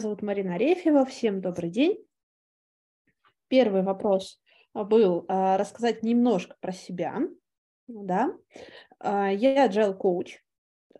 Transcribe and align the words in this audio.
зовут 0.00 0.22
Марина 0.22 0.54
Арефьева. 0.54 1.04
Всем 1.04 1.40
добрый 1.40 1.70
день. 1.70 2.04
Первый 3.48 3.82
вопрос 3.82 4.40
был 4.72 5.24
а, 5.28 5.56
рассказать 5.56 6.02
немножко 6.02 6.56
про 6.60 6.72
себя. 6.72 7.20
Да. 7.86 8.32
А, 8.98 9.30
я 9.30 9.66
agile 9.68 9.94
коуч. 9.94 10.40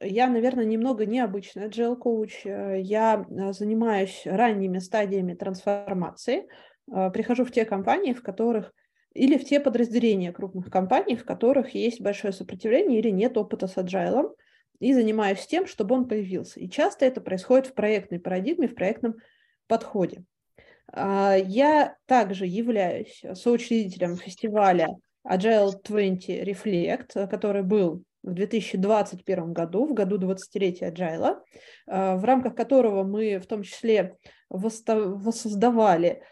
Я, 0.01 0.29
наверное, 0.29 0.65
немного 0.65 1.07
необычный 1.07 1.69
agile 1.69 1.97
коуч. 1.97 2.45
Я 2.45 3.27
занимаюсь 3.51 4.23
ранними 4.27 4.79
стадиями 4.79 5.35
трансформации. 5.35 6.49
Прихожу 6.87 7.45
в 7.45 7.51
те 7.51 7.65
компании, 7.65 8.13
в 8.13 8.23
которых 8.23 8.73
или 9.15 9.39
в 9.39 9.45
те 9.45 9.61
подразделения 9.61 10.33
крупных 10.33 10.71
компаний, 10.71 11.17
в 11.17 11.25
которых 11.25 11.75
есть 11.75 12.01
большое 12.01 12.33
сопротивление 12.33 12.99
или 12.99 13.11
нет 13.11 13.37
опыта 13.39 13.67
с 13.67 13.77
agile 13.77 14.35
и 14.85 14.93
занимаюсь 14.93 15.47
тем, 15.47 15.67
чтобы 15.67 15.95
он 15.95 16.07
появился. 16.07 16.61
И 16.61 16.69
часто 16.69 17.07
это 17.07 17.23
происходит 17.23 17.69
в 17.69 17.73
проектной 17.73 18.21
парадигме, 18.21 18.69
в 18.69 18.75
проектном 18.75 19.15
подходе. 19.67 20.25
А, 20.93 21.37
я 21.37 21.97
также 22.05 22.47
являюсь 22.47 23.23
соучредителем 23.33 24.17
фестиваля 24.17 24.89
Agile 25.27 25.73
20 25.83 26.29
Reflect, 26.47 27.29
который 27.29 27.63
был 27.63 28.03
в 28.23 28.35
2021 28.35 29.55
году, 29.55 29.87
в 29.87 29.95
году 29.95 30.19
20-летия 30.19 30.93
Agile, 30.93 31.39
а, 31.87 32.17
в 32.17 32.25
рамках 32.25 32.55
которого 32.55 33.05
мы 33.05 33.39
в 33.39 33.47
том 33.47 33.63
числе 33.63 34.19
воссоздавали 34.51 36.23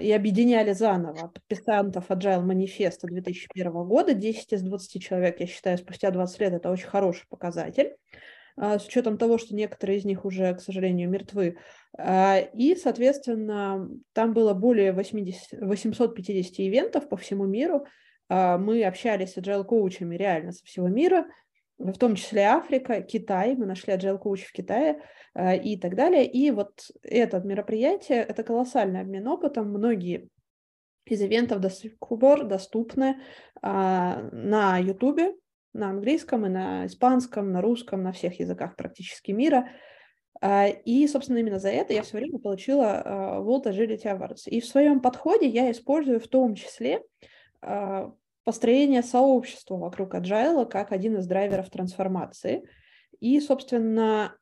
и 0.00 0.10
объединяли 0.10 0.72
заново 0.72 1.28
подписантов 1.28 2.10
Agile 2.10 2.40
манифеста 2.40 3.06
2001 3.06 3.72
года. 3.72 4.14
10 4.14 4.52
из 4.52 4.62
20 4.62 5.02
человек, 5.02 5.38
я 5.40 5.46
считаю, 5.46 5.78
спустя 5.78 6.10
20 6.10 6.40
лет 6.40 6.52
это 6.54 6.70
очень 6.70 6.86
хороший 6.86 7.26
показатель 7.28 7.94
а, 8.56 8.78
с 8.78 8.86
учетом 8.86 9.18
того, 9.18 9.38
что 9.38 9.54
некоторые 9.54 9.98
из 9.98 10.04
них 10.04 10.24
уже, 10.24 10.54
к 10.54 10.60
сожалению, 10.60 11.10
мертвы. 11.10 11.58
А, 11.96 12.38
и, 12.38 12.74
соответственно, 12.74 13.88
там 14.12 14.32
было 14.32 14.54
более 14.54 14.92
80, 14.92 15.60
850 15.60 16.60
ивентов 16.60 17.08
по 17.08 17.16
всему 17.16 17.46
миру. 17.46 17.86
Мы 18.30 18.82
общались 18.84 19.34
с 19.34 19.36
agile-коучами 19.36 20.16
реально 20.16 20.52
со 20.52 20.64
всего 20.64 20.88
мира, 20.88 21.26
в 21.78 21.98
том 21.98 22.14
числе 22.14 22.42
Африка, 22.44 23.02
Китай, 23.02 23.56
мы 23.56 23.66
нашли 23.66 23.94
agile 23.94 24.18
коуч 24.18 24.44
в 24.44 24.52
Китае 24.52 25.02
э, 25.34 25.58
и 25.58 25.78
так 25.78 25.94
далее. 25.94 26.26
И 26.26 26.50
вот 26.50 26.90
это 27.02 27.40
мероприятие, 27.40 28.18
это 28.18 28.42
колоссальный 28.42 29.00
обмен 29.00 29.26
опытом. 29.26 29.70
Многие 29.70 30.28
из 31.06 31.20
ивентов 31.22 31.60
до 31.60 31.70
сих 31.70 31.98
пор 31.98 32.44
доступны 32.44 33.20
а, 33.60 34.22
на 34.32 34.78
Ютубе, 34.78 35.34
на 35.72 35.90
английском 35.90 36.46
и 36.46 36.48
на 36.48 36.86
испанском, 36.86 37.52
на 37.52 37.60
русском, 37.60 38.02
на 38.02 38.12
всех 38.12 38.40
языках 38.40 38.76
практически 38.76 39.32
мира. 39.32 39.68
А, 40.40 40.68
и, 40.68 41.06
собственно, 41.06 41.38
именно 41.38 41.58
за 41.58 41.70
это 41.70 41.92
я 41.92 42.02
все 42.02 42.16
время 42.16 42.38
получила 42.38 43.02
а, 43.04 43.40
World 43.40 43.64
Agility 43.64 44.04
Awards. 44.04 44.46
И 44.46 44.60
в 44.60 44.66
своем 44.66 45.00
подходе 45.00 45.46
я 45.46 45.70
использую 45.70 46.20
в 46.20 46.28
том 46.28 46.54
числе 46.54 47.02
построение 48.44 49.02
сообщества 49.02 49.76
вокруг 49.76 50.14
agile 50.14 50.66
как 50.66 50.92
один 50.92 51.16
из 51.16 51.26
драйверов 51.26 51.70
трансформации. 51.70 52.68
И, 53.20 53.40
собственно, 53.40 54.36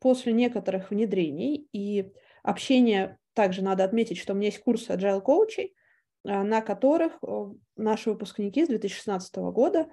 после 0.00 0.32
некоторых 0.32 0.90
внедрений 0.90 1.68
и 1.72 2.12
общения, 2.42 3.18
также 3.34 3.62
надо 3.62 3.84
отметить, 3.84 4.18
что 4.18 4.32
у 4.32 4.36
меня 4.36 4.46
есть 4.46 4.62
курсы 4.62 4.90
agile 4.90 5.20
коучей, 5.20 5.74
а, 6.24 6.42
на 6.42 6.60
которых 6.60 7.18
наши 7.76 8.10
выпускники 8.10 8.64
с 8.64 8.68
2016 8.68 9.36
года 9.52 9.88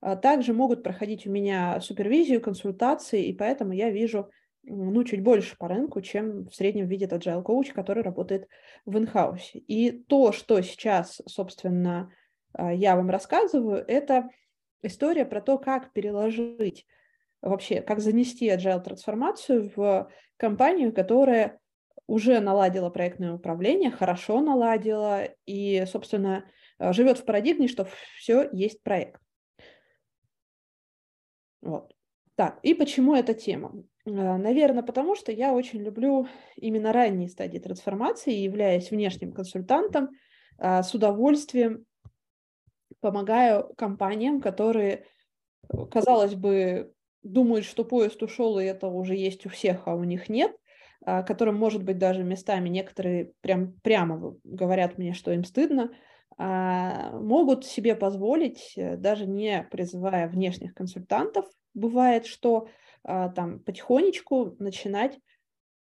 а, 0.00 0.16
также 0.16 0.52
могут 0.52 0.82
проходить 0.82 1.26
у 1.26 1.30
меня 1.30 1.80
супервизию, 1.80 2.40
консультации, 2.40 3.24
и 3.24 3.32
поэтому 3.32 3.72
я 3.72 3.90
вижу 3.90 4.30
ну, 4.64 5.02
чуть 5.04 5.22
больше 5.22 5.56
по 5.58 5.68
рынку, 5.68 6.00
чем 6.00 6.48
в 6.48 6.54
среднем 6.54 6.86
видит 6.86 7.12
agile 7.12 7.42
коуч, 7.42 7.72
который 7.72 8.02
работает 8.02 8.48
в 8.84 8.96
инхаусе. 8.96 9.58
И 9.58 9.90
то, 9.90 10.32
что 10.32 10.60
сейчас, 10.60 11.20
собственно, 11.26 12.12
я 12.58 12.96
вам 12.96 13.10
рассказываю, 13.10 13.84
это 13.86 14.28
история 14.82 15.24
про 15.24 15.40
то, 15.40 15.58
как 15.58 15.92
переложить 15.92 16.86
вообще, 17.40 17.80
как 17.80 18.00
занести 18.00 18.48
agile 18.48 18.82
трансформацию 18.82 19.70
в 19.74 20.10
компанию, 20.36 20.92
которая 20.92 21.60
уже 22.06 22.40
наладила 22.40 22.90
проектное 22.90 23.32
управление, 23.32 23.90
хорошо 23.90 24.40
наладила 24.40 25.24
и, 25.46 25.84
собственно, 25.86 26.44
живет 26.78 27.18
в 27.18 27.24
парадигме, 27.24 27.68
что 27.68 27.86
все 28.16 28.48
есть 28.52 28.82
проект. 28.82 29.20
Вот. 31.62 31.94
Так, 32.34 32.58
и 32.62 32.74
почему 32.74 33.14
эта 33.14 33.34
тема? 33.34 33.84
А, 34.04 34.36
Наверное, 34.36 34.82
потому 34.82 35.14
что 35.14 35.30
я 35.32 35.54
очень 35.54 35.80
люблю 35.82 36.26
именно 36.56 36.92
ранние 36.92 37.28
стадии 37.28 37.58
трансформации, 37.58 38.32
являясь 38.32 38.90
внешним 38.90 39.32
консультантом, 39.32 40.10
а, 40.58 40.82
с 40.82 40.94
удовольствием 40.94 41.86
помогаю 43.02 43.74
компаниям, 43.76 44.40
которые, 44.40 45.04
казалось 45.90 46.34
бы, 46.34 46.94
думают, 47.22 47.66
что 47.66 47.84
поезд 47.84 48.22
ушел, 48.22 48.58
и 48.58 48.64
это 48.64 48.86
уже 48.86 49.14
есть 49.14 49.44
у 49.44 49.48
всех, 49.50 49.86
а 49.86 49.94
у 49.94 50.04
них 50.04 50.28
нет, 50.28 50.56
а, 51.04 51.22
которым, 51.22 51.56
может 51.56 51.82
быть, 51.82 51.98
даже 51.98 52.22
местами 52.22 52.68
некоторые 52.68 53.32
прям, 53.40 53.74
прямо 53.82 54.36
говорят 54.44 54.98
мне, 54.98 55.12
что 55.12 55.32
им 55.32 55.44
стыдно, 55.44 55.90
а, 56.38 57.10
могут 57.18 57.66
себе 57.66 57.94
позволить, 57.94 58.72
э, 58.76 58.96
даже 58.96 59.26
не 59.26 59.68
призывая 59.70 60.28
внешних 60.28 60.74
консультантов, 60.74 61.44
бывает, 61.74 62.26
что 62.26 62.68
а, 63.04 63.28
там 63.28 63.58
потихонечку 63.60 64.56
начинать 64.58 65.18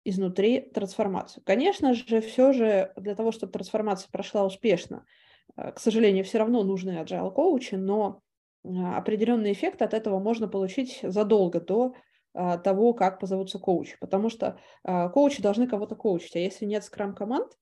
изнутри 0.05 0.61
трансформацию. 0.61 1.43
Конечно 1.45 1.93
же, 1.93 2.21
все 2.21 2.53
же 2.53 2.93
для 2.97 3.15
того, 3.15 3.33
чтобы 3.33 3.53
трансформация 3.53 4.09
прошла 4.11 4.45
успешно, 4.47 5.05
Э, 5.05 5.09
к 5.57 5.79
сожалению, 5.79 6.25
все 6.25 6.39
равно 6.39 6.63
нужны 6.63 6.91
agile 6.91 7.33
коучи, 7.33 7.75
но 7.75 8.23
э, 8.65 8.69
определенный 8.69 9.53
эффект 9.53 9.83
от 9.83 9.95
этого 9.95 10.19
можно 10.19 10.49
получить 10.49 11.01
задолго 11.03 11.61
до 11.61 11.95
э, 12.35 12.59
того, 12.59 12.95
как 12.95 13.21
позовутся 13.21 13.59
коучи, 13.59 13.97
потому 14.01 14.29
что 14.29 14.59
коучи 14.83 15.43
должны 15.43 15.67
кого-то 15.67 15.97
коучить, 15.97 16.37
а 16.37 16.39
если 16.39 16.65
нет 16.65 16.85
скрам-команд, 16.85 17.53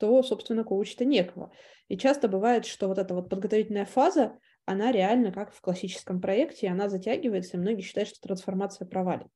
то, 0.00 0.22
собственно, 0.22 0.64
коучить-то 0.64 1.04
некого. 1.04 1.52
И 1.88 1.98
часто 1.98 2.26
бывает, 2.26 2.64
что 2.64 2.88
вот 2.88 2.98
эта 2.98 3.14
вот 3.14 3.28
подготовительная 3.28 3.84
фаза, 3.84 4.38
она 4.64 4.92
реально 4.92 5.30
как 5.30 5.52
в 5.52 5.60
классическом 5.60 6.20
проекте, 6.20 6.68
она 6.68 6.88
затягивается, 6.88 7.56
и 7.56 7.60
многие 7.60 7.82
считают, 7.82 8.08
что 8.08 8.20
трансформация 8.20 8.86
провалит. 8.86 9.26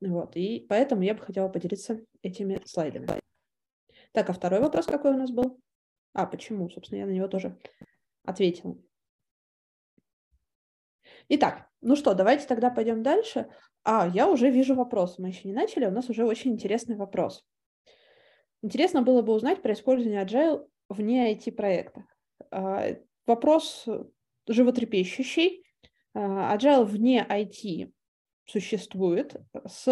Вот, 0.00 0.36
и 0.36 0.66
поэтому 0.68 1.02
я 1.02 1.14
бы 1.14 1.20
хотела 1.20 1.48
поделиться 1.48 2.00
этими 2.22 2.60
слайдами. 2.64 3.06
Так, 4.12 4.28
а 4.28 4.32
второй 4.32 4.60
вопрос 4.60 4.86
какой 4.86 5.12
у 5.12 5.16
нас 5.16 5.30
был? 5.30 5.60
А, 6.14 6.26
почему? 6.26 6.70
Собственно, 6.70 7.00
я 7.00 7.06
на 7.06 7.10
него 7.10 7.28
тоже 7.28 7.58
ответила. 8.24 8.78
Итак, 11.28 11.68
ну 11.80 11.96
что, 11.96 12.14
давайте 12.14 12.46
тогда 12.46 12.70
пойдем 12.70 13.02
дальше. 13.02 13.50
А, 13.82 14.08
я 14.14 14.30
уже 14.30 14.50
вижу 14.50 14.74
вопрос. 14.74 15.18
Мы 15.18 15.28
еще 15.28 15.48
не 15.48 15.54
начали, 15.54 15.86
у 15.86 15.90
нас 15.90 16.08
уже 16.08 16.24
очень 16.24 16.52
интересный 16.52 16.96
вопрос. 16.96 17.44
Интересно 18.62 19.02
было 19.02 19.20
бы 19.20 19.34
узнать 19.34 19.60
про 19.60 19.74
использование 19.74 20.24
Agile 20.24 20.66
вне 20.88 21.34
IT-проекта. 21.34 22.06
А, 22.50 22.94
вопрос 23.26 23.86
животрепещущий. 24.46 25.66
А, 26.14 26.56
Agile 26.56 26.84
вне 26.84 27.26
IT 27.28 27.92
существует. 28.46 29.36
С 29.66 29.84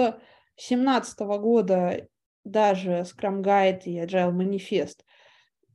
2017 0.56 1.20
года 1.20 2.08
даже 2.44 3.02
Scrum 3.02 3.42
Guide 3.42 3.82
и 3.84 4.00
Agile 4.00 4.32
Manifest 4.32 5.00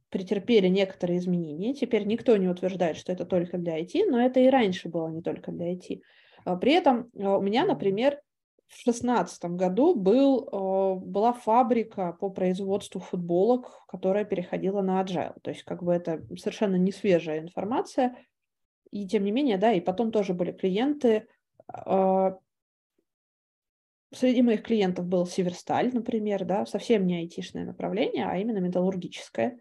претерпели 0.10 0.68
некоторые 0.68 1.20
изменения. 1.20 1.74
Теперь 1.74 2.06
никто 2.06 2.36
не 2.38 2.48
утверждает, 2.48 2.98
что 2.98 3.12
это 3.12 3.26
только 3.26 3.58
для 3.58 3.80
IT, 3.80 4.06
но 4.10 4.20
это 4.20 4.40
и 4.40 4.48
раньше 4.48 4.90
было 4.90 5.10
не 5.10 5.22
только 5.22 5.52
для 5.52 5.74
IT. 5.74 6.02
А, 6.46 6.56
при 6.56 6.74
этом 6.74 7.12
а, 7.20 7.38
у 7.38 7.42
меня, 7.42 7.66
например, 7.66 8.22
в 8.68 8.84
2016 8.84 9.46
году 9.52 9.96
был, 9.96 10.50
а, 10.52 10.96
была 10.96 11.34
фабрика 11.34 12.14
по 12.14 12.30
производству 12.30 13.02
футболок, 13.02 13.86
которая 13.88 14.24
переходила 14.24 14.82
на 14.82 15.02
Agile. 15.04 15.36
То 15.42 15.52
есть 15.52 15.64
как 15.64 15.84
бы 15.84 15.94
это 15.94 16.26
совершенно 16.38 16.76
не 16.76 16.92
свежая 16.92 17.40
информация. 17.40 18.16
И 18.92 19.06
тем 19.06 19.26
не 19.26 19.32
менее, 19.32 19.58
да, 19.58 19.74
и 19.74 19.82
потом 19.82 20.12
тоже 20.12 20.34
были 20.34 20.54
клиенты. 20.54 21.28
Среди 24.14 24.42
моих 24.42 24.64
клиентов 24.64 25.06
был 25.06 25.26
Северсталь, 25.26 25.94
например, 25.94 26.46
да, 26.46 26.66
совсем 26.66 27.06
не 27.06 27.18
айтишное 27.18 27.66
направление, 27.66 28.26
а 28.26 28.38
именно 28.38 28.60
металлургическое. 28.60 29.60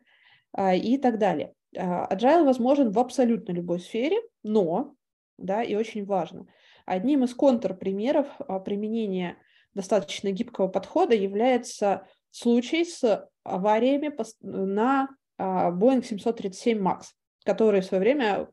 А, 0.57 0.75
и 0.75 0.97
так 0.97 1.19
далее. 1.19 1.53
А, 1.77 2.09
agile 2.13 2.45
возможен 2.45 2.91
в 2.91 2.99
абсолютно 2.99 3.53
любой 3.53 3.79
сфере, 3.79 4.17
но, 4.43 4.95
да, 5.37 5.63
и 5.63 5.75
очень 5.75 6.07
важно, 6.07 6.47
одним 6.87 7.25
из 7.25 7.35
контрпримеров 7.35 8.27
а, 8.39 8.59
применения 8.61 9.37
достаточно 9.75 10.33
гибкого 10.33 10.69
подхода 10.69 11.15
является 11.15 12.07
случай 12.31 12.85
с 12.85 13.29
авариями 13.45 14.17
на 14.41 15.09
Boeing 15.39 16.03
737 16.03 16.79
MAX, 16.79 17.03
которые 17.45 17.83
в 17.83 17.85
свое 17.85 18.01
время 18.01 18.49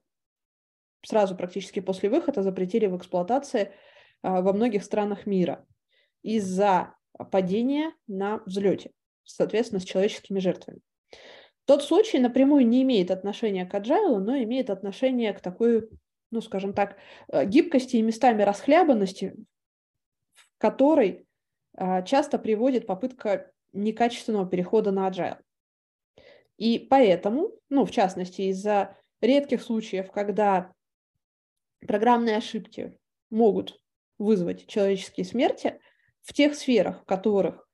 сразу 1.06 1.38
практически 1.38 1.80
после 1.80 2.10
выхода 2.10 2.44
запретили 2.44 2.88
в 2.88 2.98
эксплуатации 2.98 3.74
во 4.22 4.52
многих 4.52 4.84
странах 4.84 5.26
мира 5.26 5.66
из-за 6.22 6.94
падение 7.32 7.92
на 8.08 8.42
взлете, 8.46 8.92
соответственно, 9.24 9.80
с 9.80 9.86
человеческими 9.86 10.40
жертвами. 10.40 10.82
Тот 11.66 11.84
случай 11.84 12.20
напрямую 12.20 12.68
не 12.68 12.84
имеет 12.84 13.12
отношения 13.12 13.66
к 13.66 13.74
agile, 13.74 14.18
но 14.18 14.38
имеет 14.44 14.70
отношение 14.70 15.34
к 15.34 15.40
такой, 15.40 15.90
ну, 16.32 16.42
скажем 16.42 16.74
так, 16.74 16.98
э, 17.30 17.46
гибкости 17.46 17.96
и 17.96 18.02
местами 18.02 18.44
расхлябанности, 18.44 19.36
в 20.34 20.58
которой 20.58 21.26
а, 21.76 22.02
часто 22.04 22.38
приводит 22.38 22.86
попытка 22.86 23.52
некачественного 23.74 24.48
перехода 24.48 24.92
на 24.92 25.10
agile. 25.10 25.40
И 26.58 26.80
поэтому, 26.80 27.52
ну, 27.70 27.86
в 27.86 27.92
частности, 27.92 28.44
из-за 28.44 28.96
редких 29.22 29.62
случаев, 29.62 30.12
когда 30.12 30.72
программные 31.80 32.38
ошибки 32.38 32.98
могут 33.30 33.80
вызвать 34.20 34.68
человеческие 34.68 35.26
смерти, 35.26 35.80
в 36.22 36.34
тех 36.34 36.56
сферах, 36.56 37.02
в 37.02 37.06
которых 37.06 37.68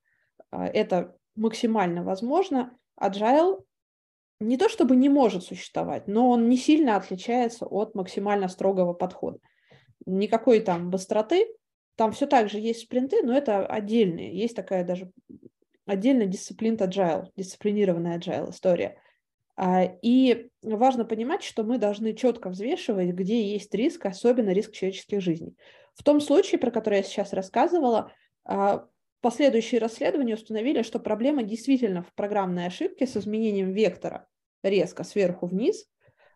а, 0.52 0.66
это 0.66 1.18
максимально 1.36 2.04
возможно, 2.04 2.78
agile 3.00 3.64
не 4.40 4.58
то 4.58 4.70
чтобы 4.70 4.96
не 4.96 5.10
может 5.10 5.44
существовать, 5.44 6.08
но 6.08 6.30
он 6.30 6.48
не 6.50 6.58
сильно 6.58 6.96
отличается 6.96 7.66
от 7.66 7.96
максимально 7.96 8.48
строгого 8.48 8.94
подхода. 8.94 9.40
Никакой 10.06 10.62
там 10.62 10.90
быстроты, 10.90 11.48
там 11.96 12.14
все 12.14 12.26
так 12.28 12.50
же 12.50 12.60
есть 12.60 12.84
спринты, 12.84 13.22
но 13.24 13.36
это 13.36 13.66
отдельные. 13.66 14.34
Есть 14.34 14.56
такая 14.56 14.86
даже 14.86 15.12
отдельная 15.86 16.28
дисциплина 16.28 16.76
agile, 16.76 17.28
дисциплинированная 17.36 18.18
agile 18.18 18.52
история. 18.52 19.02
А, 19.58 19.84
и 20.02 20.50
важно 20.62 21.04
понимать, 21.04 21.44
что 21.44 21.64
мы 21.64 21.78
должны 21.78 22.14
четко 22.14 22.50
взвешивать, 22.50 23.10
где 23.10 23.52
есть 23.52 23.74
риск, 23.76 24.06
особенно 24.06 24.52
риск 24.52 24.72
человеческих 24.72 25.20
жизней. 25.20 25.58
В 25.96 26.04
том 26.04 26.22
случае, 26.22 26.60
про 26.60 26.72
который 26.72 27.00
я 27.00 27.04
сейчас 27.04 27.34
рассказывала, 27.34 28.14
а, 28.46 28.86
последующие 29.22 29.82
расследования 29.82 30.36
установили, 30.36 30.82
что 30.82 31.00
проблема 31.00 31.44
действительно 31.44 32.04
в 32.04 32.14
программной 32.14 32.68
ошибке 32.68 33.08
с 33.08 33.18
изменением 33.18 33.72
вектора 33.72 34.28
резко 34.64 35.04
сверху 35.04 35.48
вниз, 35.48 35.86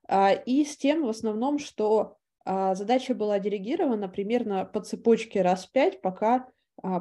а, 0.07 0.31
и 0.31 0.65
с 0.65 0.77
тем 0.77 1.05
в 1.05 1.09
основном, 1.09 1.59
что 1.59 2.17
задача 2.45 3.15
была 3.15 3.39
делегирована 3.39 4.09
примерно 4.09 4.65
по 4.65 4.81
цепочке 4.81 5.41
раз 5.41 5.65
пять, 5.65 6.01
пока 6.01 6.45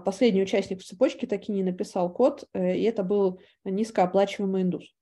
последний 0.05 0.43
участник 0.43 0.81
в 0.81 0.85
цепочке 0.85 1.27
таки 1.27 1.53
не 1.53 1.63
написал 1.63 2.13
код, 2.13 2.45
э, 2.53 2.77
и 2.77 2.83
это 2.85 3.03
был 3.03 3.41
низкооплачиваемый 3.65 4.63
индус. 4.63 4.95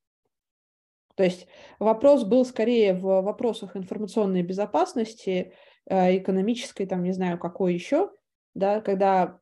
То 1.16 1.24
есть 1.24 1.46
вопрос 1.78 2.24
был 2.24 2.44
скорее 2.44 2.94
в 2.94 3.20
вопросах 3.20 3.76
информационной 3.76 4.42
безопасности, 4.42 5.52
э, 5.86 6.16
экономической, 6.18 6.86
там, 6.86 7.02
не 7.02 7.12
знаю, 7.12 7.38
какой 7.38 7.74
еще, 7.74 8.10
да, 8.54 8.80
когда 8.80 9.39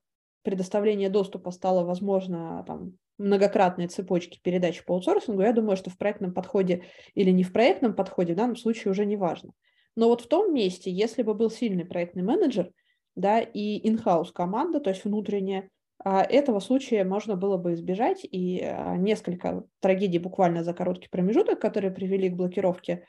предоставление 0.49 1.11
доступа 1.11 1.51
стало 1.51 1.85
возможно 1.85 2.65
там, 2.67 2.95
многократной 3.19 3.87
цепочки 3.89 4.41
передач 4.43 4.83
по 4.83 4.95
аутсорсингу, 4.95 5.43
я 5.43 5.53
думаю, 5.53 5.77
что 5.77 5.91
в 5.91 5.99
проектном 5.99 6.33
подходе 6.33 6.85
или 7.15 7.31
не 7.31 7.43
в 7.43 7.53
проектном 7.53 7.93
подходе 7.93 8.33
в 8.33 8.37
данном 8.37 8.57
случае 8.57 8.93
уже 8.93 9.05
не 9.05 9.19
важно. 9.19 9.53
Но 9.95 10.09
вот 10.09 10.23
в 10.23 10.27
том 10.27 10.55
месте, 10.55 10.91
если 10.91 11.23
бы 11.23 11.35
был 11.35 11.51
сильный 11.51 11.85
проектный 11.85 12.23
менеджер, 12.23 12.71
да, 13.15 13.41
и 13.41 13.87
in-house 13.87 14.33
команда, 14.33 14.81
то 14.81 14.89
есть 14.89 15.05
внутренняя, 15.05 15.69
а, 16.03 16.23
этого 16.23 16.61
случая 16.61 17.05
можно 17.05 17.37
было 17.37 17.59
бы 17.59 17.75
избежать, 17.75 18.21
и 18.25 18.63
а, 18.63 18.97
несколько 18.97 19.65
трагедий 19.81 20.19
буквально 20.19 20.65
за 20.65 20.73
короткий 20.73 21.11
промежуток, 21.11 21.61
которые 21.61 21.91
привели 21.91 22.31
к 22.31 22.37
блокировке, 22.37 23.05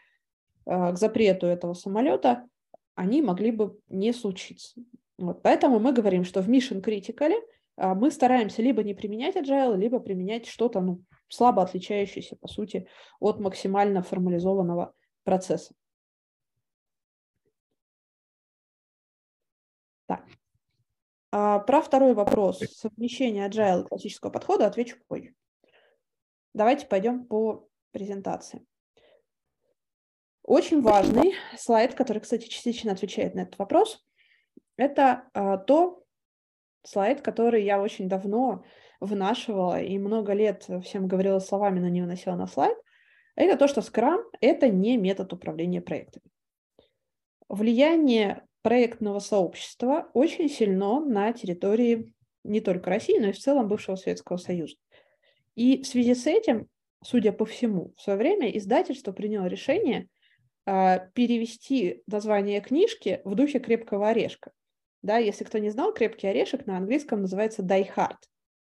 а, 0.66 0.92
к 0.92 0.98
запрету 0.98 1.48
этого 1.48 1.74
самолета, 1.74 2.44
они 2.96 3.22
могли 3.22 3.52
бы 3.52 3.80
не 3.88 4.12
случиться. 4.12 4.82
Вот. 5.20 5.42
Поэтому 5.44 5.80
мы 5.80 5.92
говорим, 5.92 6.24
что 6.24 6.42
в 6.42 6.50
Mission 6.50 6.82
Critical 6.82 7.34
мы 7.78 8.10
стараемся 8.10 8.62
либо 8.62 8.84
не 8.84 8.94
применять 8.94 9.36
agile, 9.36 9.76
либо 9.76 10.00
применять 10.00 10.48
что-то 10.48 10.82
ну, 10.82 11.04
слабо 11.28 11.62
отличающееся, 11.62 12.38
по 12.38 12.48
сути, 12.48 12.88
от 13.20 13.40
максимально 13.40 14.02
формализованного 14.02 14.94
процесса. 15.24 15.74
Так, 20.08 20.26
а, 21.32 21.60
про 21.60 21.82
второй 21.82 22.14
вопрос, 22.14 22.60
совмещение 22.60 23.48
agile 23.48 23.84
классического 23.88 24.32
подхода, 24.32 24.66
отвечу 24.66 24.98
позже. 25.08 25.36
Давайте 26.54 26.88
пойдем 26.88 27.26
по 27.26 27.68
презентации. 27.92 28.66
Очень 30.44 30.82
важный 30.82 31.36
слайд, 31.58 31.94
который, 31.94 32.20
кстати, 32.20 32.48
частично 32.48 32.94
отвечает 32.94 33.36
на 33.36 33.42
этот 33.42 33.60
вопрос, 33.60 34.04
это 34.80 35.24
а, 35.34 35.58
то 35.58 36.04
слайд, 36.84 37.22
который 37.22 37.64
я 37.64 37.82
очень 37.82 38.08
давно 38.08 38.64
вынашивала 39.00 39.82
и 39.82 39.98
много 39.98 40.34
лет 40.34 40.68
всем 40.84 41.08
говорила 41.08 41.40
словами, 41.40 41.80
но 41.80 41.90
не 41.90 42.02
выносила 42.02 42.36
на 42.36 42.48
слайд. 42.48 42.78
Это 43.36 43.58
то, 43.58 43.68
что 43.68 43.82
Scrum– 43.82 44.24
это 44.42 44.70
не 44.70 44.98
метод 44.98 45.32
управления 45.34 45.82
проектами. 45.82 46.26
Влияние 47.48 48.46
проектного 48.62 49.20
сообщества 49.20 50.10
очень 50.14 50.50
сильно 50.50 51.00
на 51.00 51.32
территории 51.34 52.14
не 52.44 52.62
только 52.62 52.90
России, 52.90 53.18
но 53.18 53.30
и 53.30 53.32
в 53.32 53.40
целом 53.40 53.68
бывшего 53.68 53.96
Советского 53.96 54.38
Союза. 54.38 54.76
И 55.56 55.82
в 55.82 55.88
связи 55.88 56.16
с 56.16 56.26
этим, 56.26 56.68
судя 57.04 57.32
по 57.32 57.46
всему, 57.46 57.94
в 57.98 58.02
свое 58.02 58.18
время 58.18 58.50
издательство 58.58 59.12
приняло 59.12 59.46
решение 59.48 60.08
э, 60.66 61.00
перевести 61.14 62.04
название 62.08 62.62
книжки 62.62 63.22
в 63.26 63.36
духе 63.36 63.60
«Крепкого 63.60 64.10
орешка». 64.10 64.52
Да, 65.02 65.18
если 65.18 65.44
кто 65.44 65.58
не 65.60 65.70
знал, 65.70 65.94
«Крепкий 65.94 66.28
орешек» 66.28 66.66
на 66.66 66.78
английском 66.78 67.22
называется 67.22 67.62
«Die 67.62 67.88
Hard» 67.96 68.18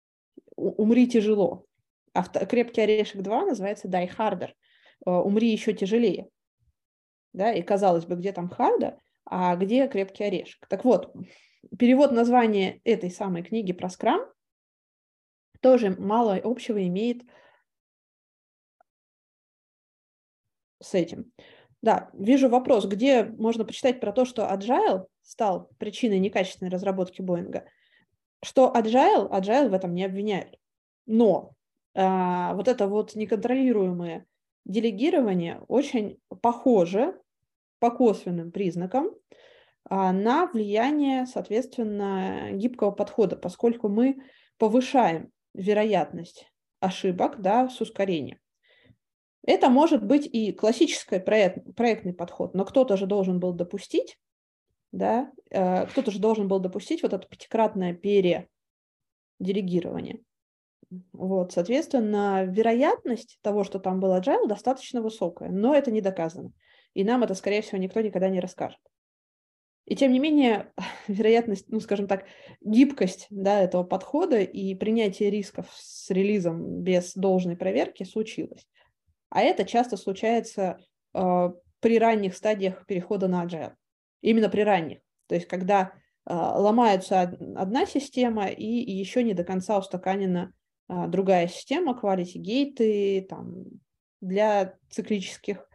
–«Умри 0.56 1.08
тяжело». 1.08 1.66
А 2.14 2.24
«Крепкий 2.24 2.82
орешек 2.82 3.22
2» 3.22 3.46
называется 3.46 3.88
«Die 3.88 4.10
Harder»– 4.18 4.52
«Умри 5.06 5.50
еще 5.50 5.74
тяжелее». 5.74 6.30
Да, 7.34 7.52
и 7.52 7.62
казалось 7.62 8.06
бы, 8.06 8.16
где 8.16 8.32
там 8.32 8.50
харда, 8.50 8.98
а 9.26 9.56
где 9.58 9.88
крепкий 9.88 10.24
орешек. 10.24 10.66
Так 10.70 10.86
вот, 10.86 11.14
перевод 11.78 12.12
названия 12.14 12.80
этой 12.86 13.12
самой 13.12 13.44
книги 13.44 13.74
про 13.74 13.90
скрам 13.90 14.22
тоже 15.60 15.90
мало 16.00 16.40
общего 16.42 16.86
имеет 16.88 17.24
с 20.82 20.94
этим. 20.94 21.34
Да, 21.82 22.10
вижу 22.14 22.48
вопрос, 22.48 22.86
где 22.86 23.26
можно 23.26 23.66
почитать 23.66 24.00
про 24.00 24.14
то, 24.14 24.24
что 24.24 24.44
Agile 24.44 25.06
стал 25.26 25.70
причиной 25.80 26.20
некачественной 26.20 26.72
разработки 26.72 27.22
Боинга. 27.22 27.66
Что 28.44 28.72
Agile, 28.76 29.30
Agile 29.30 29.70
в 29.70 29.74
этом 29.74 29.94
не 29.94 30.06
обвиняют. 30.06 30.58
Но 31.06 31.52
а, 31.96 32.54
вот 32.54 32.68
это 32.68 32.88
вот 32.88 33.16
неконтролируемое 33.16 34.26
делегирование 34.66 35.62
очень 35.68 36.20
похоже 36.42 37.20
по 37.80 37.92
косвенным 37.92 38.52
признакам 38.52 39.12
а, 39.90 40.12
на 40.12 40.48
влияние, 40.48 41.26
соответственно, 41.26 42.52
гибкого 42.52 42.92
подхода, 42.92 43.36
поскольку 43.36 43.90
мы 43.90 44.18
повышаем 44.58 45.32
вероятность 45.54 46.52
ошибок 46.80 47.42
да, 47.42 47.70
с 47.70 47.82
ускорением. 47.82 48.40
Это 49.48 49.70
может 49.70 50.04
быть 50.04 50.26
и 50.26 50.52
классический 50.52 51.20
проект, 51.20 51.76
проектный 51.76 52.14
подход, 52.14 52.56
но 52.56 52.66
кто-то 52.66 52.98
же 52.98 53.06
должен 53.06 53.40
был 53.40 53.54
допустить, 53.54 54.18
да, 54.98 55.32
э, 55.50 55.86
кто-то 55.88 56.12
же 56.12 56.20
должен 56.20 56.48
был 56.48 56.60
допустить 56.60 57.04
вот 57.04 57.14
это 57.14 57.28
пятикратное 57.28 57.94
переделегирование. 57.94 60.22
Вот, 61.12 61.52
соответственно, 61.52 62.46
вероятность 62.46 63.40
того, 63.42 63.64
что 63.64 63.80
там 63.80 64.00
был 64.00 64.16
agile, 64.16 64.48
достаточно 64.48 65.02
высокая, 65.02 65.50
но 65.50 65.76
это 65.76 65.92
не 65.92 66.02
доказано 66.02 66.54
и 66.96 67.04
нам 67.04 67.24
это, 67.24 67.36
скорее 67.36 67.62
всего, 67.62 67.78
никто 67.78 68.02
никогда 68.02 68.30
не 68.30 68.40
расскажет. 68.40 68.80
И 69.86 69.96
тем 69.96 70.12
не 70.12 70.20
менее, 70.20 70.72
вероятность, 71.08 71.70
ну, 71.70 71.80
скажем 71.80 72.08
так, 72.08 72.26
гибкость 72.62 73.28
да, 73.30 73.62
этого 73.62 73.84
подхода 73.84 74.40
и 74.40 74.74
принятие 74.74 75.30
рисков 75.30 75.68
с 75.72 76.10
релизом 76.10 76.82
без 76.82 77.14
должной 77.14 77.56
проверки 77.56 78.04
случилось. 78.04 78.66
А 79.30 79.42
это 79.42 79.66
часто 79.66 79.98
случается 79.98 80.80
э, 81.14 81.50
при 81.82 82.00
ранних 82.00 82.36
стадиях 82.36 82.86
перехода 82.88 83.28
на 83.28 83.46
agile. 83.46 83.74
Именно 84.26 84.50
при 84.50 84.62
ранних. 84.62 85.02
То 85.28 85.36
есть, 85.36 85.48
когда 85.48 85.94
э, 86.26 86.34
ломается 86.34 87.38
одна 87.56 87.86
система 87.86 88.48
и, 88.48 88.66
еще 88.66 89.22
не 89.22 89.36
до 89.36 89.44
конца 89.44 89.78
устаканена 89.78 90.52
э, 90.90 91.08
другая 91.08 91.48
система, 91.48 91.96
quality 91.96 92.40
гейты 92.40 93.28
там, 93.30 93.66
для 94.22 94.80
циклических 94.90 95.70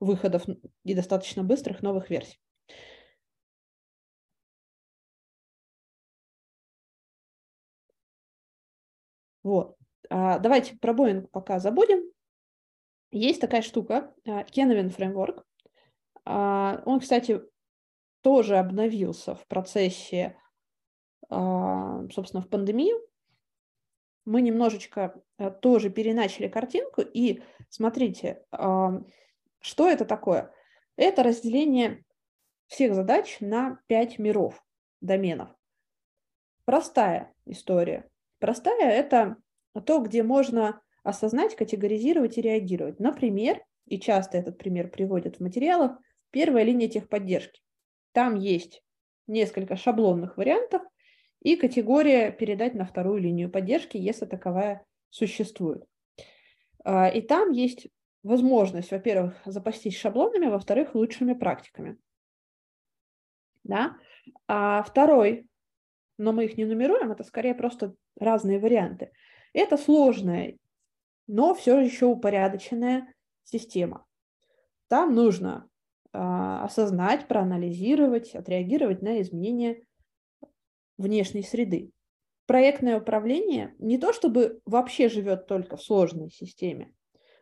выходов 0.00 0.42
и 0.82 0.92
достаточно 0.92 1.44
быстрых 1.44 1.82
новых 1.82 2.10
версий. 2.10 2.40
Вот. 9.44 9.76
А, 10.10 10.40
давайте 10.40 10.76
про 10.78 10.92
Boeing 10.92 11.28
пока 11.28 11.60
забудем. 11.60 12.10
Есть 13.12 13.40
такая 13.40 13.62
штука, 13.62 14.12
Kenovin 14.26 14.92
Framework. 14.92 15.44
А, 16.24 16.82
он, 16.86 16.98
кстати, 16.98 17.40
тоже 18.24 18.56
обновился 18.56 19.34
в 19.34 19.46
процессе, 19.46 20.36
а, 21.28 22.08
собственно, 22.10 22.42
в 22.42 22.48
пандемию. 22.48 22.98
мы 24.24 24.40
немножечко 24.40 25.22
э, 25.36 25.50
тоже 25.50 25.90
переначали 25.90 26.48
картинку. 26.48 27.02
И 27.02 27.42
смотрите, 27.68 28.42
что 28.50 29.88
это 29.88 30.06
такое? 30.06 30.50
Это 30.96 31.22
разделение 31.22 32.02
всех 32.68 32.94
задач 32.94 33.36
на 33.40 33.80
пять 33.86 34.18
миров, 34.18 34.64
доменов. 35.02 35.50
Простая 36.64 37.34
история. 37.44 38.08
Простая– 38.38 38.90
это 38.92 39.36
то, 39.84 39.98
где 39.98 40.22
можно 40.22 40.80
осознать, 41.02 41.56
категоризировать 41.56 42.38
и 42.38 42.40
реагировать. 42.40 42.98
Например, 43.00 43.62
и 43.86 44.00
часто 44.00 44.38
этот 44.38 44.56
пример 44.56 44.88
приводят 44.88 45.36
в 45.36 45.40
материалах, 45.40 45.98
первая 46.30 46.64
линия 46.64 46.88
техподдержки. 46.88 47.60
Там 48.14 48.36
есть 48.36 48.80
несколько 49.26 49.74
шаблонных 49.74 50.36
вариантов 50.36 50.82
и 51.40 51.56
категория 51.56 52.30
передать 52.30 52.74
на 52.74 52.86
вторую 52.86 53.20
линию 53.20 53.50
поддержки, 53.50 53.96
если 53.96 54.24
таковая 54.24 54.86
существует. 55.10 55.84
А, 56.84 57.08
и 57.08 57.20
там 57.20 57.50
есть 57.50 57.88
возможность, 58.22 58.92
во-первых, 58.92 59.34
запастись 59.44 59.98
шаблонами, 59.98 60.46
во-вторых, 60.46 60.94
лучшими 60.94 61.34
практиками. 61.34 61.98
Да? 63.64 63.96
А 64.46 64.84
второй, 64.84 65.48
но 66.16 66.32
мы 66.32 66.44
их 66.44 66.56
не 66.56 66.66
нумеруем, 66.66 67.10
это 67.10 67.24
скорее 67.24 67.54
просто 67.54 67.96
разные 68.16 68.60
варианты. 68.60 69.10
Это 69.52 69.76
сложная, 69.76 70.56
но 71.26 71.52
все 71.52 71.80
еще 71.80 72.06
упорядоченная 72.06 73.12
система. 73.42 74.06
Там 74.86 75.16
нужно 75.16 75.68
осознать, 76.14 77.26
проанализировать, 77.26 78.34
отреагировать 78.34 79.02
на 79.02 79.20
изменения 79.20 79.82
внешней 80.96 81.42
среды. 81.42 81.90
Проектное 82.46 83.00
управление 83.00 83.74
не 83.78 83.98
то 83.98 84.12
чтобы 84.12 84.60
вообще 84.66 85.08
живет 85.08 85.46
только 85.46 85.76
в 85.76 85.82
сложной 85.82 86.30
системе, 86.30 86.92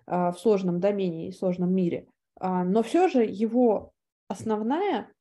а, 0.06 0.30
в 0.30 0.38
сложном 0.38 0.80
домене 0.80 1.28
и 1.28 1.32
сложном 1.32 1.74
мире, 1.74 2.06
а, 2.38 2.64
но 2.64 2.82
все 2.82 3.08
же 3.08 3.24
его 3.24 3.92
основная 4.28 5.12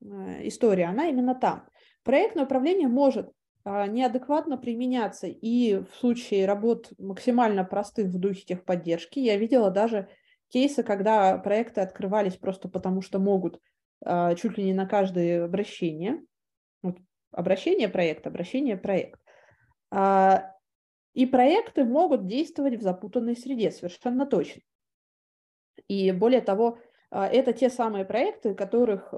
история, 0.00 0.86
она 0.86 1.08
именно 1.08 1.34
там. 1.34 1.68
Проектное 2.04 2.44
управление 2.44 2.88
может 2.88 3.30
неадекватно 3.66 4.56
применяться 4.56 5.26
и 5.26 5.76
в 5.76 5.94
случае 5.96 6.46
работ 6.46 6.90
максимально 6.96 7.62
простых 7.62 8.06
в 8.06 8.18
духе 8.18 8.42
техподдержки. 8.46 9.18
Я 9.18 9.36
видела 9.36 9.70
даже 9.70 10.08
кейсы, 10.50 10.82
когда 10.82 11.38
проекты 11.38 11.80
открывались 11.80 12.36
просто 12.36 12.68
потому, 12.68 13.02
что 13.02 13.18
могут 13.18 13.60
а, 14.04 14.34
чуть 14.34 14.58
ли 14.58 14.64
не 14.64 14.74
на 14.74 14.86
каждое 14.86 15.44
обращение. 15.44 16.22
Вот, 16.82 16.98
обращение 17.32 17.88
проект, 17.88 18.26
обращение 18.26 18.76
проект. 18.76 19.20
А, 19.90 20.52
и 21.14 21.26
проекты 21.26 21.84
могут 21.84 22.26
действовать 22.26 22.76
в 22.76 22.82
запутанной 22.82 23.36
среде, 23.36 23.70
совершенно 23.70 24.26
точно. 24.26 24.62
И 25.88 26.12
более 26.12 26.40
того, 26.40 26.78
а, 27.10 27.26
это 27.26 27.52
те 27.52 27.70
самые 27.70 28.04
проекты, 28.04 28.54
которых 28.54 29.12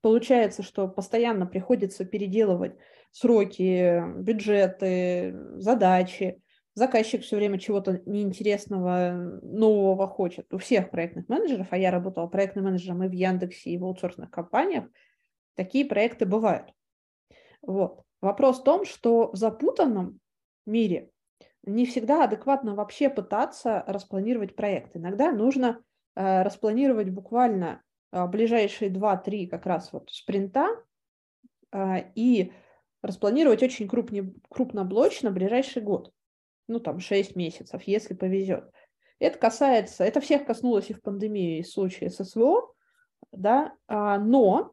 получается, 0.00 0.62
что 0.62 0.86
постоянно 0.86 1.44
приходится 1.44 2.04
переделывать 2.04 2.76
сроки, 3.10 4.00
бюджеты, 4.20 5.34
задачи, 5.56 6.40
заказчик 6.78 7.22
все 7.22 7.36
время 7.36 7.58
чего-то 7.58 8.00
неинтересного, 8.06 9.40
нового 9.42 10.06
хочет. 10.06 10.52
У 10.52 10.58
всех 10.58 10.90
проектных 10.90 11.28
менеджеров, 11.28 11.66
а 11.70 11.76
я 11.76 11.90
работала 11.90 12.26
проектным 12.26 12.64
менеджером 12.64 13.02
и 13.04 13.08
в 13.08 13.12
Яндексе, 13.12 13.70
и 13.70 13.78
в 13.78 13.84
аутсорсных 13.84 14.30
компаниях, 14.30 14.84
такие 15.54 15.84
проекты 15.84 16.24
бывают. 16.24 16.72
Вот. 17.60 18.02
Вопрос 18.20 18.60
в 18.60 18.64
том, 18.64 18.84
что 18.84 19.30
в 19.32 19.36
запутанном 19.36 20.20
мире 20.66 21.10
не 21.64 21.84
всегда 21.84 22.24
адекватно 22.24 22.74
вообще 22.74 23.10
пытаться 23.10 23.84
распланировать 23.86 24.56
проект. 24.56 24.96
Иногда 24.96 25.32
нужно 25.32 25.82
э, 26.14 26.42
распланировать 26.42 27.10
буквально 27.10 27.82
э, 28.12 28.26
ближайшие 28.26 28.90
2-3 28.90 29.48
как 29.48 29.66
раз 29.66 29.92
вот 29.92 30.10
спринта 30.10 30.68
э, 31.72 32.10
и 32.14 32.52
распланировать 33.02 33.62
очень 33.62 33.88
крупноблочно 34.48 35.30
ближайший 35.30 35.82
год 35.82 36.12
ну, 36.68 36.80
там, 36.80 37.00
6 37.00 37.34
месяцев, 37.34 37.82
если 37.84 38.14
повезет. 38.14 38.70
Это 39.18 39.38
касается, 39.38 40.04
это 40.04 40.20
всех 40.20 40.44
коснулось 40.44 40.90
и 40.90 40.94
в 40.94 41.02
пандемии, 41.02 41.58
и 41.58 41.62
в 41.62 41.68
случае 41.68 42.10
СВО, 42.10 42.72
да, 43.32 43.74
а, 43.88 44.18
но 44.18 44.72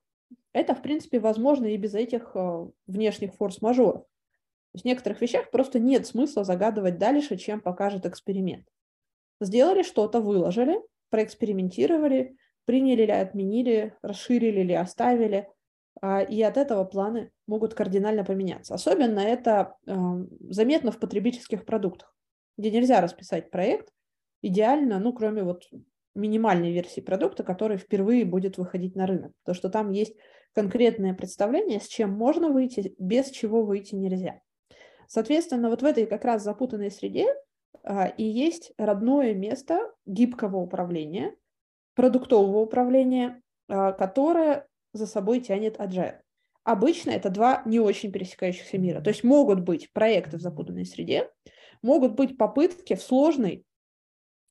это, 0.53 0.75
в 0.75 0.81
принципе, 0.81 1.19
возможно 1.19 1.65
и 1.65 1.77
без 1.77 1.95
этих 1.95 2.35
а, 2.35 2.67
внешних 2.85 3.33
форс-мажоров. 3.33 4.05
В 4.73 4.85
некоторых 4.85 5.21
вещах 5.21 5.49
просто 5.51 5.79
нет 5.79 6.05
смысла 6.05 6.43
загадывать 6.43 6.97
дальше, 6.97 7.37
чем 7.37 7.61
покажет 7.61 8.05
эксперимент. 8.05 8.67
Сделали 9.41 9.83
что-то, 9.83 10.21
выложили, 10.21 10.79
проэкспериментировали, 11.09 12.37
приняли 12.65 13.03
или 13.03 13.11
отменили, 13.11 13.95
расширили 14.01 14.61
или 14.61 14.73
оставили, 14.73 15.49
а, 16.01 16.21
и 16.21 16.41
от 16.41 16.57
этого 16.57 16.83
планы 16.83 17.31
могут 17.47 17.73
кардинально 17.73 18.23
поменяться. 18.23 18.73
Особенно 18.73 19.19
это 19.19 19.75
заметно 19.85 20.91
в 20.91 20.99
потребительских 20.99 21.65
продуктах, 21.65 22.15
где 22.57 22.71
нельзя 22.71 23.01
расписать 23.01 23.51
проект 23.51 23.89
идеально, 24.41 24.99
ну, 24.99 25.13
кроме 25.13 25.43
вот 25.43 25.63
минимальной 26.15 26.71
версии 26.71 27.01
продукта, 27.01 27.43
который 27.43 27.77
впервые 27.77 28.25
будет 28.25 28.57
выходить 28.57 28.95
на 28.95 29.05
рынок. 29.05 29.33
Потому 29.43 29.55
что 29.55 29.69
там 29.69 29.91
есть 29.91 30.15
конкретное 30.53 31.13
представление, 31.13 31.79
с 31.79 31.87
чем 31.87 32.11
можно 32.11 32.49
выйти, 32.49 32.95
без 32.97 33.29
чего 33.29 33.63
выйти 33.63 33.95
нельзя. 33.95 34.39
Соответственно, 35.07 35.69
вот 35.69 35.81
в 35.81 35.85
этой 35.85 36.05
как 36.05 36.23
раз 36.23 36.43
запутанной 36.43 36.89
среде 36.89 37.27
а, 37.83 38.07
и 38.07 38.23
есть 38.23 38.71
родное 38.77 39.33
место 39.33 39.91
гибкого 40.05 40.57
управления, 40.57 41.35
продуктового 41.95 42.59
управления, 42.59 43.41
а, 43.67 43.91
которое 43.91 44.67
за 44.93 45.05
собой 45.05 45.41
тянет 45.41 45.77
agile. 45.77 46.19
Обычно 46.65 47.12
это 47.12 47.29
два 47.29 47.62
не 47.65 47.79
очень 47.79 48.12
пересекающихся 48.12 48.79
мира. 48.79 49.00
То 49.00 49.12
есть 49.12 49.24
могут 49.24 49.60
быть 49.60 49.93
проекты 49.93 50.38
в 50.38 50.41
запутанной 50.41 50.86
среде, 50.86 51.29
могут 51.84 52.15
быть 52.15 52.38
попытки 52.39 52.95
в 52.95 53.01
сложной, 53.03 53.63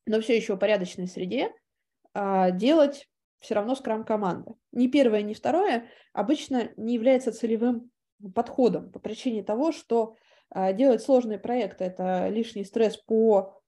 но 0.07 0.21
все 0.21 0.37
еще 0.37 0.57
порядочной 0.57 1.09
среде 1.09 1.51
а, 2.13 2.53
делать 2.53 3.09
все 3.41 3.57
равно 3.57 3.75
скрам-команда. 3.75 4.55
Ни 4.71 4.87
первое, 4.87 5.23
ни 5.23 5.35
второе 5.35 5.89
обычно 6.13 6.71
не 6.77 6.95
является 6.95 7.33
целевым 7.33 7.91
подходом 8.33 8.93
по 8.93 9.01
причине 9.01 9.43
того, 9.43 9.73
что 9.73 10.15
а, 10.51 10.73
делать 10.73 11.03
сложные 11.03 11.41
проекты– 11.41 11.83
это 11.87 12.29
лишний 12.29 12.65
стресс 12.65 12.97
по 12.97 13.61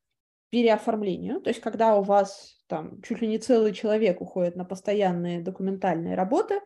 переоформлению. 0.51 1.41
То 1.41 1.51
есть 1.51 1.61
когда 1.61 1.97
у 1.97 2.03
вас 2.03 2.63
там 2.69 3.03
чуть 3.03 3.21
ли 3.21 3.27
не 3.27 3.39
целый 3.39 3.73
человек 3.73 4.21
уходит 4.21 4.55
на 4.55 4.65
постоянные 4.65 5.41
документальные 5.41 6.15
работы, 6.15 6.61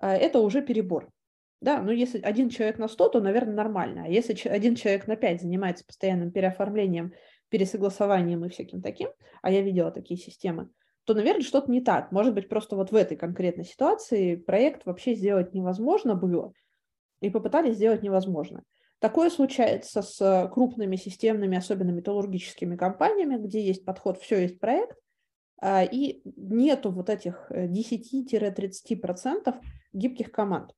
это 0.00 0.40
уже 0.40 0.62
перебор. 0.62 1.08
Да, 1.60 1.80
ну 1.80 1.92
если 1.92 2.20
один 2.20 2.50
человек 2.50 2.78
на 2.78 2.88
100, 2.88 3.08
то, 3.10 3.20
наверное, 3.20 3.54
нормально. 3.54 4.04
А 4.04 4.08
если 4.08 4.48
один 4.48 4.74
человек 4.74 5.06
на 5.06 5.16
5 5.16 5.42
занимается 5.42 5.84
постоянным 5.84 6.32
переоформлением, 6.32 7.12
пересогласованием 7.50 8.44
и 8.44 8.48
всяким 8.48 8.82
таким, 8.82 9.10
а 9.42 9.52
я 9.52 9.62
видела 9.62 9.92
такие 9.92 10.18
системы, 10.18 10.70
то, 11.04 11.14
наверное, 11.14 11.42
что-то 11.42 11.70
не 11.70 11.80
так. 11.80 12.10
Может 12.10 12.34
быть, 12.34 12.48
просто 12.48 12.76
вот 12.76 12.90
в 12.90 12.96
этой 12.96 13.16
конкретной 13.16 13.64
ситуации 13.64 14.36
проект 14.36 14.86
вообще 14.86 15.14
сделать 15.14 15.54
невозможно 15.54 16.14
было, 16.14 16.52
и 17.20 17.30
попытались 17.30 17.76
сделать 17.76 18.02
невозможно. 18.02 18.62
Такое 18.98 19.30
случается 19.30 20.02
с 20.02 20.50
крупными 20.52 20.96
системными, 20.96 21.58
особенно 21.58 21.90
металлургическими 21.90 22.76
компаниями, 22.76 23.36
где 23.36 23.60
есть 23.60 23.84
подход 23.84 24.18
«все 24.20 24.42
есть 24.42 24.60
проект», 24.60 24.96
а, 24.96 25.01
и 25.62 26.22
нету 26.24 26.90
вот 26.90 27.08
этих 27.08 27.50
10-30% 27.50 29.42
э, 29.46 29.52
гибких 29.92 30.32
команд. 30.32 30.74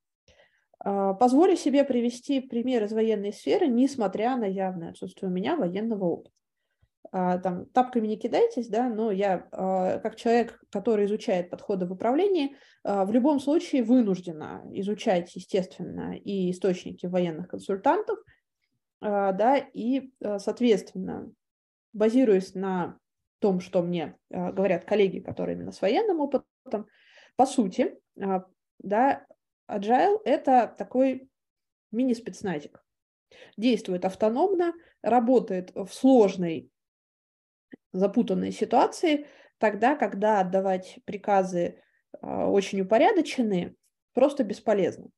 А, 0.79 1.15
позволю 1.15 1.57
себе 1.57 1.85
привести 1.85 2.41
пример 2.41 2.85
из 2.85 2.93
военной 2.93 3.33
сферы, 3.33 3.67
несмотря 3.67 4.37
на 4.37 4.45
явное 4.45 4.91
отсутствие 4.91 5.31
у 5.31 5.33
меня 5.33 5.57
военного 5.57 6.05
опыта. 6.05 6.31
А, 7.13 7.39
там, 7.39 7.67
тапками 7.67 8.09
не 8.09 8.19
кидайтесь, 8.19 8.69
да, 8.69 8.89
но 8.89 9.11
я, 9.11 9.39
как 10.03 10.17
человек, 10.17 10.61
который 10.71 11.07
изучает 11.07 11.49
подходы 11.49 11.87
в 11.87 11.93
управлении, 11.93 12.57
в 12.83 13.11
любом 13.13 13.41
случае 13.41 13.85
вынуждена 13.85 14.63
изучать, 14.73 15.35
естественно, 15.35 16.15
и 16.17 16.51
источники 16.51 17.07
военных 17.07 17.49
консультантов, 17.49 18.19
да, 19.01 19.57
и, 19.57 20.11
соответственно, 20.39 21.31
базируясь 21.93 22.55
на 22.55 22.99
том, 23.45 23.61
что 23.61 23.83
мне 23.83 24.17
э, 24.31 24.53
говорят 24.53 24.87
коллеги, 24.87 25.19
которые 25.19 25.55
именно 25.55 25.71
с 25.71 25.83
военным 25.83 26.21
опытом, 26.21 26.87
по 27.37 27.45
сути, 27.45 27.95
э, 28.17 28.41
да, 28.79 29.27
Agile– 29.71 30.23
это 30.25 30.75
такой 30.79 31.29
мини-спецназик. 31.93 32.83
Действует 33.59 34.07
автономно, 34.07 34.73
работает 35.03 35.73
в 35.75 35.89
сложной, 35.89 36.71
запутанной 37.93 38.51
ситуации, 38.51 39.27
тогда, 39.59 39.95
когда 39.95 40.41
отдавать 40.41 41.01
приказы 41.05 41.83
э, 42.23 42.27
очень 42.27 42.81
упорядоченные, 42.81 43.75
просто 44.15 44.43
бесполезно. 44.43 45.11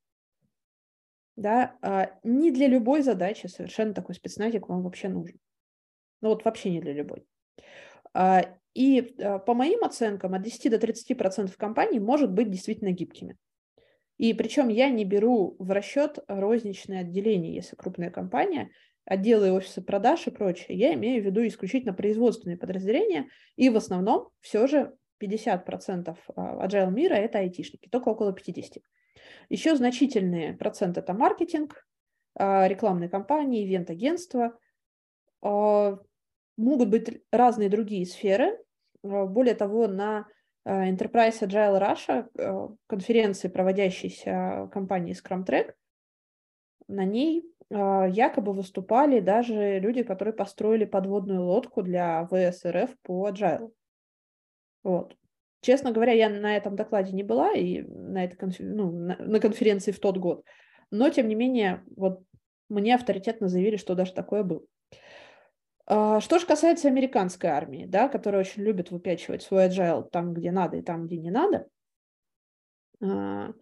да, 1.37 1.77
а, 1.81 2.11
не 2.25 2.51
для 2.51 2.67
любой 2.67 3.03
задачи 3.03 3.47
совершенно 3.47 3.95
такой 3.95 4.17
спецназик 4.17 4.69
вам 4.69 4.83
вообще 4.83 5.09
нужен. 5.09 5.39
Ну 6.23 6.31
вот 6.31 6.45
вообще 6.45 6.71
не 6.71 6.81
для 6.81 6.93
любой. 6.93 7.25
А, 8.19 8.47
и 8.73 9.15
а, 9.21 9.39
по 9.39 9.53
моим 9.53 9.85
оценкам 9.85 10.33
от 10.33 10.41
10 10.41 10.71
до 10.71 10.79
30% 10.79 11.55
компаний 11.59 12.01
может 12.01 12.33
быть 12.33 12.51
действительно 12.51 12.93
гибкими. 12.93 13.37
И 14.17 14.33
причем 14.33 14.69
я 14.69 14.89
не 14.89 15.05
беру 15.05 15.55
в 15.59 15.71
расчет 15.71 16.21
розничное 16.27 17.03
отделение, 17.03 17.55
если 17.55 17.77
крупная 17.77 18.11
компания, 18.11 18.71
отделы 19.05 19.53
офиса 19.53 19.83
продаж 19.83 20.27
и 20.27 20.31
прочее. 20.31 20.79
Я 20.79 20.95
имею 20.95 21.23
в 21.23 21.27
виду 21.27 21.47
исключительно 21.47 21.93
производственные 21.93 22.57
подразделения, 22.57 23.29
и 23.57 23.69
в 23.69 23.77
основном 23.77 24.31
все 24.41 24.67
же 24.67 24.95
50% 25.23 26.17
agile 26.37 26.91
мира– 26.91 27.15
это 27.17 27.41
айтишники, 27.41 27.91
только 27.91 28.09
около 28.09 28.33
50%. 28.33 28.81
Еще 29.51 29.77
значительные 29.77 30.55
проценты– 30.55 31.01
это 31.03 31.13
маркетинг, 31.13 31.87
а, 32.35 32.67
рекламные 32.67 33.11
кампании, 33.11 33.67
ивент-агентства. 33.67 34.59
Могут 36.57 36.89
быть 36.89 37.23
разные 37.31 37.69
другие 37.69 38.07
сферы. 38.07 38.59
А, 39.03 39.27
более 39.27 39.55
того, 39.55 39.87
на 39.89 40.27
Enterprise 40.67 41.41
Agile 41.43 41.81
Russia, 41.81 42.77
конференции, 42.89 43.49
проводящейся 43.49 44.69
компанией 44.73 45.15
Scrum 45.15 45.47
Track, 45.47 45.75
на 46.89 47.05
ней 47.05 47.45
якобы 47.69 48.53
выступали 48.53 49.21
даже 49.21 49.81
люди, 49.81 50.03
которые 50.03 50.35
построили 50.35 50.85
подводную 50.85 51.45
лодку 51.45 51.83
для 51.83 52.27
ВСРФ 52.27 52.97
по 53.03 53.29
Agile. 53.29 53.73
Вот. 54.85 55.17
Честно 55.63 55.91
говоря, 55.91 56.13
я 56.13 56.29
на 56.29 56.57
этом 56.57 56.77
докладе 56.77 57.13
не 57.13 57.25
была 57.25 57.53
и 57.53 57.83
на, 57.83 58.25
этой 58.25 58.37
конф... 58.37 58.57
ну, 58.61 58.93
на, 58.93 59.17
на 59.19 59.41
конференции 59.41 59.91
в 59.91 59.99
тот 59.99 60.17
год, 60.17 60.45
но 60.93 61.09
тем 61.11 61.27
не 61.27 61.35
менее, 61.35 61.83
вот 61.97 62.23
мне 62.69 62.95
авторитетно 62.95 63.49
заявили, 63.49 63.77
что 63.77 63.97
даже 63.97 64.13
такое 64.15 64.45
было. 64.45 64.63
А, 65.87 66.21
что 66.21 66.39
же 66.39 66.47
касается 66.47 66.89
американской 66.89 67.51
армии, 67.51 67.87
да, 67.87 68.09
которая 68.09 68.41
очень 68.41 68.63
любит 68.63 68.91
выпячивать 68.91 69.43
свой 69.43 69.69
agile 69.69 70.09
там, 70.11 70.35
где 70.35 70.51
надо 70.51 70.79
и 70.79 70.83
там, 70.83 71.07
где 71.07 71.17
не 71.17 71.31
надо, 71.31 71.69
а, 73.01 73.53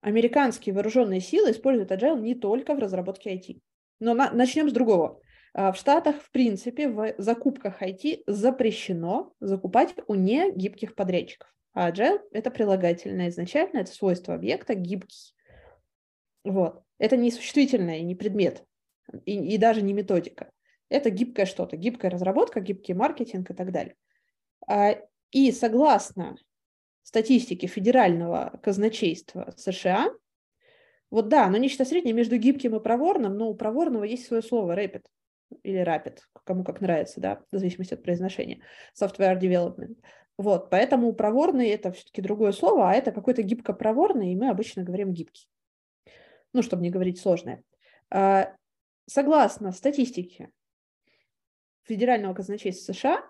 американские 0.00 0.74
вооруженные 0.74 1.20
силы 1.20 1.52
используют 1.52 1.92
agile 1.92 2.20
не 2.20 2.34
только 2.34 2.74
в 2.74 2.78
разработке 2.78 3.34
IT. 3.36 3.60
Но 4.00 4.14
на, 4.14 4.32
начнем 4.32 4.68
с 4.68 4.72
другого. 4.72 5.20
А, 5.54 5.70
в 5.70 5.76
Штатах, 5.76 6.16
в 6.16 6.30
принципе, 6.32 6.88
в 6.88 7.14
закупках 7.18 7.80
IT 7.80 8.24
запрещено 8.26 9.32
закупать 9.38 9.94
у 10.08 10.14
негибких 10.14 10.96
подрядчиков. 10.96 11.48
А 11.74 11.90
agile– 11.90 12.20
это 12.32 12.50
прилагательное 12.50 13.28
изначально, 13.28 13.78
это 13.78 13.92
свойство 13.92 14.34
объекта 14.34 14.74
гибкий. 14.74 15.34
Вот. 16.44 16.82
Это 16.98 17.16
не 17.16 17.30
существительное 17.30 18.00
не 18.02 18.16
предмет, 18.16 18.64
и, 19.24 19.54
и 19.54 19.58
даже 19.58 19.82
не 19.82 19.92
методика. 19.92 20.50
Это 20.92 21.10
гибкое 21.10 21.46
что-то, 21.46 21.76
гибкая 21.76 22.10
разработка, 22.10 22.60
гибкий 22.60 22.94
маркетинг 22.94 23.50
и 23.50 23.54
так 23.54 23.72
далее. 23.72 23.96
А, 24.68 24.96
и 25.30 25.50
согласно 25.52 26.36
статистике 27.02 27.66
федерального 27.66 28.58
казначейства 28.62 29.52
США, 29.56 30.12
вот 31.10 31.28
да, 31.28 31.48
но 31.48 31.56
нечто 31.56 31.84
среднее 31.84 32.14
между 32.14 32.36
гибким 32.36 32.76
и 32.76 32.80
проворным, 32.80 33.36
но 33.36 33.48
у 33.48 33.54
проворного 33.54 34.04
есть 34.04 34.26
свое 34.26 34.42
слово 34.42 34.76
rapid 34.76 35.02
или 35.62 35.82
Rapid, 35.82 36.18
кому 36.44 36.64
как 36.64 36.80
нравится, 36.80 37.20
да, 37.20 37.42
в 37.50 37.58
зависимости 37.58 37.94
от 37.94 38.02
произношения, 38.02 38.60
software 38.98 39.38
development. 39.38 39.96
Вот, 40.38 40.70
поэтому 40.70 41.12
проворный– 41.12 41.68
это 41.70 41.92
все-таки 41.92 42.22
другое 42.22 42.52
слово, 42.52 42.90
а 42.90 42.94
это 42.94 43.12
какой-то 43.12 43.42
гибко-проворный, 43.42 44.32
и 44.32 44.36
мы 44.36 44.48
обычно 44.48 44.82
говорим 44.82 45.12
гибкий. 45.12 45.46
Ну, 46.54 46.62
чтобы 46.62 46.82
не 46.82 46.90
говорить 46.90 47.20
сложное. 47.20 47.62
А, 48.10 48.54
согласно 49.06 49.72
статистике 49.72 50.50
Федерального 51.84 52.34
казначейства 52.34 52.92
США, 52.92 53.24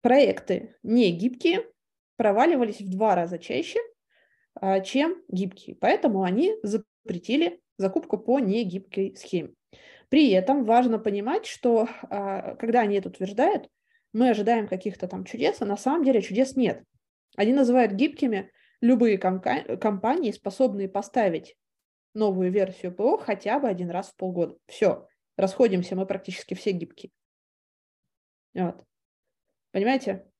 проекты 0.00 0.76
не 0.82 1.10
гибкие 1.12 1.66
проваливались 2.16 2.80
в 2.80 2.90
два 2.90 3.14
раза 3.14 3.38
чаще, 3.38 3.80
а, 4.54 4.80
чем 4.80 5.22
гибкие. 5.28 5.76
Поэтому 5.76 6.22
они 6.22 6.54
запретили 6.62 7.60
закупку 7.76 8.18
по 8.18 8.38
негибкой 8.38 9.16
схеме. 9.16 9.54
При 10.08 10.30
этом 10.30 10.64
важно 10.64 10.98
понимать, 10.98 11.46
что 11.46 11.88
а, 12.02 12.54
когда 12.56 12.80
они 12.80 12.96
это 12.96 13.08
утверждают, 13.08 13.68
мы 14.12 14.30
ожидаем 14.30 14.68
каких-то 14.68 15.08
там 15.08 15.24
чудес, 15.24 15.60
а 15.60 15.66
на 15.66 15.76
самом 15.76 16.04
деле 16.04 16.22
чудес 16.22 16.54
нет. 16.54 16.84
Они 17.36 17.52
называют 17.52 17.92
гибкими 17.92 18.52
любые 18.80 19.18
компании, 19.18 20.30
способные 20.30 20.88
поставить 20.88 21.56
новую 22.14 22.52
версию 22.52 22.94
ПО 22.94 23.18
хотя 23.18 23.58
бы 23.58 23.68
один 23.68 23.90
раз 23.90 24.10
в 24.10 24.16
полгода. 24.16 24.56
Все, 24.66 25.08
расходимся, 25.36 25.96
мы 25.96 26.06
практически 26.06 26.54
все 26.54 26.72
гибкие. 26.72 27.12
Вот. 28.54 28.84
Понимаете? 29.72 30.30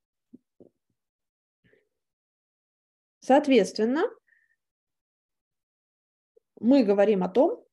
Соответственно, 3.21 4.03
мы 6.61 6.85
говорим 6.85 7.25
о 7.25 7.29
том, 7.29 7.65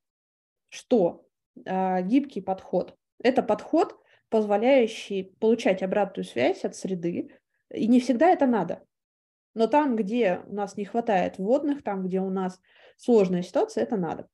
что 0.70 1.28
а, 1.66 2.02
гибкий 2.02 2.42
подход. 2.42 2.98
Это 3.22 3.44
подход, 3.44 4.00
позволяющий 4.30 5.36
получать 5.40 5.84
обратную 5.84 6.26
связь 6.26 6.64
от 6.64 6.76
среды, 6.76 7.38
и 7.70 7.88
не 7.88 8.00
всегда 8.00 8.30
это 8.30 8.48
надо. 8.48 8.86
Но 9.54 9.68
там, 9.68 9.96
где 9.96 10.42
у 10.48 10.54
нас 10.54 10.78
не 10.78 10.86
хватает 10.86 11.38
вводных, 11.38 11.84
там, 11.84 12.04
где 12.04 12.22
у 12.22 12.30
нас 12.30 12.60
сложная 12.98 13.42
ситуация, 13.42 13.84
это 13.84 13.98
надо. 13.98 14.28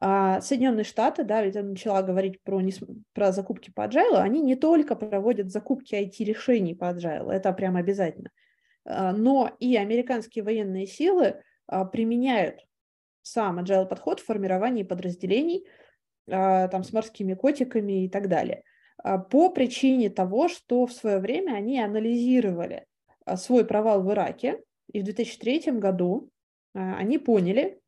А 0.00 0.40
Соединенные 0.40 0.84
Штаты, 0.84 1.24
да, 1.24 1.42
ведь 1.42 1.54
я 1.54 1.62
начала 1.62 2.02
говорить 2.02 2.42
про, 2.42 2.60
не, 2.60 2.72
про 3.14 3.32
закупки 3.32 3.70
по 3.70 3.86
agile, 3.86 4.18
они 4.18 4.42
не 4.42 4.56
только 4.56 4.94
проводят 4.94 5.50
закупки 5.50 5.94
IT-решений 5.94 6.74
по 6.74 6.92
agile, 6.92 7.30
это 7.30 7.52
прям 7.52 7.76
обязательно, 7.76 8.30
а, 8.84 9.12
но 9.12 9.50
и 9.58 9.76
американские 9.76 10.44
военные 10.44 10.86
силы 10.86 11.40
а, 11.66 11.86
применяют 11.86 12.66
сам 13.22 13.58
agile 13.58 13.86
подход 13.86 14.20
в 14.20 14.26
формировании 14.26 14.82
подразделений, 14.82 15.66
а, 16.30 16.68
там, 16.68 16.84
с 16.84 16.92
морскими 16.92 17.34
котиками 17.34 18.04
и 18.04 18.08
так 18.08 18.28
далее. 18.28 18.64
По 19.30 19.50
причине 19.50 20.10
того, 20.10 20.48
что 20.48 20.86
в 20.86 20.92
свое 20.92 21.18
время 21.18 21.52
они 21.52 21.78
анализировали 21.78 22.86
свой 23.34 23.64
провал 23.64 24.02
в 24.02 24.12
Ираке, 24.12 24.62
и 24.92 25.00
в 25.00 25.04
2003 25.04 25.72
году 25.72 26.30
они 26.74 27.18
поняли, 27.18 27.80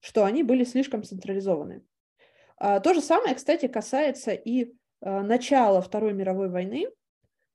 что 0.00 0.24
они 0.24 0.42
были 0.42 0.64
слишком 0.64 1.04
централизованы. 1.04 1.82
То 2.58 2.94
же 2.94 3.00
самое, 3.00 3.34
кстати, 3.34 3.68
касается 3.68 4.32
и 4.32 4.72
начала 5.00 5.80
Второй 5.80 6.12
мировой 6.12 6.48
войны, 6.48 6.88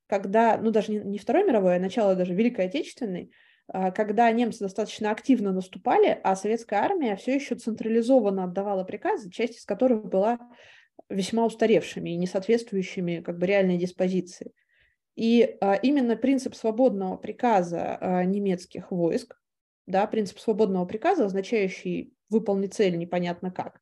когда, 0.07 0.57
ну 0.57 0.71
даже 0.71 0.93
не 0.93 1.17
Второй 1.17 1.43
мировой, 1.43 1.75
а 1.75 1.79
начало 1.79 2.15
даже 2.15 2.33
Великой 2.33 2.65
Отечественной, 2.67 3.31
а, 3.67 3.91
когда 3.91 4.31
немцы 4.31 4.59
достаточно 4.59 5.11
активно 5.11 5.51
наступали, 5.51 6.19
а 6.23 6.35
советская 6.35 6.79
армия 6.79 7.15
все 7.17 7.35
еще 7.35 7.55
централизованно 7.55 8.45
отдавала 8.45 8.83
приказы, 8.83 9.29
часть 9.29 9.57
из 9.57 9.65
которых 9.65 10.05
была 10.05 10.39
весьма 11.09 11.45
устаревшими 11.45 12.11
и 12.11 12.17
не 12.17 12.27
соответствующими 12.27 13.21
как 13.21 13.37
бы 13.37 13.45
реальной 13.45 13.77
диспозиции. 13.77 14.53
И 15.17 15.57
а, 15.61 15.73
именно 15.73 16.15
принцип 16.15 16.53
свободного 16.53 17.17
приказа 17.17 17.97
а, 17.99 18.23
немецких 18.23 18.91
войск, 18.91 19.41
да, 19.87 20.05
принцип 20.05 20.37
свободного 20.37 20.85
приказа, 20.85 21.25
означающий 21.25 22.13
выполнить 22.29 22.75
цель 22.75 22.99
непонятно 22.99 23.49
как, 23.49 23.81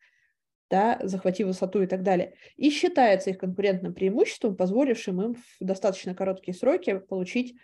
да, 0.69 0.97
захвати 1.03 1.43
высоту 1.43 1.81
и 1.81 1.87
так 1.87 2.03
далее, 2.03 2.35
и 2.55 2.69
считается 2.69 3.31
их 3.31 3.37
конкурентным 3.37 3.93
преимуществом, 3.93 4.55
позволившим 4.55 5.21
им 5.21 5.33
в 5.35 5.57
достаточно 5.59 6.15
короткие 6.15 6.55
сроки 6.55 6.99
получить 6.99 7.57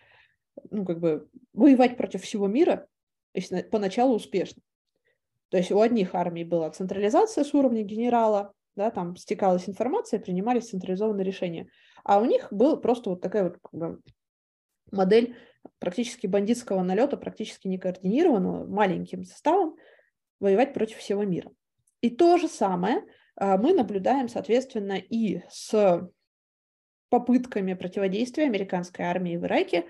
ну, 0.70 0.84
как 0.84 1.00
бы 1.00 1.30
воевать 1.54 1.96
против 1.96 2.24
всего 2.24 2.48
мира, 2.48 2.90
если 3.34 3.62
поначалу 3.62 4.16
успешно. 4.16 4.62
То 5.48 5.56
есть 5.56 5.72
у 5.72 5.80
одних 5.80 6.14
армий 6.14 6.44
была 6.44 6.70
централизация 6.72 7.46
с 7.46 7.54
уровня 7.54 7.84
генерала, 7.84 8.54
да, 8.76 8.92
там 8.92 9.16
стекалась 9.16 9.68
информация, 9.68 10.20
принимались 10.20 10.70
централизованные 10.70 11.26
решения. 11.26 11.70
А 12.04 12.20
у 12.20 12.26
них 12.26 12.48
был 12.52 12.78
просто 12.78 13.10
вот 13.12 13.22
такая 13.22 13.44
вот 13.44 13.60
как 13.62 13.74
бы, 13.74 14.02
модель 14.92 15.36
практически 15.80 16.28
бандитского 16.28 16.82
налета, 16.82 17.18
практически 17.18 17.68
некоординированного, 17.68 18.66
маленьким 18.68 19.24
составом, 19.24 19.76
воевать 20.40 20.74
против 20.74 20.98
всего 20.98 21.24
мира. 21.24 21.52
И 22.02 22.10
то 22.10 22.38
же 22.38 22.48
самое 22.48 23.04
а, 23.36 23.58
мы 23.58 23.74
наблюдаем, 23.74 24.28
соответственно, 24.28 24.94
и 24.98 25.42
с 25.50 26.10
попытками 27.10 27.74
противодействия 27.74 28.46
американской 28.46 29.06
армии 29.06 29.38
в 29.38 29.46
Ираке 29.46 29.86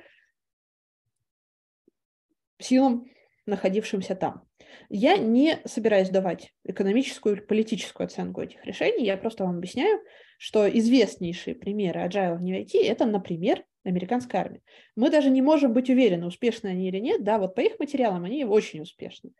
силам, 2.60 3.06
находившимся 3.46 4.16
там. 4.16 4.48
Я 4.90 5.18
не 5.18 5.60
собираюсь 5.66 6.10
давать 6.10 6.54
экономическую 6.64 7.36
или 7.36 7.42
политическую 7.42 8.06
оценку 8.06 8.42
этих 8.42 8.64
решений, 8.66 9.06
я 9.06 9.18
просто 9.18 9.46
вам 9.46 9.58
объясняю, 9.58 10.02
что 10.38 10.68
известнейшие 10.68 11.56
примеры 11.56 12.02
agile 12.02 12.38
в 12.38 12.42
IT– 12.42 12.72
это, 12.84 13.06
например, 13.06 13.64
американская 13.84 14.42
армия. 14.42 14.62
Мы 14.96 15.10
даже 15.10 15.30
не 15.30 15.42
можем 15.42 15.74
быть 15.74 15.90
уверены, 15.90 16.26
успешны 16.26 16.68
они 16.68 16.88
или 16.88 17.00
нет, 17.00 17.24
да, 17.24 17.38
вот 17.38 17.56
по 17.56 17.62
их 17.62 17.80
материалам 17.80 18.26
они 18.26 18.44
очень 18.46 18.82
успешны. 18.82 19.32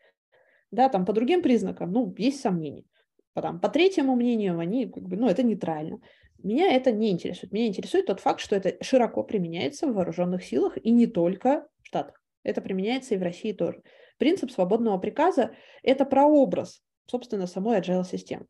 Да, 0.72 0.90
там 0.90 1.06
по 1.06 1.14
другим 1.14 1.42
признакам, 1.42 1.92
ну, 1.92 2.14
есть 2.18 2.42
сомнения. 2.42 2.86
Потом, 3.34 3.60
по 3.60 3.70
третьему 3.70 4.16
мнению, 4.16 4.60
они, 4.60 4.86
как 4.88 5.04
бы, 5.04 5.16
ну, 5.16 5.28
это 5.28 5.44
нейтрально. 5.44 6.00
Меня 6.44 6.74
это 6.74 6.92
не 6.92 7.12
интересует. 7.12 7.54
Меня 7.54 7.68
интересует 7.68 8.08
тот 8.08 8.20
факт, 8.20 8.40
что 8.40 8.56
это 8.56 8.84
широко 8.84 9.24
применяется 9.24 9.88
в 9.88 9.94
вооруженных 9.94 10.44
силах 10.44 10.78
и 10.82 10.92
не 10.92 11.08
только 11.08 11.68
в 11.82 11.88
Штатах. 11.88 12.22
Это 12.44 12.62
применяется 12.62 13.14
и 13.14 13.18
в 13.18 13.24
России 13.24 13.54
тоже. 13.54 13.82
Принцип 14.22 14.52
свободного 14.52 15.00
приказа– 15.00 15.56
это 15.82 16.06
прообраз, 16.06 16.84
собственно, 17.08 17.48
самой 17.48 17.80
agile 17.80 18.06
системы. 18.06 18.46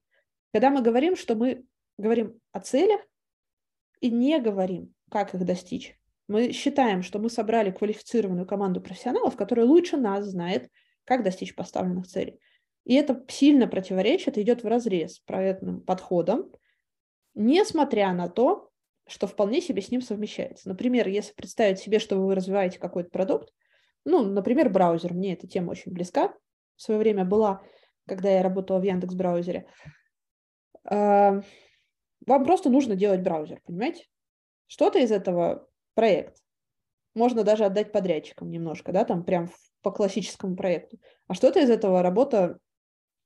Когда 0.52 0.70
мы 0.70 0.82
говорим, 0.82 1.16
что 1.16 1.34
мы 1.34 1.64
говорим 1.98 2.42
о 2.52 2.60
целях 2.60 3.00
и 4.02 4.12
не 4.12 4.38
говорим, 4.42 4.94
как 5.10 5.34
их 5.34 5.46
достичь, 5.46 5.98
мы 6.28 6.52
считаем, 6.52 7.04
что 7.04 7.20
мы 7.20 7.30
собрали 7.30 7.72
квалифицированную 7.72 8.46
команду 8.46 8.82
профессионалов, 8.82 9.38
которая 9.38 9.66
лучше 9.66 9.96
нас 9.96 10.26
знает, 10.26 10.70
как 11.06 11.24
достичь 11.24 11.56
поставленных 11.56 12.06
целей. 12.06 12.42
И 12.84 12.96
это 12.96 13.24
сильно 13.30 13.66
противоречит, 13.66 14.38
идет 14.38 14.64
в 14.64 14.68
разрез 14.68 15.20
проектным 15.20 15.80
подходом, 15.80 16.52
несмотря 17.34 18.12
на 18.12 18.28
то, 18.28 18.72
что 19.08 19.26
вполне 19.26 19.62
себе 19.62 19.82
с 19.82 19.90
ним 19.90 20.02
совмещается. 20.02 20.68
Например, 20.68 21.08
если 21.08 21.32
представить 21.32 21.80
себе, 21.80 22.00
что 22.00 22.18
вы 22.18 22.36
развиваете 22.36 22.78
какой-то 22.78 23.10
продукт, 23.10 23.54
ну, 24.06 24.24
например, 24.24 24.70
браузер, 24.70 25.14
мне 25.14 25.34
эта 25.34 25.48
тема 25.48 25.72
очень 25.72 25.92
близка, 25.92 26.34
в 26.76 26.82
свое 26.82 27.00
время 27.00 27.26
была, 27.26 27.62
когда 28.08 28.30
я 28.30 28.44
работала 28.44 28.80
в 28.80 28.84
Яндекс 28.84 29.14
браузере, 29.14 29.68
а, 30.84 31.42
вам 32.26 32.46
просто 32.46 32.70
нужно 32.70 32.96
делать 32.96 33.22
браузер, 33.22 33.62
понимаете? 33.66 34.06
Что-то 34.68 35.00
из 35.00 35.12
этого 35.12 35.68
проект. 35.96 36.38
Можно 37.14 37.44
даже 37.44 37.66
отдать 37.66 37.92
подрядчикам 37.92 38.50
немножко, 38.50 38.92
да, 38.92 39.04
там 39.04 39.24
прям 39.24 39.50
по 39.82 39.92
классическому 39.92 40.56
проекту. 40.56 40.98
А 41.28 41.34
что-то 41.34 41.60
из 41.60 41.70
этого 41.70 42.02
работа 42.02 42.58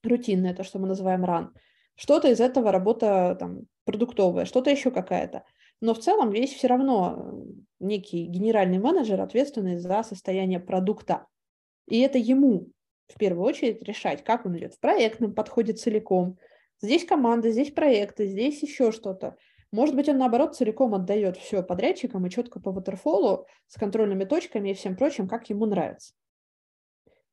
рутинная, 0.03 0.55
то, 0.55 0.63
что 0.63 0.79
мы 0.79 0.87
называем 0.87 1.23
run. 1.23 1.49
Что-то 1.95 2.29
из 2.29 2.39
этого 2.39 2.71
работа 2.71 3.35
там 3.39 3.61
продуктовая, 3.85 4.45
что-то 4.45 4.69
еще 4.69 4.91
какая-то. 4.91 5.43
Но 5.81 5.93
в 5.93 5.99
целом 5.99 6.31
весь 6.31 6.53
все 6.53 6.67
равно 6.67 7.15
э, 7.17 7.85
некий 7.85 8.25
генеральный 8.25 8.79
менеджер 8.79 9.21
ответственный 9.21 9.77
за 9.77 10.03
состояние 10.03 10.59
продукта. 10.59 11.27
И 11.87 11.99
это 11.99 12.17
ему 12.17 12.69
в 13.07 13.17
первую 13.17 13.45
очередь 13.45 13.83
решать, 13.83 14.23
как 14.23 14.45
он 14.45 14.57
идет 14.57 14.73
в 14.73 14.79
проектном 14.79 15.33
подходе 15.33 15.73
целиком. 15.73 16.37
Здесь 16.81 17.05
команда, 17.05 17.51
здесь 17.51 17.71
проекты, 17.71 18.27
здесь 18.27 18.61
еще 18.63 18.91
что-то. 18.91 19.37
Может 19.71 19.95
быть, 19.95 20.07
он, 20.09 20.17
наоборот, 20.17 20.55
целиком 20.55 20.95
отдает 20.95 21.37
все 21.37 21.61
подрядчикам 21.61 22.25
и 22.25 22.29
четко 22.29 22.59
по 22.59 22.69
waterfall 22.69 23.45
с 23.67 23.77
контрольными 23.77 24.23
точками 24.23 24.69
и 24.69 24.73
всем 24.73 24.95
прочим, 24.95 25.27
как 25.27 25.49
ему 25.49 25.65
нравится. 25.65 26.13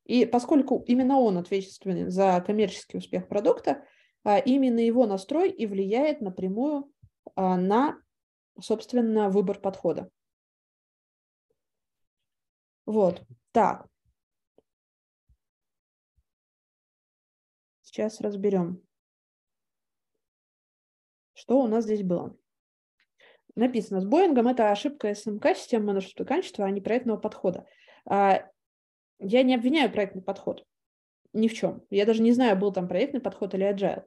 И 0.05 0.25
поскольку 0.25 0.83
именно 0.87 1.19
он 1.19 1.37
ответственен 1.37 2.09
за 2.09 2.43
коммерческий 2.45 2.97
успех 2.97 3.27
продукта, 3.27 3.85
а, 4.23 4.39
именно 4.39 4.79
его 4.79 5.05
настрой 5.05 5.49
и 5.49 5.65
влияет 5.65 6.21
напрямую 6.21 6.91
а, 7.35 7.57
на, 7.57 7.97
собственно, 8.59 9.29
выбор 9.29 9.59
подхода. 9.59 10.09
Вот, 12.85 13.23
так. 13.51 13.87
Сейчас 17.81 18.21
разберем, 18.21 18.81
что 21.33 21.61
у 21.61 21.67
нас 21.67 21.85
здесь 21.85 22.03
было. 22.03 22.35
Написано, 23.55 24.01
с 24.01 24.05
Боингом 24.05 24.47
это 24.47 24.71
ошибка 24.71 25.13
СМК, 25.13 25.55
системы 25.55 25.93
менеджмента 25.93 26.25
качества, 26.25 26.65
а 26.65 26.71
не 26.71 26.81
проектного 26.81 27.17
подхода. 27.17 27.67
А, 28.05 28.49
я 29.19 29.43
не 29.43 29.53
обвиняю 29.53 29.91
проектный 29.91 30.23
подход 30.23 30.65
ни 31.33 31.47
в 31.47 31.53
чем. 31.53 31.83
Я 31.89 32.05
даже 32.05 32.21
не 32.21 32.31
знаю, 32.31 32.57
был 32.57 32.71
там 32.71 32.87
проектный 32.87 33.19
подход 33.19 33.53
или 33.53 33.69
agile. 33.69 34.03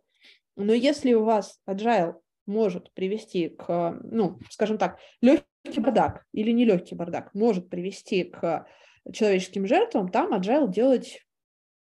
Но 0.55 0.73
если 0.73 1.13
у 1.13 1.25
вас 1.25 1.61
agile 1.69 2.15
может 2.47 2.93
привести 2.95 3.49
к, 3.49 3.99
ну, 4.03 4.39
скажем 4.51 4.79
так, 4.79 4.99
легкий 5.21 5.81
бардак 5.81 6.25
или 6.33 6.51
нелегкий 6.51 6.95
бардак 6.95 7.35
может 7.35 7.69
привести 7.69 8.25
к 8.25 8.67
человеческим 9.13 9.67
жертвам, 9.67 10.09
там 10.09 10.33
agile 10.33 10.71
делать, 10.71 11.27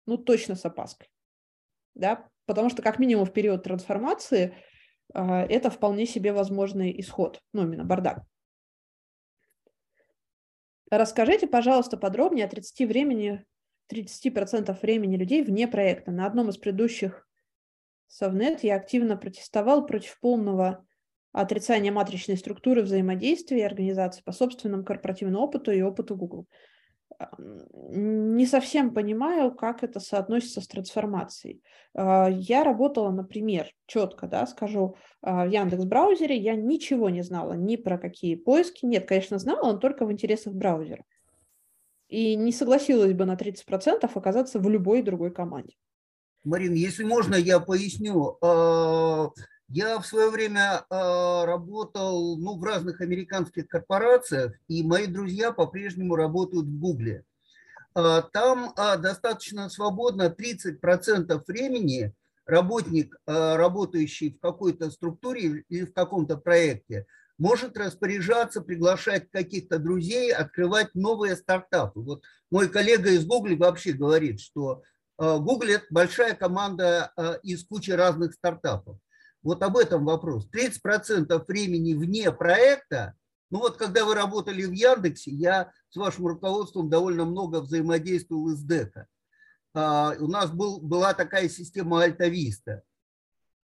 ну, 0.06 0.18
точно 0.18 0.56
с 0.56 0.66
опаской. 0.66 1.10
Да? 1.96 2.28
Потому 2.46 2.70
что, 2.70 2.82
как 2.82 3.00
минимум, 3.00 3.26
в 3.26 3.34
период 3.34 3.64
трансформации 3.64 4.56
э, 5.14 5.22
это 5.22 5.70
вполне 5.70 6.06
себе 6.06 6.32
возможный 6.32 7.00
исход, 7.00 7.42
ну, 7.54 7.64
именно 7.64 7.84
бардак. 7.84 8.24
Расскажите, 10.90 11.48
пожалуйста, 11.48 11.98
подробнее 11.98 12.46
о 12.46 12.50
30 12.50 12.88
времени, 12.88 13.46
30% 13.92 14.80
времени 14.82 15.18
людей 15.18 15.44
вне 15.44 15.68
проекта. 15.68 16.12
На 16.12 16.26
одном 16.26 16.50
из 16.50 16.58
предыдущих 16.58 17.27
Совнет 18.08 18.64
я 18.64 18.76
активно 18.76 19.18
протестовал 19.18 19.86
против 19.86 20.20
полного 20.20 20.86
отрицания 21.32 21.92
матричной 21.92 22.38
структуры 22.38 22.82
взаимодействия 22.82 23.66
организации 23.66 24.24
по 24.24 24.32
собственному 24.32 24.84
корпоративному 24.84 25.44
опыту 25.44 25.72
и 25.72 25.82
опыту 25.82 26.16
Google. 26.16 26.48
Не 27.40 28.46
совсем 28.46 28.94
понимаю, 28.94 29.52
как 29.52 29.84
это 29.84 30.00
соотносится 30.00 30.62
с 30.62 30.68
трансформацией. 30.68 31.64
А, 31.96 32.30
я 32.30 32.64
работала, 32.64 33.10
например, 33.12 33.72
четко, 33.88 34.28
да, 34.28 34.46
скажу, 34.46 34.98
а, 35.22 35.46
в 35.46 35.50
Яндекс 35.50 35.86
браузере 35.86 36.38
я 36.38 36.56
ничего 36.56 37.10
не 37.10 37.24
знала 37.24 37.54
ни 37.54 37.76
про 37.76 37.98
какие 37.98 38.36
поиски. 38.36 38.86
Нет, 38.86 39.08
конечно, 39.08 39.40
знала, 39.40 39.74
но 39.74 39.78
только 39.80 40.06
в 40.06 40.12
интересах 40.12 40.54
браузера. 40.54 41.06
И 42.08 42.36
не 42.36 42.52
согласилась 42.52 43.14
бы 43.14 43.26
на 43.26 43.36
30% 43.36 44.16
оказаться 44.16 44.60
в 44.60 44.70
любой 44.70 45.02
другой 45.02 45.34
команде. 45.34 45.76
Марин, 46.48 46.76
если 46.76 47.04
можно, 47.04 47.36
я 47.36 47.60
поясню. 47.60 48.38
А, 48.42 49.32
я 49.68 50.00
в 50.00 50.08
свое 50.08 50.30
время 50.30 50.86
а, 50.90 51.46
работал 51.46 52.38
ну, 52.38 52.58
в 52.58 52.64
разных 52.64 53.02
американских 53.02 53.68
корпорациях, 53.68 54.54
и 54.70 54.82
мои 54.82 55.08
друзья 55.08 55.52
по-прежнему 55.52 56.16
работают 56.16 56.68
в 56.68 56.80
Гугле. 56.80 57.26
А, 57.94 58.22
там 58.22 58.74
достаточно 58.76 59.70
свободно 59.70 60.34
30% 60.34 61.44
времени 61.48 62.14
работник, 62.46 63.14
работающий 63.26 64.32
в 64.32 64.40
какой-то 64.40 64.90
структуре 64.90 65.66
или 65.68 65.84
в 65.84 65.94
каком-то 65.94 66.38
проекте, 66.38 67.08
может 67.38 67.78
распоряжаться, 67.78 68.62
приглашать 68.62 69.30
каких-то 69.32 69.80
друзей, 69.80 70.32
открывать 70.32 70.96
новые 70.96 71.36
стартапы. 71.36 72.00
Вот 72.00 72.24
мой 72.50 72.70
коллега 72.70 73.10
из 73.10 73.26
Google 73.26 73.58
вообще 73.58 73.92
говорит, 73.92 74.40
что 74.40 74.82
Google– 75.18 75.70
это 75.70 75.86
большая 75.90 76.36
команда 76.36 77.12
э, 77.18 77.40
из 77.44 77.66
кучи 77.66 77.92
разных 77.92 78.34
стартапов. 78.34 78.98
Вот 79.42 79.64
об 79.64 79.78
этом 79.78 80.06
вопрос. 80.06 80.48
30% 80.54 81.46
времени 81.48 81.94
вне 81.94 82.32
проекта, 82.32 83.16
ну 83.50 83.60
вот 83.60 83.78
когда 83.78 84.04
вы 84.06 84.14
работали 84.14 84.64
в 84.64 84.72
Яндексе, 84.72 85.32
я 85.32 85.72
с 85.90 85.96
вашим 85.96 86.28
руководством 86.28 86.90
довольно 86.90 87.26
много 87.26 87.62
взаимодействовал 87.62 88.50
с 88.50 88.60
ДЭКа. 88.60 89.08
А, 89.74 90.14
у 90.20 90.28
нас 90.28 90.52
был, 90.52 90.82
была 90.82 91.14
такая 91.14 91.48
система 91.48 92.04
Альтависта. 92.04 92.84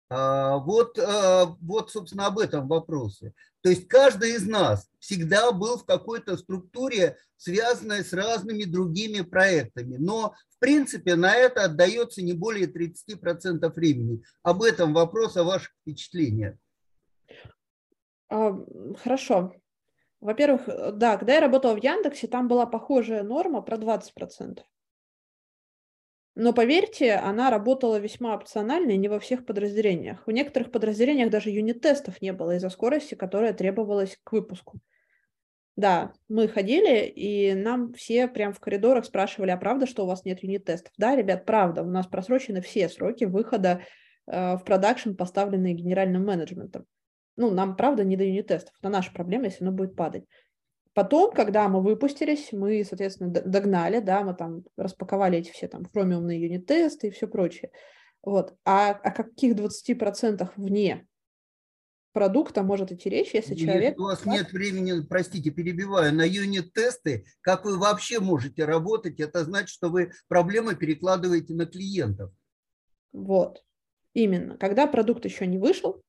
А, 0.08 0.58
вот, 0.58 0.98
э, 0.98 1.46
вот, 1.60 1.90
собственно, 1.90 2.26
об 2.26 2.38
этом 2.38 2.68
вопросе. 2.68 3.32
То 3.62 3.70
есть 3.70 3.88
каждый 3.88 4.34
из 4.34 4.46
нас 4.46 4.88
всегда 5.00 5.50
был 5.50 5.78
в 5.78 5.84
какой-то 5.84 6.36
структуре, 6.36 7.16
связанной 7.36 8.04
с 8.04 8.12
разными 8.12 8.64
другими 8.64 9.22
проектами. 9.22 9.96
Но, 9.96 10.34
в 10.50 10.58
принципе, 10.60 11.16
на 11.16 11.34
это 11.34 11.64
отдается 11.64 12.22
не 12.22 12.32
более 12.32 12.66
30% 12.66 13.68
времени. 13.74 14.22
Об 14.42 14.62
этом 14.62 14.94
вопрос, 14.94 15.36
о 15.36 15.42
ваших 15.42 15.72
впечатлениях. 15.82 16.54
А, 18.28 18.56
хорошо. 19.02 19.52
Во-первых, 20.20 20.68
да, 20.96 21.16
когда 21.16 21.34
я 21.34 21.40
работала 21.40 21.74
в 21.74 21.82
Яндексе, 21.82 22.28
там 22.28 22.46
была 22.46 22.66
похожая 22.66 23.24
норма 23.24 23.60
про 23.62 23.76
20%. 23.76 24.60
Но 26.36 26.52
поверьте, 26.52 27.14
она 27.14 27.50
работала 27.50 27.98
весьма 27.98 28.34
опционально 28.34 28.90
и 28.90 28.98
не 28.98 29.08
во 29.08 29.18
всех 29.18 29.46
подразделениях. 29.46 30.22
В 30.26 30.30
некоторых 30.30 30.70
подразделениях 30.70 31.30
даже 31.30 31.48
юнит-тестов 31.48 32.20
не 32.20 32.34
было 32.34 32.56
из-за 32.56 32.68
скорости, 32.68 33.14
которая 33.14 33.54
требовалась 33.54 34.18
к 34.22 34.32
выпуску. 34.32 34.78
Да, 35.76 36.12
мы 36.28 36.46
ходили, 36.46 37.06
и 37.06 37.54
нам 37.54 37.94
все 37.94 38.28
прям 38.28 38.52
в 38.52 38.60
коридорах 38.60 39.06
спрашивали, 39.06 39.50
а 39.50 39.56
правда, 39.56 39.86
что 39.86 40.04
у 40.04 40.06
вас 40.06 40.26
нет 40.26 40.42
юнит-тестов? 40.42 40.92
Да, 40.98 41.16
ребят, 41.16 41.46
правда, 41.46 41.82
у 41.82 41.86
нас 41.86 42.06
просрочены 42.06 42.60
все 42.60 42.90
сроки 42.90 43.24
выхода 43.24 43.80
э, 44.26 44.56
в 44.56 44.64
продакшн, 44.64 45.14
поставленные 45.14 45.72
генеральным 45.72 46.26
менеджментом. 46.26 46.84
Ну, 47.36 47.50
нам, 47.50 47.76
правда, 47.76 48.04
не 48.04 48.16
до 48.16 48.24
юнит-тестов. 48.24 48.74
Это 48.78 48.90
наша 48.90 49.10
проблема, 49.10 49.46
если 49.46 49.64
оно 49.64 49.72
будет 49.72 49.96
падать. 49.96 50.24
Потом, 50.96 51.30
когда 51.30 51.68
мы 51.68 51.82
выпустились, 51.82 52.52
мы, 52.52 52.82
соответственно, 52.82 53.30
догнали, 53.30 54.00
да, 54.00 54.22
мы 54.22 54.32
там 54.32 54.64
распаковали 54.78 55.36
эти 55.36 55.50
все 55.50 55.68
там 55.68 55.84
хромиумные 55.84 56.40
юнит-тесты 56.40 57.08
и 57.08 57.10
все 57.10 57.28
прочее. 57.28 57.70
Вот. 58.22 58.56
А 58.64 58.92
о 58.92 59.10
каких 59.10 59.56
20% 59.56 60.52
вне 60.56 61.06
продукта 62.14 62.62
может 62.62 62.92
идти 62.92 63.10
речь, 63.10 63.34
если 63.34 63.54
человек... 63.54 63.90
Если 63.90 64.00
у 64.00 64.04
вас 64.04 64.24
нет 64.24 64.50
времени, 64.52 65.02
простите, 65.06 65.50
перебиваю, 65.50 66.14
на 66.14 66.26
юнит-тесты, 66.26 67.26
как 67.42 67.66
вы 67.66 67.78
вообще 67.78 68.18
можете 68.18 68.64
работать, 68.64 69.20
это 69.20 69.44
значит, 69.44 69.68
что 69.68 69.90
вы 69.90 70.12
проблемы 70.28 70.76
перекладываете 70.76 71.52
на 71.52 71.66
клиентов. 71.66 72.32
Вот, 73.12 73.62
именно. 74.14 74.56
Когда 74.56 74.86
продукт 74.86 75.26
еще 75.26 75.46
не 75.46 75.58
вышел, 75.58 76.02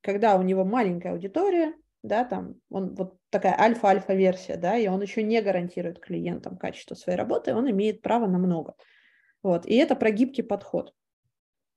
когда 0.00 0.36
у 0.36 0.42
него 0.42 0.64
маленькая 0.64 1.12
аудитория, 1.12 1.72
да, 2.02 2.24
там 2.24 2.56
он 2.70 2.94
вот 2.94 3.16
такая 3.30 3.58
альфа-альфа-версия, 3.58 4.56
да, 4.56 4.76
и 4.76 4.88
он 4.88 5.02
еще 5.02 5.22
не 5.22 5.40
гарантирует 5.40 6.00
клиентам 6.00 6.56
качество 6.56 6.94
своей 6.94 7.18
работы, 7.18 7.54
он 7.54 7.70
имеет 7.70 8.02
право 8.02 8.26
на 8.26 8.38
много. 8.38 8.74
Вот, 9.42 9.66
и 9.66 9.74
это 9.74 9.96
про 9.96 10.10
гибкий 10.10 10.42
подход. 10.42 10.94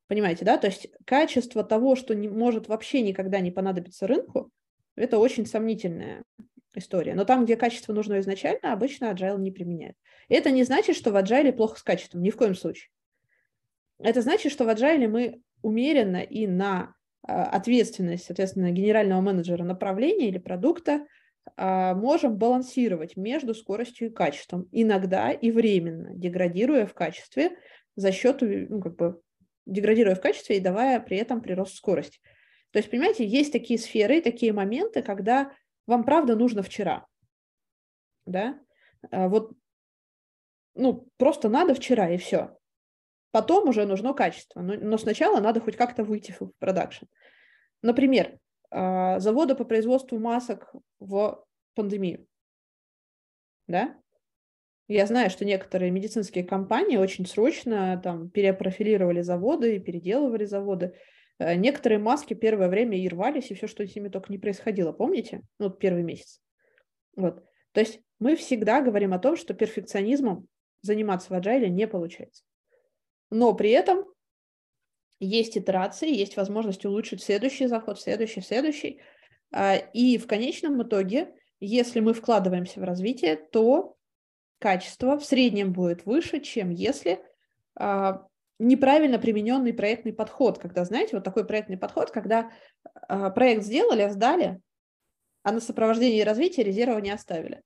Понимаете, 0.07 0.45
да? 0.45 0.57
То 0.57 0.67
есть 0.67 0.89
качество 1.05 1.63
того, 1.63 1.95
что 1.95 2.13
не 2.13 2.27
может 2.27 2.67
вообще 2.67 3.01
никогда 3.01 3.39
не 3.39 3.51
понадобиться 3.51 4.05
рынку, 4.05 4.51
это 4.95 5.17
очень 5.17 5.45
сомнительная 5.45 6.23
история. 6.75 7.15
Но 7.15 7.25
там, 7.25 7.45
где 7.45 7.55
качество 7.55 7.93
нужно 7.93 8.19
изначально, 8.19 8.73
обычно 8.73 9.05
agile 9.05 9.39
не 9.39 9.51
применяет. 9.51 9.95
И 10.27 10.35
это 10.35 10.51
не 10.51 10.63
значит, 10.63 10.95
что 10.95 11.11
в 11.11 11.15
agile 11.15 11.51
плохо 11.51 11.79
с 11.79 11.83
качеством, 11.83 12.21
ни 12.21 12.29
в 12.29 12.37
коем 12.37 12.55
случае. 12.55 12.89
Это 13.99 14.21
значит, 14.21 14.51
что 14.51 14.65
в 14.65 14.69
agile 14.69 15.07
мы 15.07 15.41
умеренно 15.61 16.21
и 16.21 16.47
на 16.47 16.93
ответственность, 17.25 18.25
соответственно, 18.25 18.71
генерального 18.71 19.21
менеджера 19.21 19.63
направления 19.63 20.27
или 20.27 20.37
продукта 20.37 21.05
а, 21.55 21.93
можем 21.93 22.37
балансировать 22.37 23.15
между 23.15 23.53
скоростью 23.53 24.09
и 24.09 24.13
качеством, 24.13 24.67
иногда 24.71 25.31
и 25.31 25.51
временно, 25.51 26.13
деградируя 26.13 26.85
в 26.85 26.93
качестве 26.93 27.57
за 27.95 28.11
счет 28.11 28.41
ну, 28.41 28.81
как 28.81 28.95
бы, 28.95 29.21
деградируя 29.65 30.15
в 30.15 30.21
качестве 30.21 30.57
и 30.57 30.61
давая 30.61 30.99
при 30.99 31.17
этом 31.17 31.41
прирост 31.41 31.75
скорости. 31.75 32.19
То 32.71 32.79
есть, 32.79 32.89
понимаете, 32.89 33.25
есть 33.25 33.51
такие 33.51 33.79
сферы, 33.79 34.21
такие 34.21 34.51
моменты, 34.51 35.03
когда 35.03 35.53
вам 35.85 36.03
правда 36.03 36.35
нужно 36.35 36.63
вчера. 36.63 37.05
Да? 38.25 38.59
А 39.11 39.27
вот, 39.27 39.51
ну, 40.75 41.07
просто 41.17 41.49
надо 41.49 41.75
вчера, 41.75 42.09
и 42.09 42.17
все. 42.17 42.57
Потом 43.33 43.67
уже 43.67 43.87
нужно 43.87 44.13
качество. 44.13 44.61
Но, 44.61 44.75
но 44.75 44.95
сначала 44.99 45.39
надо 45.39 45.59
хоть 45.59 45.75
как-то 45.75 46.03
выйти 46.03 46.35
в 46.39 46.51
продакшн. 46.59 47.05
Например, 47.81 48.37
а, 48.69 49.19
заводы 49.19 49.55
по 49.55 49.65
производству 49.65 50.19
масок 50.19 50.71
в 50.99 51.43
пандемию. 51.73 52.27
Да? 53.65 53.99
Я 54.87 55.07
знаю, 55.07 55.31
что 55.31 55.45
некоторые 55.45 55.89
медицинские 55.89 56.43
компании 56.43 56.97
очень 56.97 57.25
срочно 57.25 57.99
там 58.03 58.29
перепрофилировали 58.29 59.21
заводы 59.21 59.77
и 59.77 59.79
переделывали 59.79 60.45
заводы. 60.45 60.93
Э, 61.39 61.55
некоторые 61.55 61.97
маски 61.97 62.35
первое 62.35 62.69
время 62.69 62.99
и 62.99 63.09
рвались, 63.09 63.49
и 63.49 63.55
все, 63.55 63.65
что 63.65 63.83
с 63.83 63.95
ними 63.95 64.09
только 64.09 64.31
не 64.31 64.37
происходило, 64.37 64.91
помните? 64.91 65.41
Ну, 65.57 65.69
вот 65.69 65.79
первый 65.79 66.03
месяц. 66.03 66.39
Вот. 67.15 67.43
То 67.71 67.79
есть 67.79 67.99
мы 68.19 68.35
всегда 68.35 68.81
говорим 68.81 69.11
о 69.11 69.19
том, 69.19 69.37
что 69.37 69.55
перфекционизмом 69.55 70.47
заниматься 70.81 71.33
в 71.33 71.35
agile 71.35 71.69
не 71.69 71.87
получается. 71.87 72.43
Но 73.29 73.53
при 73.53 73.71
этом 73.71 74.05
есть 75.19 75.57
итерации, 75.57 76.13
есть 76.13 76.37
возможность 76.37 76.85
улучшить 76.85 77.23
следующий 77.23 77.67
заход, 77.67 77.99
следующий, 77.99 78.41
следующий. 78.41 79.01
А, 79.51 79.75
и 79.75 80.17
в 80.17 80.27
конечном 80.27 80.81
итоге, 80.83 81.33
если 81.59 81.99
мы 81.99 82.13
вкладываемся 82.13 82.79
в 82.79 82.83
развитие, 82.83 83.35
то 83.35 83.95
качество 84.59 85.17
в 85.17 85.25
среднем 85.25 85.73
будет 85.73 86.05
выше, 86.05 86.39
чем 86.39 86.69
если 86.69 87.23
а, 87.75 88.27
неправильно 88.59 89.19
примененный 89.19 89.73
проектный 89.73 90.13
подход. 90.13 90.59
Когда, 90.59 90.85
знаете, 90.85 91.15
вот 91.15 91.23
такой 91.23 91.45
проектный 91.45 91.77
подход, 91.77 92.11
когда 92.11 92.51
а, 93.07 93.29
проект 93.29 93.63
сделали, 93.63 94.09
сдали, 94.09 94.61
а 95.43 95.51
на 95.51 95.59
сопровождение 95.59 96.21
и 96.21 96.25
развитие 96.25 96.65
резерва 96.65 96.99
не 96.99 97.11
оставили. 97.11 97.61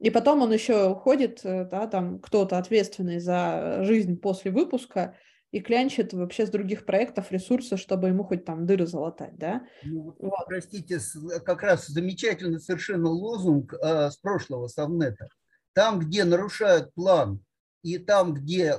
И 0.00 0.08
потом 0.08 0.40
он 0.40 0.52
еще 0.52 0.88
уходит, 0.88 1.40
э, 1.44 1.66
да, 1.66 1.86
там 1.86 2.20
кто-то 2.20 2.56
ответственный 2.56 3.20
за 3.20 3.80
жизнь 3.82 4.18
после 4.18 4.50
выпуска 4.50 5.14
и 5.50 5.60
клянчит 5.60 6.14
вообще 6.14 6.46
с 6.46 6.50
других 6.50 6.86
проектов 6.86 7.30
ресурсы, 7.30 7.76
чтобы 7.76 8.08
ему 8.08 8.24
хоть 8.24 8.46
там 8.46 8.66
дыры 8.66 8.86
залатать, 8.86 9.36
да? 9.36 9.66
Ну, 9.82 10.16
вот. 10.18 10.46
Простите, 10.46 10.98
как 11.44 11.62
раз 11.62 11.86
замечательный 11.86 12.60
совершенно 12.60 13.10
лозунг 13.10 13.74
э, 13.74 14.10
с 14.10 14.16
прошлого 14.16 14.68
Совнета. 14.68 15.28
Там, 15.74 15.98
где 15.98 16.24
нарушают 16.24 16.94
план, 16.94 17.44
и 17.82 17.98
там, 17.98 18.34
где 18.34 18.76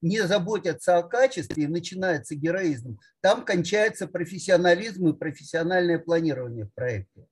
не 0.00 0.20
заботятся 0.26 0.98
о 0.98 1.02
качестве, 1.02 1.68
начинается 1.68 2.34
героизм, 2.34 2.98
там 3.20 3.44
кончается 3.44 4.06
профессионализм 4.06 5.08
и 5.08 5.16
профессиональное 5.16 5.98
планирование 5.98 6.64
в 6.66 6.74
проекте. 6.74 7.26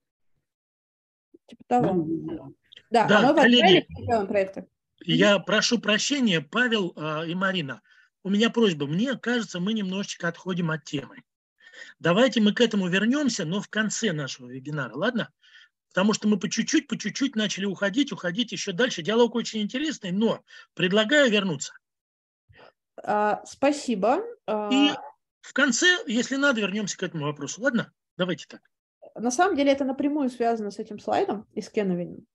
Типа 1.46 1.62
того. 1.66 1.92
Ну, 1.94 2.54
да, 2.90 3.06
да 3.06 3.18
а 3.18 3.32
мы 3.32 3.40
коллеги. 3.40 3.86
Я 5.02 5.38
прошу 5.38 5.78
прощения, 5.78 6.40
Павел 6.40 6.92
э, 6.94 7.28
и 7.28 7.34
Марина. 7.34 7.80
У 8.22 8.28
меня 8.28 8.50
просьба. 8.50 8.86
Мне 8.86 9.16
кажется, 9.16 9.60
мы 9.60 9.72
немножечко 9.72 10.28
отходим 10.28 10.70
от 10.70 10.84
темы. 10.84 11.22
Давайте 11.98 12.40
мы 12.40 12.52
к 12.52 12.60
этому 12.60 12.88
вернемся, 12.88 13.44
но 13.44 13.60
в 13.60 13.68
конце 13.68 14.12
нашего 14.12 14.48
вебинара, 14.48 14.94
ладно? 14.94 15.30
Потому 15.88 16.12
что 16.12 16.28
мы 16.28 16.38
по 16.38 16.48
чуть-чуть, 16.48 16.86
по 16.86 16.98
чуть-чуть 16.98 17.34
начали 17.34 17.64
уходить, 17.64 18.12
уходить 18.12 18.52
еще 18.52 18.72
дальше. 18.72 19.02
Диалог 19.02 19.34
очень 19.34 19.62
интересный, 19.62 20.12
но 20.12 20.44
предлагаю 20.74 21.30
вернуться. 21.30 21.72
А, 23.02 23.42
спасибо. 23.44 24.22
А, 24.46 24.68
И 24.70 24.90
в 25.40 25.52
конце, 25.52 25.86
если 26.06 26.36
надо, 26.36 26.60
вернемся 26.60 26.96
к 26.96 27.02
этому 27.02 27.24
вопросу. 27.24 27.62
Ладно? 27.62 27.92
Давайте 28.16 28.46
так. 28.46 28.60
На 29.14 29.30
самом 29.30 29.56
деле 29.56 29.72
это 29.72 29.84
напрямую 29.84 30.30
связано 30.30 30.70
с 30.70 30.78
этим 30.78 30.98
слайдом 30.98 31.46
и 31.54 31.62
с 31.62 31.70
Кеновиным. 31.70 32.26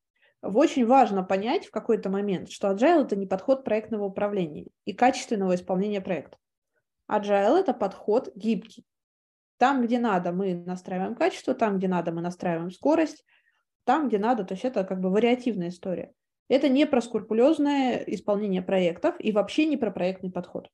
Очень 0.45 0.85
важно 0.85 1.23
понять 1.23 1.65
в 1.65 1.71
какой-то 1.71 2.09
момент, 2.09 2.51
что 2.51 2.69
agile– 2.69 3.03
это 3.05 3.15
не 3.15 3.25
подход 3.25 3.63
проектного 3.63 4.05
управления 4.05 4.67
и 4.85 4.93
качественного 4.93 5.55
исполнения 5.55 6.01
проекта. 6.01 6.37
Agile– 7.09 7.57
это 7.59 7.73
подход 7.73 8.31
гибкий. 8.35 8.85
Там, 9.57 9.81
где 9.81 9.97
надо, 9.97 10.31
мы 10.31 10.53
настраиваем 10.53 11.15
качество, 11.15 11.55
там, 11.55 11.77
где 11.77 11.87
надо, 11.87 12.11
мы 12.11 12.21
настраиваем 12.21 12.69
скорость, 12.69 13.25
там, 13.85 14.07
где 14.07 14.19
надо. 14.19 14.43
То 14.43 14.53
есть 14.53 14.65
это 14.65 14.83
как 14.83 14.99
бы 14.99 15.09
вариативная 15.09 15.69
история. 15.69 16.13
Это 16.47 16.69
не 16.69 16.85
про 16.85 17.01
скрупулезное 17.01 18.03
исполнение 18.05 18.61
проектов 18.61 19.15
и 19.17 19.31
вообще 19.31 19.65
не 19.65 19.77
про 19.77 19.89
проектный 19.89 20.31
подход. 20.31 20.69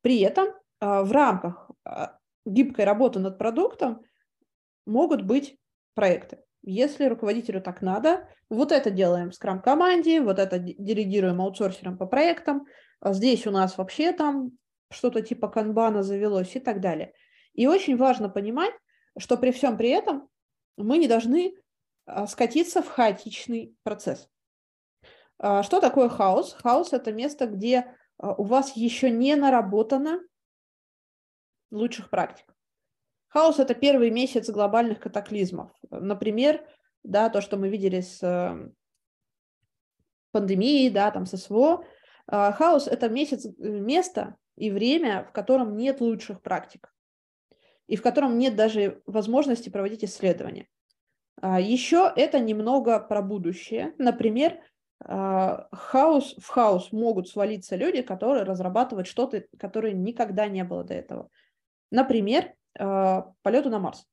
При 0.00 0.20
этом 0.20 0.48
а, 0.80 1.02
в 1.02 1.12
рамках 1.12 1.70
а, 1.84 2.18
гибкой 2.46 2.84
работы 2.86 3.18
над 3.18 3.36
продуктом 3.36 4.02
могут 4.86 5.22
быть 5.22 5.58
проекты. 5.94 6.43
Если 6.66 7.04
руководителю 7.04 7.60
так 7.60 7.82
надо, 7.82 8.26
вот 8.48 8.72
это 8.72 8.90
делаем 8.90 9.30
в 9.30 9.34
скрам-команде, 9.34 10.22
вот 10.22 10.38
это 10.38 10.58
делегируем 10.58 11.42
аутсорсерам 11.42 11.98
по 11.98 12.06
проектам, 12.06 12.66
а 13.00 13.12
здесь 13.12 13.46
у 13.46 13.50
нас 13.50 13.76
вообще 13.76 14.12
там 14.12 14.52
что-то 14.90 15.20
типа 15.20 15.48
канбана 15.48 16.02
завелось 16.02 16.56
и 16.56 16.60
так 16.60 16.80
далее. 16.80 17.12
И 17.52 17.66
очень 17.66 17.98
важно 17.98 18.30
понимать, 18.30 18.72
что 19.18 19.36
при 19.36 19.52
всем 19.52 19.76
при 19.76 19.90
этом 19.90 20.28
мы 20.78 20.96
не 20.96 21.06
должны 21.06 21.54
а, 22.06 22.26
скатиться 22.26 22.82
в 22.82 22.88
хаотичный 22.88 23.76
процесс. 23.82 24.28
А, 25.38 25.62
что 25.62 25.80
такое 25.80 26.08
хаос? 26.08 26.54
Хаос– 26.54 26.92
это 26.92 27.12
место, 27.12 27.46
где 27.46 27.94
а, 28.16 28.32
у 28.32 28.44
вас 28.44 28.74
еще 28.74 29.10
не 29.10 29.34
наработано 29.36 30.20
лучших 31.70 32.08
практик. 32.08 32.46
Хаос– 33.34 33.58
это 33.58 33.74
первый 33.74 34.12
месяц 34.12 34.48
глобальных 34.48 35.00
катаклизмов. 35.00 35.72
Например, 35.90 36.64
да, 37.02 37.28
то, 37.28 37.40
что 37.40 37.56
мы 37.56 37.68
видели 37.68 38.00
с 38.00 38.22
э, 38.22 38.70
пандемией, 40.30 40.88
да, 40.88 41.10
там, 41.10 41.26
с 41.26 41.36
СВО. 41.36 41.84
Хаос– 42.28 42.86
это 42.88 43.08
месяц, 43.08 43.44
э, 43.44 43.50
место 43.58 44.36
и 44.54 44.70
время, 44.70 45.24
в 45.24 45.32
котором 45.32 45.76
нет 45.76 46.00
лучших 46.00 46.42
практик 46.42 46.94
и 47.88 47.96
в 47.96 48.02
котором 48.02 48.38
нет 48.38 48.54
даже 48.54 49.02
возможности 49.04 49.68
проводить 49.68 50.04
исследования. 50.04 50.68
А, 51.42 51.58
Еще 51.60 52.12
это 52.14 52.38
немного 52.38 53.00
про 53.00 53.20
будущее. 53.20 53.94
Например, 53.98 54.60
а, 55.04 55.66
хаос, 55.72 56.36
в 56.38 56.46
хаос 56.46 56.92
могут 56.92 57.28
свалиться 57.28 57.74
люди, 57.74 58.00
которые 58.02 58.44
разрабатывают 58.44 59.08
что-то, 59.08 59.44
которое 59.58 59.92
никогда 59.92 60.46
не 60.46 60.62
было 60.62 60.84
до 60.84 60.94
этого. 60.94 61.30
Например, 61.90 62.54
а, 62.78 63.32
полету 63.42 63.70
на 63.70 63.78
Марс. 63.78 64.06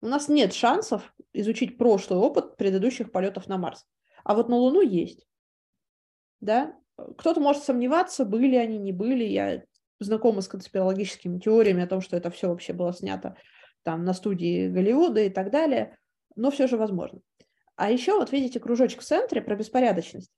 У 0.00 0.06
нас 0.06 0.28
нет 0.28 0.52
шансов 0.52 1.14
изучить 1.32 1.78
прошлый 1.78 2.18
опыт 2.18 2.56
предыдущих 2.56 3.12
полетов 3.12 3.46
на 3.46 3.56
Марс. 3.56 3.86
А 4.24 4.34
вот 4.34 4.48
на 4.48 4.56
Луну 4.56 4.80
есть. 4.80 5.26
Да? 6.40 6.76
Кто-то 7.18 7.40
может 7.40 7.62
сомневаться, 7.62 8.24
были 8.24 8.56
они, 8.56 8.78
не 8.78 8.92
были. 8.92 9.24
Я 9.24 9.62
знакома 10.00 10.40
с 10.40 10.48
конспирологическими 10.48 11.38
теориями 11.38 11.84
о 11.84 11.86
том, 11.86 12.00
что 12.00 12.16
это 12.16 12.30
все 12.30 12.48
вообще 12.48 12.72
было 12.72 12.92
снято 12.92 13.36
там 13.84 14.04
на 14.04 14.12
студии 14.12 14.68
Голливуда 14.68 15.22
и 15.22 15.30
так 15.30 15.50
далее, 15.50 15.98
но 16.36 16.50
все 16.50 16.66
же 16.66 16.76
возможно. 16.76 17.20
А 17.76 17.90
еще 17.90 18.16
вот 18.16 18.32
видите 18.32 18.60
кружочек 18.60 19.00
в 19.00 19.04
центре 19.04 19.40
про 19.40 19.56
беспорядочность. 19.56 20.30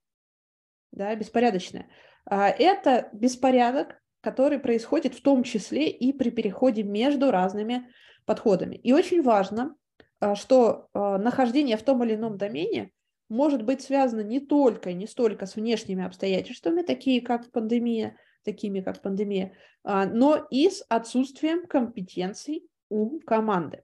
Да, 0.91 1.13
беспорядочная. 1.15 1.89
Это 2.25 3.09
беспорядок, 3.13 4.01
который 4.25 4.57
происходит 4.57 5.13
в 5.13 5.21
том 5.21 5.43
числе 5.43 5.87
и 5.87 6.11
при 6.11 6.31
переходе 6.31 6.81
между 6.81 7.29
разными 7.29 7.87
подходами. 8.25 8.75
И 8.75 8.91
очень 8.91 9.21
важно, 9.21 9.75
а, 10.19 10.33
что 10.33 10.87
а, 10.93 11.19
нахождение 11.19 11.77
в 11.77 11.83
том 11.83 12.03
или 12.03 12.15
ином 12.15 12.35
домене 12.35 12.89
может 13.29 13.63
быть 13.63 13.83
связано 13.83 14.21
не 14.21 14.39
только 14.39 14.89
и 14.89 14.95
не 14.95 15.05
столько 15.05 15.45
с 15.45 15.55
внешними 15.55 16.03
обстоятельствами, 16.03 16.81
такие 16.81 17.21
как 17.21 17.51
пандемия, 17.51 18.17
такими 18.43 18.81
как 18.81 18.99
пандемия, 19.03 19.53
а, 19.83 20.07
но 20.07 20.47
и 20.49 20.71
с 20.71 20.83
отсутствием 20.89 21.67
компетенций 21.67 22.67
у 22.89 23.19
команды. 23.19 23.83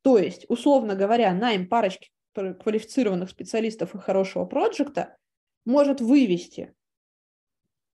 То 0.00 0.16
есть, 0.16 0.46
условно 0.48 0.94
говоря, 0.94 1.34
найм 1.34 1.68
парочки 1.68 2.08
квалифицированных 2.32 3.28
специалистов 3.28 3.94
и 3.94 3.98
хорошего 3.98 4.46
проекта 4.46 5.18
может 5.66 6.00
вывести 6.00 6.74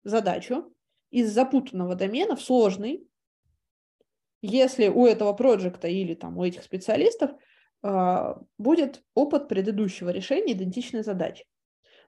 задачу 0.04 0.75
из 1.16 1.32
запутанного 1.32 1.94
домена 1.94 2.36
в 2.36 2.42
сложный, 2.42 3.08
если 4.42 4.88
у 4.88 5.06
этого 5.06 5.32
проекта 5.32 5.88
или 5.88 6.12
там 6.12 6.36
у 6.36 6.44
этих 6.44 6.62
специалистов 6.62 7.30
э, 7.82 8.34
будет 8.58 9.02
опыт 9.14 9.48
предыдущего 9.48 10.10
решения 10.10 10.52
идентичной 10.52 11.02
задачи. 11.02 11.46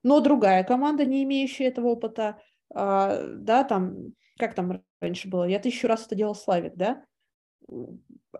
Но 0.03 0.21
другая 0.21 0.62
команда, 0.62 1.07
не 1.07 1.25
имеющая 1.25 1.68
этого 1.68 1.87
опыта, 1.87 2.38
э, 2.75 3.35
да, 3.38 3.64
там, 3.64 4.12
как 4.37 4.55
там 4.55 4.85
раньше 5.01 5.29
было, 5.29 5.44
я 5.44 5.59
тысячу 5.59 5.88
раз 5.88 6.05
это 6.05 6.14
делал 6.14 6.35
Славик, 6.35 6.75
да, 6.77 7.03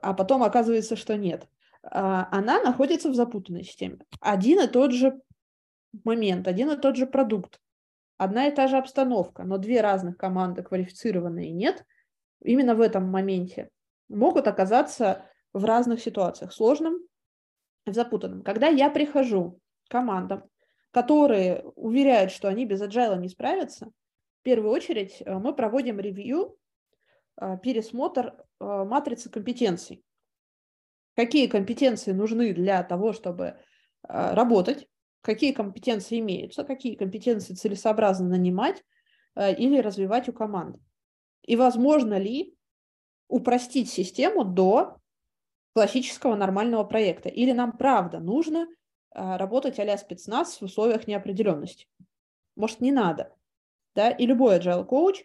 а 0.03 0.13
потом 0.13 0.43
оказывается, 0.43 0.97
что 0.97 1.17
нет. 1.17 1.49
Э, 1.83 2.27
она 2.31 2.63
находится 2.63 3.09
в 3.09 3.15
запутанной 3.15 3.65
системе. 3.65 4.01
Один 4.21 4.61
и 4.61 4.67
тот 4.67 4.93
же 4.93 5.19
момент, 6.05 6.47
один 6.47 6.71
и 6.71 6.77
тот 6.77 6.97
же 6.97 7.07
продукт, 7.07 7.59
одна 8.19 8.49
и 8.49 8.55
та 8.55 8.67
же 8.67 8.77
обстановка, 8.77 9.45
но 9.45 9.57
две 9.57 9.81
разных 9.81 10.19
команды 10.19 10.63
квалифицированные 10.63 11.51
нет, 11.51 11.87
именно 12.43 12.75
в 12.75 12.81
этом 12.81 13.09
моменте 13.09 13.71
могут 14.09 14.47
оказаться 14.47 15.25
в 15.53 15.65
разных 15.65 16.01
ситуациях, 16.01 16.53
сложным, 16.53 17.01
в 17.87 17.95
запутанном. 17.95 18.43
Когда 18.43 18.67
я 18.69 18.91
прихожу 18.91 19.61
к 19.87 19.91
командам, 19.91 20.45
которые 20.91 21.63
уверяют, 21.77 22.33
что 22.33 22.49
они 22.49 22.67
без 22.67 22.83
agile 22.83 23.19
не 23.19 23.29
справятся, 23.29 23.87
в 24.41 24.43
первую 24.43 24.73
очередь 24.73 25.23
э, 25.25 25.39
мы 25.39 25.55
проводим 25.55 26.01
ревью, 26.01 26.57
э, 27.41 27.57
пересмотр 27.63 28.35
э, 28.61 28.65
матрицы 28.65 29.31
компетенций. 29.31 30.03
Какие 31.17 31.49
компетенции 31.49 32.13
нужны 32.13 32.53
для 32.53 32.83
того, 32.85 33.13
чтобы 33.13 33.57
работать, 34.05 34.87
какие 35.21 35.53
компетенции 35.53 36.21
имеются, 36.21 36.65
какие 36.65 36.95
компетенции 36.95 37.55
целесообразно 37.55 38.29
нанимать 38.29 38.85
или 39.37 39.79
развивать 39.79 40.29
у 40.29 40.33
команды. 40.33 40.81
И 41.43 41.57
возможно 41.57 42.19
ли 42.19 42.55
упростить 43.29 43.91
систему 43.91 44.45
до 44.45 44.99
классического 45.75 46.35
нормального 46.35 46.85
проекта? 46.85 47.29
Или 47.29 47.53
нам 47.53 47.73
правда 47.77 48.19
нужно 48.19 48.67
а, 49.11 49.39
работать 49.39 49.79
а-ля 49.79 49.97
спецназ 49.97 50.61
в 50.61 50.65
условиях 50.65 51.07
неопределенности? 51.07 51.87
Может, 52.57 52.81
не 52.81 52.93
надо? 52.93 53.35
Да? 53.95 54.11
И 54.11 54.27
любой 54.27 54.59
agile 54.59 54.85
коуч 54.85 55.23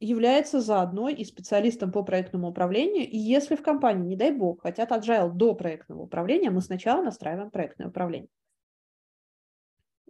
является 0.00 0.60
заодно 0.60 1.08
и 1.08 1.24
специалистом 1.24 1.92
по 1.92 2.02
проектному 2.02 2.50
управлению. 2.50 3.08
И 3.08 3.16
если 3.16 3.56
в 3.56 3.62
компании, 3.62 4.06
не 4.06 4.16
дай 4.16 4.32
бог, 4.32 4.62
хотят 4.62 4.90
agile 4.90 5.30
до 5.30 5.54
проектного 5.54 6.02
управления, 6.02 6.50
мы 6.50 6.60
сначала 6.60 7.02
настраиваем 7.02 7.50
проектное 7.50 7.88
управление. 7.88 8.28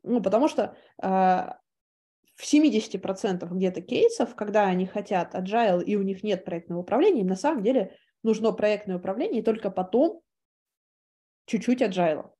Ну, 0.05 0.23
потому 0.23 0.49
что 0.49 0.77
а, 1.03 1.59
в 2.37 2.45
70% 2.45 3.49
где-то 3.49 3.81
кейсов, 3.81 4.35
когда 4.35 4.65
они 4.67 4.87
хотят 4.87 5.35
agile 5.35 5.83
и 5.83 5.97
у 5.97 6.03
них 6.03 6.23
нет 6.23 6.45
проектного 6.45 6.81
управления, 6.81 7.23
им 7.23 7.29
на 7.29 7.37
самом 7.37 7.63
деле 7.63 7.97
нужно 8.23 8.53
проектное 8.53 8.99
управление, 8.99 9.41
и 9.41 9.45
только 9.45 9.71
потом 9.71 10.21
чуть-чуть 11.47 11.83
agile. 11.83 12.31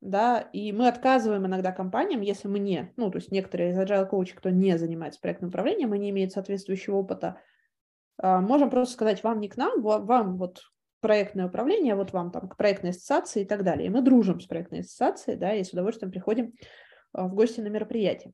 Да, 0.00 0.40
и 0.52 0.70
мы 0.70 0.86
отказываем 0.86 1.46
иногда 1.46 1.72
компаниям, 1.72 2.20
если 2.20 2.46
мы 2.46 2.60
не, 2.60 2.92
ну, 2.96 3.10
то 3.10 3.18
есть 3.18 3.32
некоторые 3.32 3.72
из 3.72 3.78
agile 3.78 4.06
коучей, 4.06 4.36
кто 4.36 4.50
не 4.50 4.78
занимается 4.78 5.20
проектным 5.20 5.48
управлением 5.48 5.92
и 5.94 5.98
не 5.98 6.10
имеет 6.10 6.30
соответствующего 6.30 6.96
опыта, 6.96 7.40
а, 8.16 8.40
можем 8.40 8.70
просто 8.70 8.94
сказать, 8.94 9.24
вам 9.24 9.40
не 9.40 9.48
к 9.48 9.56
нам, 9.56 9.82
вам 9.82 10.36
вот 10.36 10.62
проектное 11.00 11.46
управление, 11.46 11.94
вот 11.94 12.12
вам 12.12 12.30
там 12.30 12.48
к 12.48 12.56
проектной 12.56 12.90
ассоциации 12.90 13.42
и 13.42 13.44
так 13.44 13.64
далее. 13.64 13.86
И 13.86 13.90
мы 13.90 14.02
дружим 14.02 14.40
с 14.40 14.46
проектной 14.46 14.80
ассоциацией, 14.80 15.38
да, 15.38 15.54
и 15.54 15.64
с 15.64 15.72
удовольствием 15.72 16.10
приходим 16.10 16.54
а, 17.12 17.28
в 17.28 17.34
гости 17.34 17.60
на 17.60 17.68
мероприятие. 17.68 18.32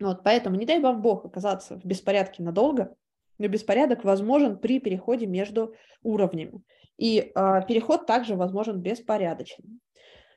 Вот, 0.00 0.22
поэтому 0.22 0.56
не 0.56 0.66
дай 0.66 0.80
вам 0.80 1.02
Бог 1.02 1.24
оказаться 1.24 1.78
в 1.78 1.84
беспорядке 1.84 2.42
надолго, 2.42 2.94
но 3.38 3.48
беспорядок 3.48 4.04
возможен 4.04 4.58
при 4.58 4.80
переходе 4.80 5.26
между 5.26 5.74
уровнями. 6.02 6.62
И 6.96 7.18
э, 7.20 7.62
переход 7.66 8.06
также 8.06 8.34
возможен 8.34 8.80
беспорядочным. 8.80 9.80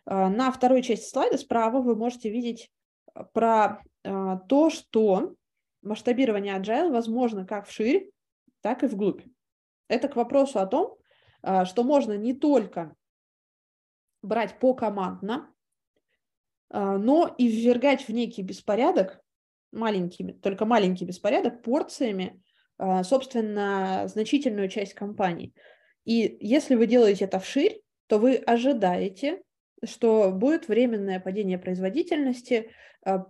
Э, 0.06 0.28
на 0.28 0.52
второй 0.52 0.82
части 0.84 1.10
слайда 1.10 1.38
справа 1.38 1.82
вы 1.82 1.96
можете 1.96 2.30
видеть 2.30 2.72
про 3.34 3.82
э, 4.04 4.38
то, 4.48 4.70
что 4.70 5.34
масштабирование 5.82 6.58
agile 6.58 6.92
возможно 6.92 7.46
как 7.46 7.68
вширь, 7.68 8.10
так 8.62 8.84
и 8.84 8.88
вглубь. 8.88 9.24
Это 9.88 10.08
к 10.08 10.16
вопросу 10.16 10.60
о 10.60 10.68
том, 10.68 10.98
что 11.44 11.84
можно 11.84 12.18
не 12.18 12.34
только 12.34 12.96
брать 14.22 14.60
покомандно, 14.60 15.50
э, 16.70 16.80
но 16.80 17.34
и 17.38 17.48
ввергать 17.48 18.08
в 18.08 18.10
некий 18.10 18.42
беспорядок 18.42 19.22
маленькими, 19.72 20.34
только 20.34 20.66
маленький 20.66 21.06
беспорядок 21.06 21.62
порциями, 21.62 22.42
а, 22.78 23.04
собственно, 23.04 24.04
значительную 24.08 24.70
часть 24.70 24.94
компании. 24.94 25.54
И 26.04 26.38
если 26.42 26.76
вы 26.76 26.88
делаете 26.88 27.26
это 27.26 27.40
вширь, 27.40 27.82
то 28.08 28.18
вы 28.18 28.36
ожидаете, 28.36 29.42
что 29.86 30.32
будет 30.32 30.68
временное 30.68 31.20
падение 31.20 31.58
производительности 31.58 32.72
а, 33.06 33.28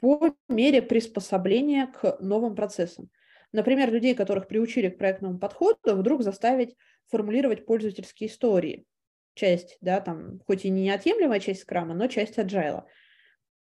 по 0.00 0.34
мере 0.48 0.82
приспособления 0.82 1.86
к 1.86 2.18
новым 2.20 2.54
процессам. 2.54 3.10
Например, 3.52 3.90
людей, 3.90 4.14
которых 4.14 4.46
приучили 4.46 4.88
к 4.88 4.98
проектному 4.98 5.38
подходу, 5.38 5.96
вдруг 5.96 6.22
заставить 6.22 6.76
формулировать 7.10 7.66
пользовательские 7.66 8.30
истории. 8.30 8.86
Часть, 9.34 9.78
да, 9.80 10.00
там, 10.00 10.40
хоть 10.46 10.64
и 10.64 10.70
не 10.70 10.82
неотъемлемая 10.84 11.40
часть 11.40 11.62
скрама, 11.62 11.94
но 11.94 12.06
часть 12.08 12.38
agile. 12.38 12.84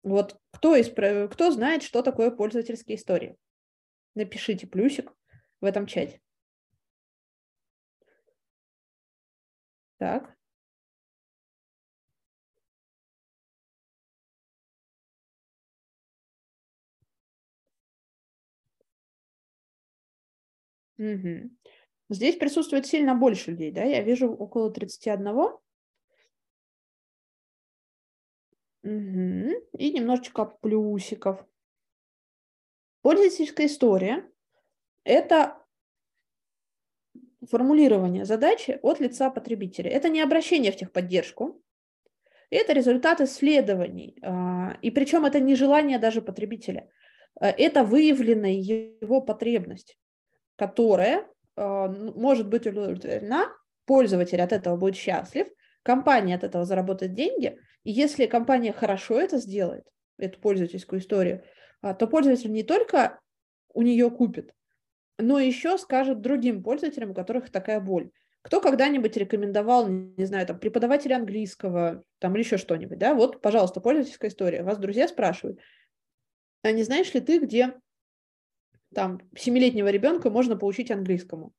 Вот 0.03 0.37
кто, 0.51 0.75
из, 0.75 0.89
кто 0.89 1.51
знает, 1.51 1.83
что 1.83 2.01
такое 2.01 2.31
пользовательские 2.31 2.97
истории? 2.97 3.37
Напишите 4.15 4.67
плюсик 4.67 5.13
в 5.61 5.65
этом 5.65 5.87
чате. 5.87 6.21
Так. 9.97 10.37
Угу. 20.97 21.49
Здесь 22.13 22.37
присутствует 22.37 22.85
сильно 22.85 23.15
больше 23.15 23.51
людей, 23.51 23.71
да? 23.71 23.83
Я 23.83 24.01
вижу 24.01 24.31
около 24.31 24.71
31. 24.71 25.27
Угу. 28.83 28.89
И 29.77 29.91
немножечко 29.93 30.45
плюсиков. 30.45 31.45
Пользовательская 33.01 33.67
история– 33.67 34.29
это 35.03 35.57
формулирование 37.49 38.25
задачи 38.25 38.79
от 38.81 38.99
лица 38.99 39.29
потребителя. 39.29 39.89
Это 39.89 40.09
не 40.09 40.21
обращение 40.21 40.71
в 40.71 40.77
техподдержку, 40.77 41.61
это 42.49 42.73
результат 42.73 43.19
исследований. 43.21 44.17
А, 44.21 44.77
и 44.81 44.91
причем 44.91 45.25
это 45.25 45.39
не 45.39 45.55
желание 45.55 45.99
даже 45.99 46.21
потребителя. 46.21 46.89
А, 47.39 47.49
это 47.49 47.83
выявленная 47.83 48.51
его 48.53 49.21
потребность, 49.21 49.97
которая 50.55 51.27
может 51.55 52.47
быть 52.47 52.67
удовлетворена, 52.67 53.47
пользователь 53.85 54.41
от 54.41 54.53
этого 54.53 54.75
будет 54.75 54.95
счастлив, 54.95 55.47
компания 55.83 56.35
от 56.35 56.43
этого 56.43 56.65
заработает 56.65 57.13
деньги– 57.13 57.57
и 57.83 57.91
если 57.91 58.25
компания 58.25 58.71
хорошо 58.71 59.19
это 59.19 59.37
сделает, 59.37 59.85
эту 60.17 60.39
пользовательскую 60.39 60.99
историю, 60.99 61.43
а, 61.81 61.93
то 61.93 62.07
пользователь 62.07 62.51
не 62.51 62.63
только 62.63 63.19
у 63.73 63.81
нее 63.81 64.09
купит, 64.09 64.53
но 65.17 65.39
еще 65.39 65.77
скажет 65.77 66.21
другим 66.21 66.63
пользователям, 66.63 67.11
у 67.11 67.13
которых 67.13 67.51
такая 67.51 67.79
боль. 67.79 68.11
Кто 68.41 68.61
когда-нибудь 68.61 69.15
рекомендовал, 69.15 69.87
не 69.87 70.25
знаю, 70.25 70.45
там, 70.45 70.59
преподавателя 70.59 71.15
английского, 71.15 72.03
там, 72.19 72.35
или 72.35 72.43
еще 72.43 72.57
что-нибудь, 72.57 72.97
да, 72.97 73.13
вот, 73.13 73.41
пожалуйста, 73.41 73.79
пользовательская 73.79 74.29
история. 74.29 74.63
Вас 74.63 74.77
друзья 74.77 75.07
спрашивают, 75.07 75.59
а 76.61 76.71
не 76.71 76.83
знаешь 76.83 77.13
ли 77.13 77.21
ты, 77.21 77.39
где 77.39 77.73
там 78.93 79.19
семилетнего 79.35 79.89
ребенка 79.89 80.29
можно 80.29 80.55
получить 80.55 80.91
английскому? 80.91 81.53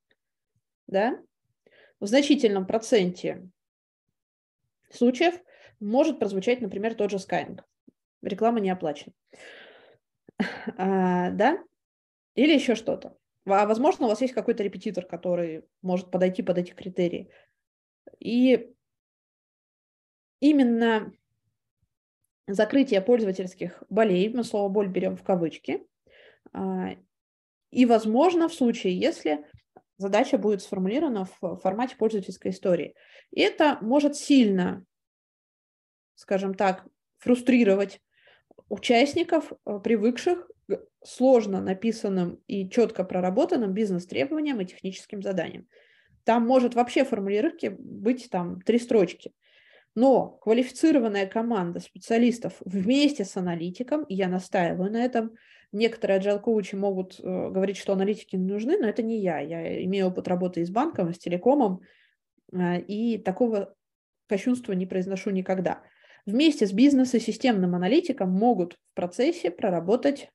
Да? 0.87 1.21
В 2.01 2.07
значительном 2.07 2.67
проценте 2.67 3.49
случаев 4.91 5.35
может 5.81 6.19
прозвучать, 6.19 6.61
например, 6.61 6.95
тот 6.95 7.11
же 7.11 7.17
Skyeng. 7.17 7.61
Реклама 8.23 8.61
не 8.61 8.71
оплачена. 8.71 9.13
А, 10.77 11.31
да? 11.31 11.63
Или 12.35 12.55
еще 12.55 12.75
что-то. 12.75 13.17
А 13.47 13.67
возможно, 13.67 14.07
у 14.07 14.09
вас 14.09 14.21
есть 14.21 14.33
какой-то 14.33 14.63
репетитор, 14.63 15.07
который 15.07 15.65
может 15.83 16.11
подойти 16.11 16.43
под 16.43 16.59
эти 16.59 16.73
критерии. 16.73 17.31
И 18.19 18.75
именно 20.41 21.13
закрытие 22.47 23.01
пользовательских 23.01 23.83
болей, 23.89 24.29
мы 24.31 24.45
слово 24.45 24.69
боль 24.69 24.89
берем 24.89 25.17
в 25.17 25.23
кавычки, 25.23 25.87
а, 26.53 26.97
и, 27.75 27.87
возможно, 27.87 28.49
в 28.49 28.55
случае, 28.55 28.99
если 28.99 29.45
задача 29.99 30.39
будет 30.39 30.63
сформулирована 30.63 31.27
в 31.41 31.57
формате 31.57 31.97
пользовательской 31.97 32.51
истории. 32.51 32.95
И 33.31 33.41
это 33.41 33.79
может 33.81 34.17
сильно, 34.17 34.85
скажем 36.15 36.55
так, 36.55 36.87
фрустрировать 37.19 38.01
участников, 38.69 39.53
э, 39.53 39.79
привыкших 39.83 40.51
к 40.69 40.81
сложно 41.05 41.61
написанным 41.61 42.41
и 42.47 42.69
четко 42.69 43.05
проработанным 43.05 43.73
бизнес-требованиям 43.73 44.61
и 44.61 44.67
техническим 44.67 45.23
заданиям. 45.23 45.69
Там 46.25 46.47
может 46.47 46.75
вообще 46.75 47.05
в 47.05 47.09
формулировке 47.09 47.71
быть 47.71 48.31
там 48.31 48.61
три 48.63 48.79
строчки. 48.79 49.33
Но 49.95 50.29
квалифицированная 50.43 51.27
команда 51.27 51.81
специалистов 51.81 52.55
вместе 52.65 53.25
с 53.25 53.37
аналитиком, 53.37 54.05
и 54.05 54.15
я 54.15 54.29
настаиваю 54.29 54.91
на 54.91 55.05
этом, 55.05 55.37
некоторые 55.75 56.21
agile 56.21 56.41
коучи 56.41 56.75
могут 56.75 57.19
э, 57.21 57.23
говорить, 57.23 57.77
что 57.77 57.93
аналитики 57.93 58.37
не 58.37 58.47
нужны, 58.47 58.79
но 58.79 58.87
это 58.87 59.03
не 59.03 59.21
я. 59.21 59.39
Я 59.41 59.85
имею 59.85 60.07
опыт 60.07 60.29
работы 60.29 60.61
и 60.61 60.65
с 60.65 60.71
банком, 60.71 61.11
и 61.11 61.13
с 61.13 61.19
телекомом, 61.19 61.81
э, 62.53 62.81
и 62.81 63.19
такого 63.19 63.75
кощунства 64.27 64.73
не 64.73 64.87
произношу 64.87 65.31
никогда. 65.31 65.83
Вместе 66.27 66.67
с 66.67 66.73
бизнес 66.73 67.15
и 67.15 67.21
системным 67.21 67.75
аналитиком 67.75 68.31
могут 68.31 68.75
в 68.75 68.95
процессе 68.95 69.51
проработать 69.51 70.31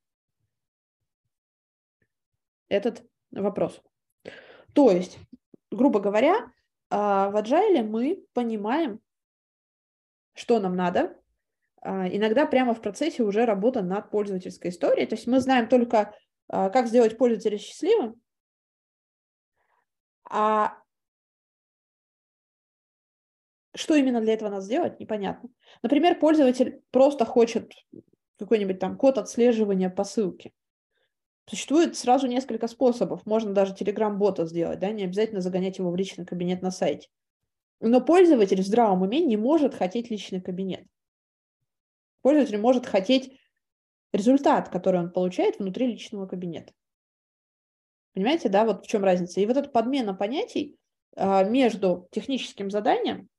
этот 2.67 3.03
вопрос. 3.31 3.81
То 4.73 4.91
есть, 4.91 5.17
грубо 5.71 5.99
говоря, 5.99 6.51
а, 6.89 7.29
в 7.29 7.35
Agile 7.35 7.83
мы 7.83 8.23
понимаем, 8.33 8.99
что 10.33 10.59
нам 10.59 10.75
надо. 10.75 11.18
А, 11.81 12.07
иногда 12.07 12.45
прямо 12.45 12.73
в 12.73 12.81
процессе 12.81 13.23
уже 13.23 13.45
работа 13.45 13.81
над 13.81 14.09
пользовательской 14.09 14.71
историей. 14.71 15.05
То 15.05 15.15
есть 15.15 15.27
мы 15.27 15.39
знаем 15.39 15.67
только, 15.67 16.13
а, 16.47 16.69
как 16.69 16.87
сделать 16.87 17.17
пользователя 17.17 17.57
счастливым, 17.57 18.21
а 20.29 20.77
что 23.75 23.95
именно 23.95 24.19
для 24.21 24.33
этого 24.33 24.49
надо 24.49 24.61
сделать, 24.61 24.99
непонятно. 24.99 25.49
Например, 25.81 26.19
пользователь 26.19 26.81
просто 26.91 27.25
хочет 27.25 27.71
какой-нибудь 28.37 28.79
там 28.79 28.97
код 28.97 29.17
отслеживания 29.17 29.89
по 29.89 30.03
ссылке. 30.03 30.51
Существует 31.49 31.95
сразу 31.95 32.27
несколько 32.27 32.67
способов. 32.67 33.25
Можно 33.25 33.53
даже 33.53 33.73
телеграм-бота 33.73 34.45
сделать, 34.45 34.79
да, 34.79 34.91
не 34.91 35.03
обязательно 35.03 35.41
загонять 35.41 35.79
его 35.79 35.89
в 35.91 35.95
личный 35.95 36.25
кабинет 36.25 36.61
на 36.61 36.71
сайте. 36.71 37.09
Но 37.79 38.01
пользователь 38.01 38.61
в 38.61 38.65
здравом 38.65 39.01
уме 39.01 39.21
не 39.21 39.37
может 39.37 39.73
хотеть 39.73 40.11
личный 40.11 40.41
кабинет. 40.41 40.85
Пользователь 42.21 42.57
может 42.57 42.85
хотеть 42.85 43.39
результат, 44.11 44.69
который 44.69 44.99
он 44.99 45.11
получает 45.11 45.59
внутри 45.59 45.87
личного 45.87 46.25
кабинета. 46.27 46.73
Понимаете, 48.13 48.49
да, 48.49 48.65
вот 48.65 48.85
в 48.85 48.87
чем 48.87 49.03
разница. 49.03 49.39
И 49.39 49.45
вот 49.45 49.57
эта 49.57 49.69
подмена 49.69 50.13
понятий 50.13 50.77
а, 51.15 51.43
между 51.43 52.07
техническим 52.11 52.71
заданием 52.71 53.29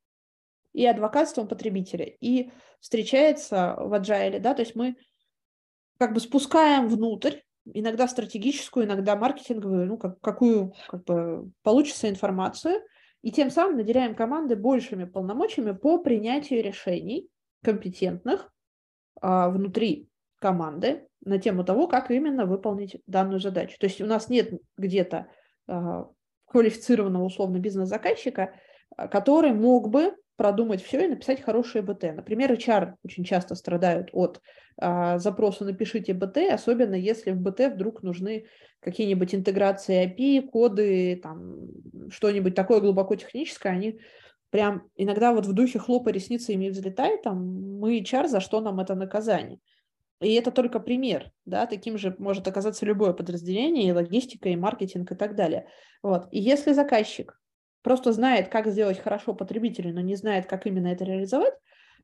и 0.72 0.86
адвокатством 0.86 1.48
потребителя. 1.48 2.06
И 2.20 2.50
встречается 2.80 3.76
в 3.78 3.92
agile, 3.92 4.38
да, 4.38 4.54
то 4.54 4.62
есть 4.62 4.74
мы 4.74 4.96
как 5.98 6.14
бы 6.14 6.20
спускаем 6.20 6.88
внутрь 6.88 7.40
иногда 7.66 8.08
стратегическую, 8.08 8.86
иногда 8.86 9.16
маркетинговую, 9.16 9.86
ну, 9.86 9.98
как, 9.98 10.20
какую 10.20 10.74
как 10.88 11.04
бы 11.04 11.50
получится 11.62 12.08
информацию, 12.08 12.80
и 13.22 13.30
тем 13.30 13.50
самым 13.50 13.76
наделяем 13.76 14.14
команды 14.14 14.56
большими 14.56 15.04
полномочиями 15.04 15.72
по 15.72 15.98
принятию 15.98 16.62
решений 16.62 17.28
компетентных 17.62 18.50
внутри 19.20 20.08
команды 20.40 21.06
на 21.24 21.38
тему 21.38 21.64
того, 21.64 21.86
как 21.86 22.10
именно 22.10 22.46
выполнить 22.46 22.96
данную 23.06 23.40
задачу. 23.40 23.76
То 23.78 23.86
есть 23.86 24.00
у 24.00 24.06
нас 24.06 24.28
нет 24.28 24.52
где-то 24.76 25.26
а, 25.68 26.06
квалифицированного 26.46 27.24
условно 27.24 27.58
бизнес-заказчика, 27.58 28.54
а, 28.96 29.08
который 29.08 29.52
мог 29.52 29.90
бы 29.90 30.14
продумать 30.36 30.82
все 30.82 31.04
и 31.04 31.08
написать 31.08 31.42
хорошее 31.42 31.84
БТ. 31.84 32.14
Например, 32.14 32.50
HR 32.52 32.94
очень 33.04 33.24
часто 33.24 33.54
страдают 33.54 34.08
от 34.12 34.40
а, 34.78 35.18
запроса 35.18 35.64
«напишите 35.64 36.14
БТ», 36.14 36.38
особенно 36.50 36.94
если 36.94 37.32
в 37.32 37.40
БТ 37.40 37.74
вдруг 37.74 38.02
нужны 38.02 38.46
какие-нибудь 38.80 39.34
интеграции 39.34 40.06
API, 40.06 40.48
коды, 40.48 41.20
там, 41.22 41.68
что-нибудь 42.08 42.54
такое 42.54 42.80
глубоко 42.80 43.14
техническое, 43.16 43.68
они 43.68 44.00
прям 44.50 44.88
иногда 44.96 45.32
вот 45.32 45.46
в 45.46 45.52
духе 45.52 45.78
хлопа 45.78 46.10
ресницами 46.10 46.68
взлетает, 46.68 47.22
там, 47.22 47.78
мы 47.78 48.00
HR, 48.00 48.28
за 48.28 48.40
что 48.40 48.60
нам 48.60 48.80
это 48.80 48.94
наказание? 48.94 49.58
И 50.20 50.34
это 50.34 50.50
только 50.50 50.80
пример, 50.80 51.30
да, 51.46 51.66
таким 51.66 51.96
же 51.96 52.14
может 52.18 52.46
оказаться 52.46 52.84
любое 52.84 53.14
подразделение, 53.14 53.88
и 53.88 53.92
логистика, 53.92 54.50
и 54.50 54.56
маркетинг, 54.56 55.10
и 55.12 55.14
так 55.14 55.34
далее. 55.34 55.66
Вот. 56.02 56.28
И 56.30 56.38
если 56.38 56.72
заказчик 56.72 57.40
просто 57.82 58.12
знает, 58.12 58.48
как 58.48 58.66
сделать 58.66 58.98
хорошо 58.98 59.34
потребителю, 59.34 59.94
но 59.94 60.02
не 60.02 60.16
знает, 60.16 60.46
как 60.46 60.66
именно 60.66 60.88
это 60.88 61.04
реализовать, 61.04 61.54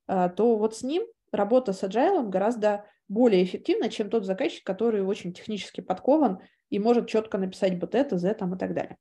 а, 0.07 0.31
то 0.31 0.57
вот 0.57 0.75
с 0.75 0.83
ним 0.83 1.05
работа 1.31 1.75
с 1.75 1.83
agile 1.83 2.27
гораздо 2.29 2.87
более 3.09 3.45
эффективна, 3.45 3.91
чем 3.91 4.09
тот 4.09 4.25
заказчик, 4.25 4.65
который 4.65 5.03
очень 5.03 5.35
технически 5.35 5.83
подкован 5.83 6.41
и 6.71 6.79
может 6.79 7.09
четко 7.09 7.37
написать 7.37 7.79
вот 7.81 7.95
это, 7.95 8.19
Z 8.19 8.35
там, 8.35 8.55
и 8.55 8.59
так 8.59 8.75
далее. 8.75 8.97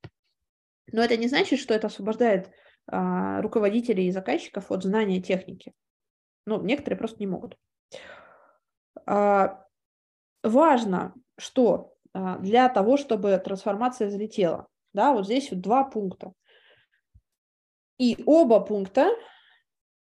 Но 0.91 1.01
это 1.01 1.15
не 1.17 1.27
значит, 1.27 1.59
что 1.59 1.73
это 1.73 1.87
освобождает 1.87 2.51
руководителей 2.87 4.07
и 4.07 4.11
заказчиков 4.11 4.71
от 4.71 4.83
знания 4.83 5.21
техники. 5.21 5.73
Ну, 6.45 6.61
некоторые 6.61 6.97
просто 6.97 7.17
не 7.19 7.27
могут. 7.27 7.57
А, 9.05 9.65
важно, 10.43 11.13
что 11.37 11.95
а, 12.13 12.37
для 12.37 12.69
того, 12.69 12.97
чтобы 12.97 13.37
трансформация 13.43 14.07
взлетела, 14.07 14.67
да, 14.93 15.13
вот 15.13 15.25
здесь 15.25 15.51
вот 15.51 15.61
два 15.61 15.83
пункта. 15.83 16.33
И 17.97 18.21
оба 18.25 18.59
пункта 18.59 19.09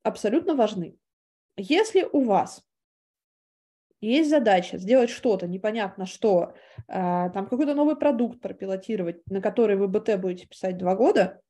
абсолютно 0.04 0.56
важны. 0.56 0.98
Если 1.58 2.08
у 2.12 2.22
вас 2.22 2.64
есть 4.02 4.30
задача 4.30 4.78
сделать 4.78 5.10
что-то, 5.10 5.48
непонятно 5.48 6.06
что, 6.06 6.54
а, 6.88 7.30
там 7.30 7.48
какой-то 7.48 7.74
новый 7.74 7.96
продукт 7.96 8.42
пропилотировать, 8.42 9.26
на 9.30 9.42
который 9.42 9.78
вы 9.78 9.88
БТ 9.88 10.20
будете 10.20 10.48
писать 10.48 10.78
два 10.78 10.96
года, 10.96 11.42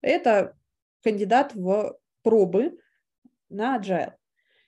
это 0.00 0.56
кандидат 1.02 1.54
в 1.54 1.98
пробы 2.22 2.78
на 3.48 3.78
agile. 3.78 4.14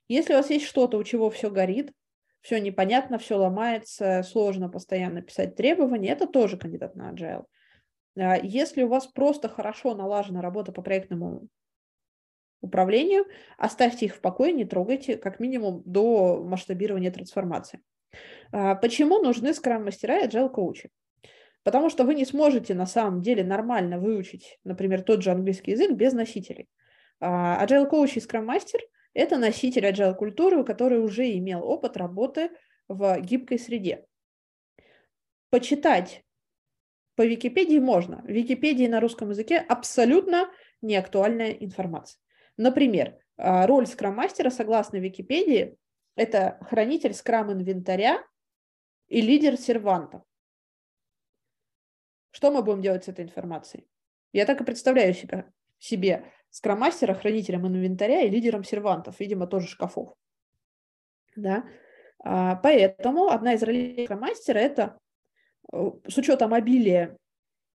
Если 0.09 0.35
у 0.35 0.37
вас 0.37 0.51
есть 0.51 0.67
что-то, 0.67 0.99
у 0.99 1.05
чего 1.05 1.31
все 1.31 1.51
горит, 1.51 1.93
все 2.41 2.61
непонятно, 2.61 3.19
все 3.19 3.37
ломается, 3.37 4.23
сложно 4.25 4.69
постоянно 4.69 5.23
писать 5.23 5.57
требования, 5.57 6.11
это 6.11 6.27
тоже 6.27 6.57
кандидат 6.57 6.97
на 6.97 7.13
agile. 7.13 7.45
А, 8.19 8.37
если 8.37 8.83
у 8.83 8.89
вас 8.89 9.07
просто 9.07 9.49
хорошо 9.49 9.95
налажена 9.95 10.43
работа 10.43 10.73
по 10.73 10.83
проектному 10.83 11.49
управлению, 12.61 13.27
оставьте 13.59 14.07
их 14.07 14.17
в 14.17 14.21
покое, 14.21 14.53
не 14.53 14.65
трогайте, 14.65 15.17
как 15.17 15.41
минимум 15.41 15.83
до 15.85 16.43
масштабирования 16.43 17.11
трансформации. 17.11 17.81
А, 18.53 18.75
почему 18.75 19.21
нужны 19.21 19.55
скрам-мастера 19.55 20.21
и 20.21 20.27
agile-коучи? 20.27 20.91
Потому 21.65 21.91
что 21.91 22.05
вы 22.05 22.15
не 22.15 22.25
сможете 22.25 22.75
на 22.75 22.87
самом 22.87 23.23
деле 23.23 23.45
нормально 23.45 23.99
выучить, 23.99 24.59
например, 24.65 25.03
тот 25.03 25.23
же 25.23 25.31
английский 25.31 25.73
язык 25.73 25.93
без 25.93 26.13
носителей. 26.13 26.69
А, 27.21 27.65
agile-коуч 27.65 28.17
и 28.17 28.21
скрам-мастер– 28.21 28.81
это 29.15 29.39
носитель 29.39 29.87
agile-культуры, 29.87 30.65
который 30.65 30.99
уже 30.99 31.31
имел 31.39 31.63
опыт 31.65 31.97
работы 31.97 32.51
в 32.89 33.21
гибкой 33.21 33.59
среде. 33.59 34.05
Почитать 35.51 36.25
по 37.15 37.23
Википедии 37.23 37.79
можно. 37.79 38.23
В 38.23 38.29
Википедии 38.29 38.87
на 38.87 39.01
русском 39.01 39.31
языке 39.31 39.59
абсолютно 39.59 40.51
неактуальная 40.81 41.51
информация. 41.51 42.19
Например, 42.57 43.19
а, 43.37 43.67
роль 43.67 43.87
скрам-мастера, 43.87 44.51
согласно 44.51 44.97
Википедии, 44.97 45.77
это 46.17 46.59
хранитель 46.63 47.15
скрам-инвентаря 47.15 48.19
и 49.09 49.21
лидер 49.21 49.57
сервантов. 49.57 50.23
Что 52.33 52.51
мы 52.51 52.63
будем 52.63 52.83
делать 52.83 53.05
с 53.05 53.09
этой 53.09 53.25
информацией? 53.25 53.87
Я 54.33 54.45
так 54.45 54.61
и 54.61 54.65
представляю 54.65 55.15
себя, 55.15 55.47
себе 55.79 56.25
скрам-мастера, 56.51 57.15
хранителем 57.15 57.67
инвентаря 57.67 58.23
и 58.23 58.31
лидером 58.31 58.65
сервантов, 58.65 59.21
видимо, 59.21 59.47
тоже 59.47 59.69
шкафов. 59.69 60.15
Да? 61.37 61.65
А, 62.25 62.57
поэтому 62.57 63.29
одна 63.29 63.55
из 63.55 63.63
ролей 63.63 64.05
скрам-мастера– 64.05 64.59
это 64.59 64.99
Э, 65.73 65.91
с 66.07 66.17
учетом 66.19 66.55
обилия 66.55 67.17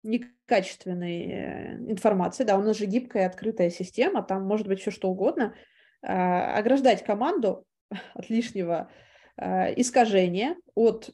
некачественной 0.03 1.23
э, 1.23 1.75
информации, 1.91 2.43
да, 2.43 2.57
у 2.57 2.61
нас 2.61 2.77
же 2.77 2.85
гибкая 2.85 3.27
открытая 3.27 3.69
система, 3.69 4.23
там 4.23 4.43
может 4.45 4.67
быть 4.67 4.81
все 4.81 4.91
что 4.91 5.09
угодно, 5.09 5.55
а, 6.01 6.57
ограждать 6.57 7.03
команду 7.05 7.65
от 8.13 8.29
лишнего 8.29 8.91
э, 9.37 9.79
искажения, 9.79 10.57
от 10.75 11.11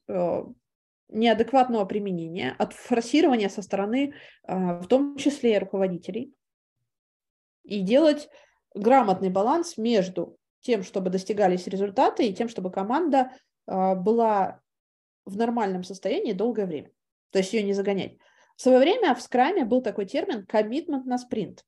неадекватного 1.09 1.85
применения, 1.85 2.55
от 2.57 2.73
форсирования 2.73 3.49
со 3.49 3.61
стороны, 3.61 4.13
в 4.47 4.85
том 4.87 5.17
числе 5.17 5.55
и 5.55 5.59
руководителей, 5.59 6.33
и 7.63 7.81
делать 7.81 8.29
грамотный 8.75 9.29
баланс 9.29 9.77
между 9.77 10.37
тем, 10.61 10.83
чтобы 10.83 11.09
достигались 11.09 11.67
результаты, 11.67 12.27
и 12.27 12.33
тем, 12.33 12.47
чтобы 12.47 12.71
команда 12.71 13.31
была 13.65 14.61
в 15.25 15.37
нормальном 15.37 15.83
состоянии 15.83 16.33
долгое 16.33 16.65
время. 16.65 16.91
То 17.31 17.39
есть 17.39 17.53
ее 17.53 17.63
не 17.63 17.73
загонять. 17.73 18.17
В 18.55 18.61
свое 18.61 18.79
время 18.79 19.15
в 19.15 19.21
скраме 19.21 19.63
был 19.65 19.81
такой 19.81 20.05
термин 20.05 20.45
commitment 20.51 21.03
на 21.05 21.17
спринт. 21.17 21.63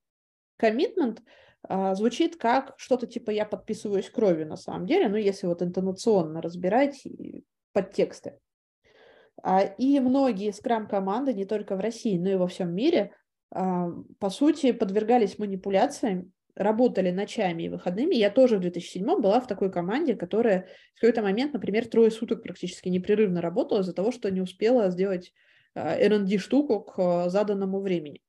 Commitment 0.62 1.20
а, 1.64 1.96
звучит 1.96 2.36
как 2.36 2.74
что-то 2.78 3.08
типа 3.08 3.30
«я 3.32 3.46
подписываюсь 3.46 4.10
кровью» 4.10 4.48
на 4.48 4.58
самом 4.58 4.86
деле, 4.86 5.08
ну, 5.08 5.16
если 5.16 5.48
вот 5.48 5.62
интонационно 5.62 6.42
разбирать 6.42 7.04
подтексты. 7.72 8.40
А, 9.44 9.62
и 9.62 10.00
многие 10.00 10.52
скрам-команды, 10.52 11.34
не 11.34 11.46
только 11.46 11.76
в 11.76 11.80
России, 11.80 12.18
но 12.18 12.30
и 12.30 12.36
во 12.36 12.48
всем 12.48 12.74
мире, 12.74 13.14
а, 13.52 13.90
по 14.20 14.30
сути, 14.30 14.72
подвергались 14.72 15.40
манипуляциям, 15.40 16.32
работали 16.56 17.12
ночами 17.12 17.64
и 17.64 17.70
выходными. 17.70 18.16
Я 18.16 18.30
тоже 18.30 18.58
в 18.58 18.62
2007 18.62 19.22
была 19.22 19.40
в 19.40 19.48
такой 19.48 19.72
команде, 19.72 20.16
которая 20.16 20.68
в 20.96 21.02
какой-то 21.02 21.22
момент, 21.22 21.54
например, 21.54 21.88
трое 21.88 22.12
суток 22.12 22.44
практически 22.44 22.90
непрерывно 22.90 23.42
работала 23.42 23.82
из-за 23.82 23.94
того, 23.94 24.12
что 24.12 24.30
не 24.30 24.42
успела 24.42 24.90
сделать 24.90 25.34
R&D-штуку 25.76 26.82
к 26.82 27.30
заданному 27.30 27.80
времени. 27.80 28.22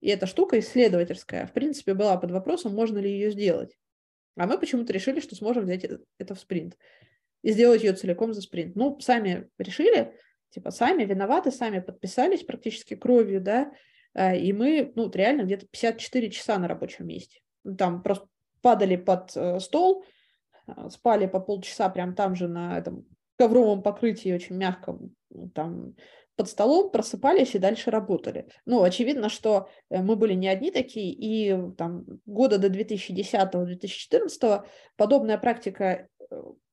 И 0.00 0.08
эта 0.08 0.26
штука 0.26 0.58
исследовательская, 0.58 1.46
в 1.46 1.52
принципе, 1.52 1.94
была 1.94 2.16
под 2.16 2.30
вопросом, 2.30 2.74
можно 2.74 2.98
ли 2.98 3.10
ее 3.10 3.30
сделать. 3.30 3.76
А 4.36 4.46
мы 4.46 4.58
почему-то 4.58 4.92
решили, 4.92 5.20
что 5.20 5.34
сможем 5.34 5.64
взять 5.64 5.84
это 6.18 6.34
в 6.34 6.40
спринт 6.40 6.76
и 7.42 7.52
сделать 7.52 7.82
ее 7.82 7.94
целиком 7.94 8.32
за 8.32 8.42
спринт. 8.42 8.76
Ну, 8.76 8.98
сами 9.00 9.48
решили, 9.58 10.14
типа, 10.50 10.70
сами 10.70 11.04
виноваты, 11.04 11.50
сами 11.50 11.80
подписались 11.80 12.44
практически 12.44 12.94
кровью, 12.94 13.40
да, 13.40 13.72
а, 14.14 14.34
и 14.34 14.52
мы, 14.52 14.92
ну, 14.94 15.10
реально 15.10 15.42
где-то 15.42 15.66
54 15.66 16.30
часа 16.30 16.58
на 16.58 16.68
рабочем 16.68 17.06
месте. 17.06 17.40
Ну, 17.64 17.76
там 17.76 18.02
просто 18.02 18.28
падали 18.60 18.96
под 18.96 19.36
э, 19.36 19.60
стол, 19.60 20.04
а, 20.66 20.90
спали 20.90 21.26
по 21.26 21.40
полчаса 21.40 21.88
прям 21.88 22.14
там 22.14 22.34
же 22.34 22.48
на 22.48 22.78
этом 22.78 23.06
ковровом 23.36 23.82
покрытии 23.82 24.32
очень 24.32 24.56
мягком, 24.56 25.14
там 25.54 25.94
под 26.36 26.48
столом, 26.48 26.90
просыпались 26.90 27.54
и 27.54 27.58
дальше 27.58 27.90
работали. 27.90 28.48
Ну, 28.64 28.82
очевидно, 28.82 29.28
что 29.28 29.68
э, 29.90 30.02
мы 30.02 30.16
были 30.16 30.34
не 30.34 30.48
одни 30.48 30.70
такие, 30.70 31.12
и 31.12 31.54
там 31.76 32.04
года 32.26 32.58
до 32.58 32.68
2010-2014 32.68 34.64
подобная 34.96 35.38
практика 35.38 35.84
э, 35.84 36.19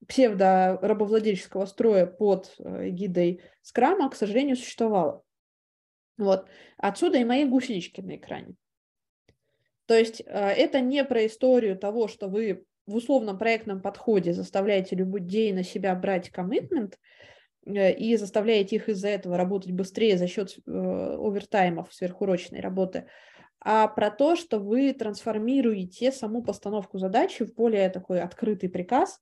псевдо-рабовладельческого 0.07 1.65
строя 1.65 2.05
под 2.05 2.53
э, 2.59 2.89
эгидой 2.89 3.41
скрама, 3.61 4.09
к 4.09 4.15
сожалению, 4.15 4.55
существовала. 4.55 5.23
Вот. 6.17 6.47
Отсюда 6.77 7.17
и 7.17 7.25
мои 7.25 7.45
гусенички 7.45 8.01
на 8.01 8.15
экране. 8.15 8.55
То 9.85 9.93
есть 9.93 10.19
это 10.19 10.81
не 10.81 11.05
про 11.05 11.25
историю 11.27 11.77
того, 11.77 12.07
что 12.07 12.27
вы 12.27 12.65
в 12.85 12.95
условном 12.95 13.37
проектном 13.37 13.81
подходе 13.81 14.33
заставляете 14.33 14.95
людей 14.95 15.53
на 15.53 15.63
себя 15.63 15.95
брать 15.95 16.29
коммитмент, 16.29 16.97
Э, 17.67 17.91
и 17.91 18.15
заставляете 18.15 18.77
их 18.77 18.89
из-за 18.89 19.09
этого 19.09 19.37
работать 19.37 19.71
быстрее 19.71 20.17
за 20.17 20.27
счет 20.27 20.57
э, 20.57 20.71
овертаймов, 20.71 21.93
сверхурочной 21.93 22.61
работы, 22.61 23.07
а 23.59 23.87
про 23.87 24.11
то, 24.11 24.35
что 24.35 24.59
вы 24.59 24.93
трансформируете 24.93 26.11
саму 26.11 26.43
постановку 26.43 26.99
задачи 26.99 27.43
в 27.43 27.53
более 27.55 27.89
такой 27.89 28.21
открытый 28.21 28.69
приказ 28.69 29.19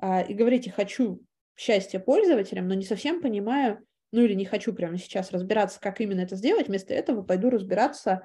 и 0.00 0.34
говорите 0.34 0.70
«хочу 0.70 1.20
счастья 1.56 1.98
пользователям», 2.00 2.68
но 2.68 2.74
не 2.74 2.84
совсем 2.84 3.20
понимаю, 3.20 3.84
ну 4.14 4.22
или 4.22 4.34
не 4.34 4.44
хочу 4.44 4.72
прямо 4.72 4.96
сейчас 4.96 5.32
разбираться, 5.32 5.80
как 5.80 6.00
именно 6.00 6.20
это 6.20 6.36
сделать, 6.36 6.68
вместо 6.68 6.94
этого 6.94 7.22
пойду 7.22 7.50
разбираться, 7.50 8.22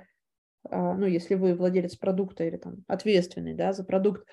а, 0.69 0.93
ну 0.93 1.07
если 1.07 1.35
вы 1.35 1.55
владелец 1.55 1.95
продукта 1.95 2.43
или 2.43 2.57
там 2.57 2.83
ответственный 2.87 3.55
да, 3.55 3.73
за 3.73 3.83
продукт, 3.83 4.23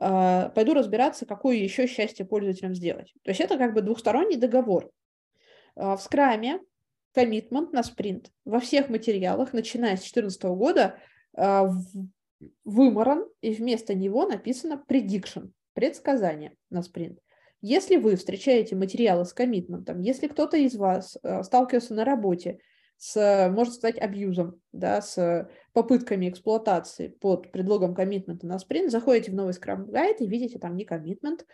а, 0.00 0.48
пойду 0.50 0.74
разбираться, 0.74 1.24
какое 1.24 1.56
еще 1.56 1.86
счастье 1.86 2.26
пользователям 2.26 2.74
сделать. 2.74 3.14
То 3.22 3.30
есть 3.30 3.40
это 3.40 3.56
как 3.56 3.72
бы 3.72 3.82
двухсторонний 3.82 4.36
договор. 4.36 4.90
А, 5.76 5.96
в 5.96 6.02
скраме 6.02 6.60
коммитмент 7.14 7.72
на 7.72 7.82
спринт 7.82 8.30
во 8.44 8.60
всех 8.60 8.88
материалах, 8.88 9.52
начиная 9.52 9.96
с 9.96 10.00
2014 10.00 10.42
года, 10.56 10.98
а, 11.36 11.70
выморан, 12.64 13.26
и 13.40 13.54
вместо 13.54 13.94
него 13.94 14.26
написано 14.26 14.82
prediction, 14.88 15.50
предсказание 15.76 16.56
на 16.70 16.82
спринт. 16.82 17.20
Если 17.60 17.96
вы 17.96 18.16
встречаете 18.16 18.76
материалы 18.76 19.26
с 19.26 19.34
коммитментом, 19.34 20.00
если 20.00 20.26
кто-то 20.26 20.56
из 20.56 20.74
вас 20.74 21.16
сталкивался 21.42 21.94
на 21.94 22.04
работе 22.04 22.60
с, 22.96 23.50
можно 23.52 23.74
сказать, 23.74 23.98
абьюзом, 23.98 24.60
да, 24.72 25.02
с 25.02 25.48
попытками 25.72 26.30
эксплуатации 26.30 27.08
под 27.08 27.52
предлогом 27.52 27.94
коммитмента 27.94 28.46
на 28.46 28.58
спринт, 28.58 28.90
заходите 28.90 29.30
в 29.30 29.34
новый 29.34 29.52
Scrum 29.52 29.86
Guide 29.86 30.18
и 30.20 30.26
видите 30.26 30.58
там 30.58 30.76
не 30.76 30.86
коммитмент, 30.86 31.44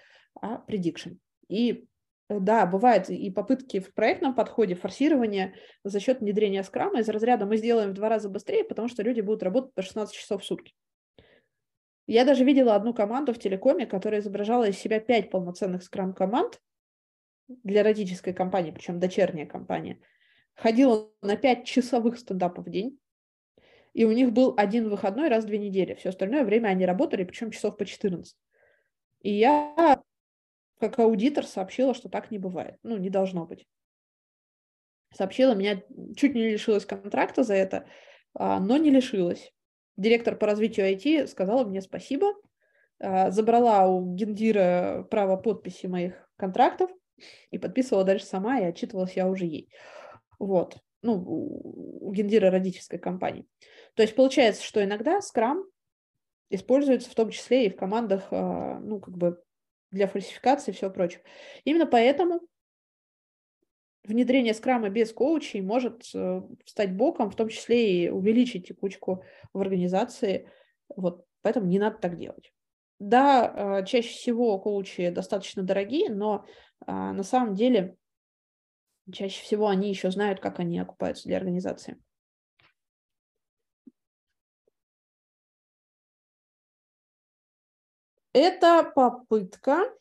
а 0.40 0.62
prediction. 0.68 1.16
И 1.48 1.88
э, 2.28 2.38
да, 2.38 2.64
бывают 2.66 3.10
и 3.10 3.30
попытки 3.30 3.80
в 3.80 3.92
проектном 3.92 4.34
подходе 4.34 4.76
форсирования 4.76 5.54
за 5.82 5.98
счет 5.98 6.20
внедрения 6.20 6.62
скрама 6.62 7.00
из 7.00 7.08
разряда 7.08 7.44
мы 7.44 7.56
сделаем 7.56 7.90
в 7.90 7.94
два 7.94 8.08
раза 8.08 8.28
быстрее, 8.28 8.62
потому 8.62 8.88
что 8.88 9.02
люди 9.02 9.20
будут 9.20 9.42
работать 9.42 9.74
по 9.74 9.82
16 9.82 10.14
часов 10.14 10.42
в 10.42 10.46
сутки. 10.46 10.74
Я 12.06 12.24
даже 12.24 12.44
видела 12.44 12.74
одну 12.74 12.94
команду 12.94 13.32
в 13.32 13.38
телекоме, 13.38 13.86
которая 13.86 14.20
изображала 14.20 14.68
из 14.68 14.78
себя 14.78 15.00
пять 15.00 15.30
полноценных 15.30 15.82
скрам-команд 15.82 16.60
для 17.48 17.82
родительской 17.82 18.32
компании, 18.32 18.70
причем 18.70 18.98
дочерняя 18.98 19.46
компания– 19.46 19.98
ходила 20.54 21.10
на 21.22 21.36
5 21.36 21.64
часовых 21.64 22.18
стендапов 22.18 22.66
в 22.66 22.70
день, 22.70 22.98
и 23.94 24.04
у 24.04 24.12
них 24.12 24.32
был 24.32 24.54
один 24.56 24.88
выходной 24.88 25.28
раз 25.28 25.44
в 25.44 25.48
две 25.48 25.58
недели. 25.58 25.94
Все 25.94 26.10
остальное 26.10 26.44
время 26.44 26.68
они 26.68 26.86
работали, 26.86 27.24
причем 27.24 27.50
часов 27.50 27.76
по 27.76 27.84
14. 27.84 28.36
И 29.20 29.32
я, 29.32 30.02
как 30.80 30.98
аудитор, 30.98 31.44
сообщила, 31.44 31.94
что 31.94 32.08
так 32.08 32.30
не 32.30 32.38
бывает. 32.38 32.78
Ну, 32.82 32.96
не 32.96 33.10
должно 33.10 33.46
быть. 33.46 33.66
Сообщила, 35.14 35.54
меня 35.54 35.82
чуть 36.16 36.34
не 36.34 36.50
лишилась 36.50 36.86
контракта 36.86 37.42
за 37.42 37.54
это, 37.54 37.86
а, 38.34 38.60
но 38.60 38.78
не 38.78 38.90
лишилась. 38.90 39.52
Директор 39.96 40.36
по 40.36 40.46
развитию 40.46 40.86
IT 40.86 41.26
сказала 41.26 41.64
мне 41.64 41.80
спасибо, 41.80 42.34
а, 42.98 43.30
забрала 43.30 43.88
у 43.88 44.14
гендира 44.14 45.06
право 45.10 45.36
подписи 45.36 45.86
моих 45.86 46.28
контрактов 46.36 46.90
и 47.50 47.58
подписывала 47.58 48.04
дальше 48.04 48.26
сама, 48.26 48.60
и 48.60 48.64
отчитывалась 48.64 49.16
я 49.16 49.28
уже 49.28 49.44
ей. 49.44 49.70
Вот. 50.38 50.78
Ну, 51.02 51.14
у 51.14 52.12
гендира 52.12 52.50
родительской 52.50 52.98
компании. 52.98 53.46
То 53.94 54.02
есть 54.02 54.14
получается, 54.14 54.64
что 54.64 54.82
иногда 54.84 55.18
Scrum 55.18 55.64
используется 56.48 57.10
в 57.10 57.14
том 57.14 57.30
числе 57.30 57.66
и 57.66 57.70
в 57.70 57.76
командах, 57.76 58.28
а, 58.30 58.78
ну, 58.78 59.00
как 59.00 59.16
бы 59.16 59.42
для 59.90 60.06
фальсификации 60.06 60.70
и 60.70 60.74
всего 60.74 60.90
прочего. 60.90 61.22
Именно 61.64 61.86
поэтому 61.86 62.40
внедрение 64.04 64.54
скрама 64.54 64.88
без 64.88 65.12
коучей 65.12 65.60
может 65.60 66.10
э, 66.14 66.42
стать 66.66 66.94
боком, 66.96 67.30
в 67.30 67.36
том 67.36 67.48
числе 67.48 68.04
и 68.04 68.08
увеличить 68.08 68.68
текучку 68.68 69.24
в 69.52 69.60
организации. 69.60 70.48
Вот, 70.94 71.24
поэтому 71.42 71.66
не 71.66 71.78
надо 71.78 71.98
так 71.98 72.18
делать. 72.18 72.52
Да, 72.98 73.52
а, 73.54 73.82
чаще 73.82 74.10
всего 74.10 74.58
коучи 74.58 75.10
достаточно 75.10 75.62
дорогие, 75.62 76.08
но 76.08 76.44
а, 76.86 77.12
на 77.12 77.22
самом 77.22 77.54
деле 77.54 77.96
Чаще 79.10 79.42
всего 79.42 79.68
они 79.68 79.88
еще 79.88 80.10
знают, 80.10 80.38
как 80.38 80.60
они 80.60 80.78
окупаются 80.78 81.26
для 81.26 81.38
организации. 81.38 82.00
Это 88.32 88.90
попытка 88.94 89.92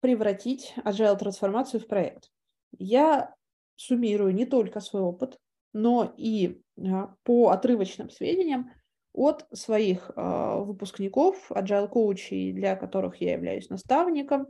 превратить 0.00 0.74
agile 0.84 1.16
трансформацию 1.16 1.80
в 1.80 1.86
проект. 1.86 2.30
Я 2.78 3.34
суммирую 3.76 4.34
не 4.34 4.46
только 4.46 4.80
свой 4.80 5.02
опыт, 5.02 5.38
но 5.72 6.14
и 6.16 6.62
а, 6.78 7.14
по 7.24 7.50
отрывочным 7.50 8.10
сведениям 8.10 8.72
от 9.12 9.46
своих 9.52 10.10
э, 10.16 10.58
выпускников, 10.58 11.52
agile 11.52 11.86
коучей, 11.86 12.52
для 12.52 12.74
которых 12.74 13.20
я 13.20 13.34
являюсь 13.34 13.70
наставником, 13.70 14.48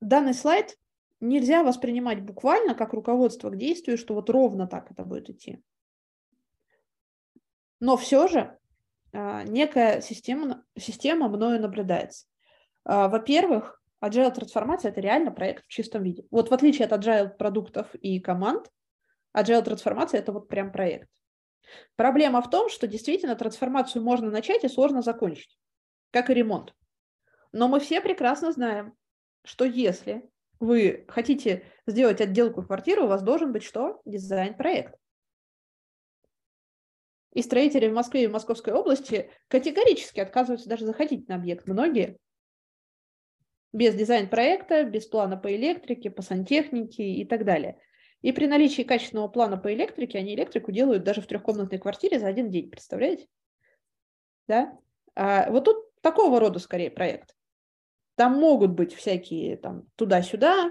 данный 0.00 0.34
слайд 0.34 0.78
нельзя 1.20 1.62
воспринимать 1.62 2.22
буквально 2.22 2.74
как 2.74 2.92
руководство 2.92 3.50
к 3.50 3.56
действию, 3.56 3.98
что 3.98 4.14
вот 4.14 4.30
ровно 4.30 4.66
так 4.66 4.90
это 4.90 5.04
будет 5.04 5.30
идти. 5.30 5.62
Но 7.80 7.96
все 7.96 8.28
же 8.28 8.58
а, 9.12 9.42
некая 9.44 10.00
система, 10.00 10.64
система 10.78 11.28
мною 11.28 11.60
наблюдается. 11.60 12.26
А, 12.84 13.08
во-первых, 13.08 13.82
Agile 14.02 14.30
трансформация– 14.30 14.90
это 14.92 15.00
реально 15.00 15.30
проект 15.30 15.64
в 15.64 15.68
чистом 15.68 16.02
виде. 16.02 16.24
Вот 16.30 16.50
в 16.50 16.54
отличие 16.54 16.86
от 16.86 16.92
Agile 16.92 17.28
продуктов 17.28 17.94
и 17.94 18.20
команд, 18.20 18.70
Agile 19.36 19.62
трансформация– 19.62 20.20
это 20.20 20.32
вот 20.32 20.48
прям 20.48 20.70
проект. 20.70 21.08
Проблема 21.96 22.42
в 22.42 22.50
том, 22.50 22.68
что 22.68 22.86
действительно 22.86 23.34
трансформацию 23.36 24.02
можно 24.02 24.30
начать 24.30 24.64
и 24.64 24.68
сложно 24.68 25.02
закончить, 25.02 25.58
как 26.10 26.30
и 26.30 26.34
ремонт. 26.34 26.74
Но 27.52 27.68
мы 27.68 27.80
все 27.80 28.00
прекрасно 28.00 28.52
знаем, 28.52 28.94
что 29.44 29.64
если 29.64 30.28
вы 30.60 31.04
хотите 31.08 31.64
сделать 31.86 32.20
отделку 32.20 32.62
квартиры, 32.62 33.02
у 33.02 33.08
вас 33.08 33.22
должен 33.22 33.52
быть 33.52 33.62
что? 33.62 34.00
Дизайн-проект. 34.04 34.94
И 37.32 37.42
строители 37.42 37.88
в 37.88 37.92
Москве 37.92 38.24
и 38.24 38.26
в 38.26 38.32
Московской 38.32 38.72
области 38.72 39.30
категорически 39.48 40.20
отказываются 40.20 40.68
даже 40.68 40.86
заходить 40.86 41.28
на 41.28 41.34
объект. 41.34 41.66
Многие. 41.66 42.18
Без 43.72 43.94
дизайн-проекта, 43.94 44.84
без 44.84 45.06
плана 45.06 45.36
по 45.36 45.54
электрике, 45.54 46.10
по 46.10 46.22
сантехнике 46.22 47.04
и 47.04 47.24
так 47.24 47.44
далее. 47.44 47.78
И 48.22 48.32
при 48.32 48.46
наличии 48.46 48.82
качественного 48.82 49.28
плана 49.28 49.56
по 49.56 49.72
электрике 49.72 50.18
они 50.18 50.34
электрику 50.34 50.72
делают 50.72 51.04
даже 51.04 51.20
в 51.20 51.26
трехкомнатной 51.26 51.78
квартире 51.78 52.18
за 52.18 52.26
один 52.26 52.50
день, 52.50 52.70
представляете? 52.70 53.26
Да? 54.48 54.76
А 55.14 55.50
вот 55.50 55.64
тут 55.64 56.00
такого 56.00 56.40
рода 56.40 56.58
скорее 56.58 56.90
проект. 56.90 57.34
Там 58.16 58.38
могут 58.38 58.72
быть 58.72 58.94
всякие 58.94 59.56
там 59.56 59.84
туда-сюда, 59.96 60.70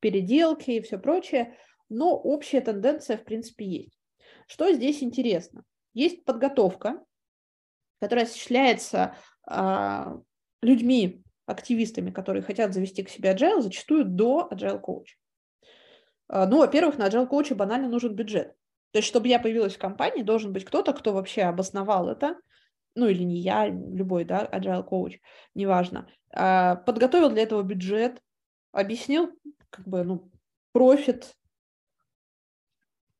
переделки 0.00 0.70
и 0.70 0.80
все 0.80 0.98
прочее, 0.98 1.56
но 1.88 2.16
общая 2.16 2.60
тенденция 2.60 3.18
в 3.18 3.24
принципе 3.24 3.66
есть. 3.66 3.98
Что 4.46 4.72
здесь 4.72 5.02
интересно? 5.02 5.64
Есть 5.92 6.24
подготовка, 6.24 7.04
которая 8.00 8.24
осуществляется 8.24 9.16
а, 9.46 10.16
людьми, 10.62 11.22
активистами, 11.46 12.10
которые 12.10 12.42
хотят 12.42 12.74
завести 12.74 13.02
к 13.02 13.08
себе 13.08 13.32
agile, 13.32 13.62
зачастую 13.62 14.04
до 14.04 14.48
agile 14.52 14.80
coach. 14.80 15.06
А, 16.28 16.46
ну, 16.46 16.58
во-первых, 16.58 16.98
на 16.98 17.08
agile 17.08 17.28
coach 17.28 17.54
банально 17.54 17.88
нужен 17.88 18.14
бюджет. 18.14 18.54
То 18.92 18.98
есть, 18.98 19.08
чтобы 19.08 19.28
я 19.28 19.38
появилась 19.38 19.76
в 19.76 19.78
компании, 19.78 20.22
должен 20.22 20.52
быть 20.52 20.64
кто-то, 20.64 20.92
кто 20.92 21.12
вообще 21.12 21.42
обосновал 21.42 22.08
это, 22.08 22.36
ну 22.94 23.06
или 23.06 23.22
не 23.22 23.38
я, 23.38 23.68
любой, 23.68 24.24
да, 24.24 24.48
agile 24.50 24.88
coach, 24.88 25.20
неважно, 25.54 26.08
а, 26.32 26.76
подготовил 26.76 27.30
для 27.30 27.42
этого 27.42 27.62
бюджет, 27.62 28.22
объяснил, 28.72 29.30
как 29.70 29.86
бы, 29.86 30.02
ну, 30.02 30.30
профит, 30.72 31.36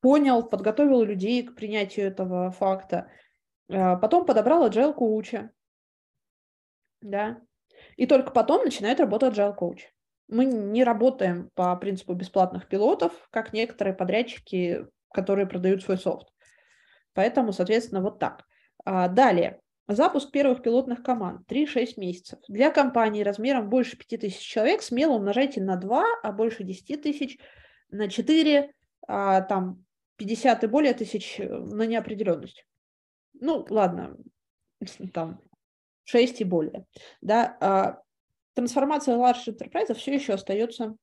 понял, 0.01 0.43
подготовил 0.43 1.03
людей 1.03 1.43
к 1.43 1.55
принятию 1.55 2.07
этого 2.07 2.51
факта, 2.51 3.09
а, 3.69 3.95
потом 3.97 4.25
подобрал 4.25 4.67
agile 4.67 4.93
коуча, 4.93 5.51
да, 7.01 7.39
и 7.97 8.05
только 8.05 8.31
потом 8.31 8.63
начинает 8.63 8.99
работать 8.99 9.37
agile 9.37 9.57
coach. 9.57 9.81
Мы 10.29 10.45
не 10.45 10.83
работаем 10.83 11.49
по 11.55 11.75
принципу 11.75 12.13
бесплатных 12.13 12.67
пилотов, 12.67 13.11
как 13.31 13.53
некоторые 13.53 13.93
подрядчики, 13.93 14.85
которые 15.13 15.47
продают 15.47 15.83
свой 15.83 15.97
софт. 15.97 16.27
Поэтому, 17.13 17.51
соответственно, 17.51 18.01
вот 18.01 18.19
так. 18.19 18.45
А, 18.85 19.07
далее. 19.07 19.59
Запуск 19.87 20.31
первых 20.31 20.61
пилотных 20.61 21.01
команд 21.01 21.49
3-6 21.49 21.93
месяцев. 21.97 22.39
Для 22.47 22.71
компании 22.71 23.23
размером 23.23 23.69
больше 23.69 23.97
5000 23.97 24.37
человек 24.37 24.81
смело 24.81 25.13
умножайте 25.13 25.61
на 25.61 25.77
2, 25.77 26.05
а 26.23 26.31
больше 26.31 26.63
10 26.63 27.01
тысяч 27.01 27.37
на 27.89 28.09
4, 28.09 28.71
а, 29.07 29.41
там 29.41 29.85
50 30.17 30.63
и 30.65 30.67
более 30.67 30.93
тысяч 30.93 31.39
э, 31.39 31.47
на 31.47 31.85
неопределенность. 31.85 32.65
Ну, 33.33 33.65
ладно, 33.69 34.17
там 35.13 35.41
6 36.07 36.41
и 36.41 36.43
более. 36.45 36.85
Да, 37.21 37.57
а 37.59 38.01
трансформация 38.53 39.15
large 39.15 39.47
enterprise 39.47 39.93
все 39.93 40.15
еще 40.15 40.33
остается 40.33 40.95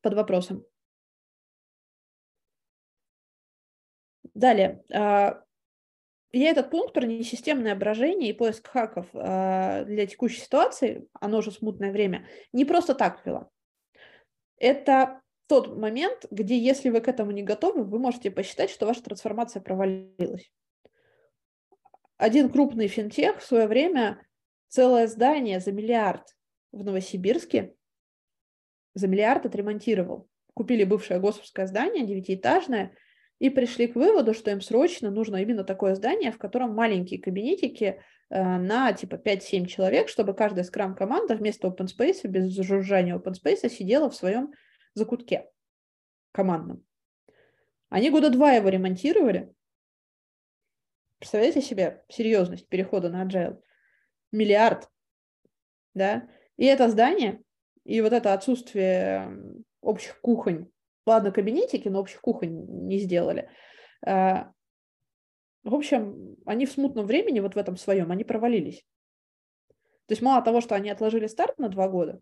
под 0.00 0.14
вопросом. 0.14 0.64
Далее, 4.34 4.84
а, 4.92 5.42
я 6.32 6.50
этот 6.50 6.70
пункт 6.70 6.92
про 6.92 7.06
несистемное 7.06 7.74
брожение 7.74 8.30
и 8.30 8.34
поиск 8.34 8.68
хаков 8.68 9.06
э, 9.14 9.84
для 9.86 10.06
текущей 10.06 10.40
ситуации, 10.40 11.08
оно 11.18 11.40
же 11.40 11.50
смутное 11.50 11.90
время, 11.90 12.28
не 12.52 12.64
просто 12.66 12.94
так 12.94 13.24
ввела. 13.24 13.48
Это 14.58 15.22
тот 15.46 15.76
момент, 15.76 16.26
где, 16.30 16.58
если 16.58 16.90
вы 16.90 17.00
к 17.00 17.08
этому 17.08 17.30
не 17.30 17.42
готовы, 17.42 17.84
вы 17.84 17.98
можете 17.98 18.30
посчитать, 18.30 18.70
что 18.70 18.86
ваша 18.86 19.02
трансформация 19.02 19.62
провалилась. 19.62 20.50
Один 22.16 22.50
крупный 22.50 22.88
финтех 22.88 23.40
в 23.40 23.44
свое 23.44 23.66
время 23.66 24.26
целое 24.68 25.06
здание 25.06 25.60
за 25.60 25.72
миллиард 25.72 26.34
в 26.72 26.82
Новосибирске 26.82 27.74
за 28.94 29.08
миллиард 29.08 29.44
отремонтировал. 29.44 30.28
Купили 30.54 30.84
бывшее 30.84 31.20
ГОСовское 31.20 31.66
здание, 31.66 32.06
девятиэтажное, 32.06 32.96
и 33.38 33.50
пришли 33.50 33.86
к 33.86 33.96
выводу, 33.96 34.32
что 34.32 34.50
им 34.50 34.62
срочно 34.62 35.10
нужно 35.10 35.36
именно 35.36 35.64
такое 35.64 35.94
здание, 35.94 36.32
в 36.32 36.38
котором 36.38 36.74
маленькие 36.74 37.20
кабинетики 37.20 38.00
э, 38.30 38.42
на 38.42 38.94
типа 38.94 39.16
5-7 39.16 39.66
человек, 39.66 40.08
чтобы 40.08 40.32
каждая 40.32 40.64
скрам-команда 40.64 41.34
вместо 41.34 41.68
open 41.68 41.86
space, 41.86 42.26
без 42.26 42.54
жужжания 42.56 43.14
open 43.14 43.34
space, 43.34 43.68
сидела 43.68 44.08
в 44.08 44.16
своем 44.16 44.54
закутке 44.94 45.46
командном. 46.32 46.82
Они 47.90 48.08
года 48.08 48.30
два 48.30 48.52
его 48.52 48.70
ремонтировали. 48.70 49.52
Представляете 51.26 51.60
себе 51.60 52.04
серьезность 52.08 52.68
перехода 52.68 53.08
на 53.08 53.26
agile? 53.26 53.60
Миллиард. 54.30 54.88
Да? 55.92 56.28
И 56.56 56.66
это 56.66 56.88
здание, 56.88 57.42
и 57.82 58.00
вот 58.00 58.12
это 58.12 58.32
отсутствие 58.32 59.36
общих 59.80 60.20
кухонь 60.20 60.70
Ладно, 61.04 61.32
кабинетики, 61.32 61.88
но 61.88 61.98
общих 61.98 62.20
кухонь 62.20 62.86
не 62.86 62.98
сделали. 62.98 63.50
А, 64.06 64.52
в 65.64 65.74
общем, 65.74 66.36
они 66.46 66.64
в 66.64 66.70
смутном 66.70 67.06
времени, 67.06 67.40
вот 67.40 67.56
в 67.56 67.58
этом 67.58 67.76
своем, 67.76 68.12
они 68.12 68.22
провалились. 68.22 68.86
То 70.06 70.12
есть 70.12 70.22
мало 70.22 70.44
того, 70.44 70.60
что 70.60 70.76
они 70.76 70.90
отложили 70.90 71.26
старт 71.26 71.58
на 71.58 71.68
два 71.68 71.88
года 71.88 72.20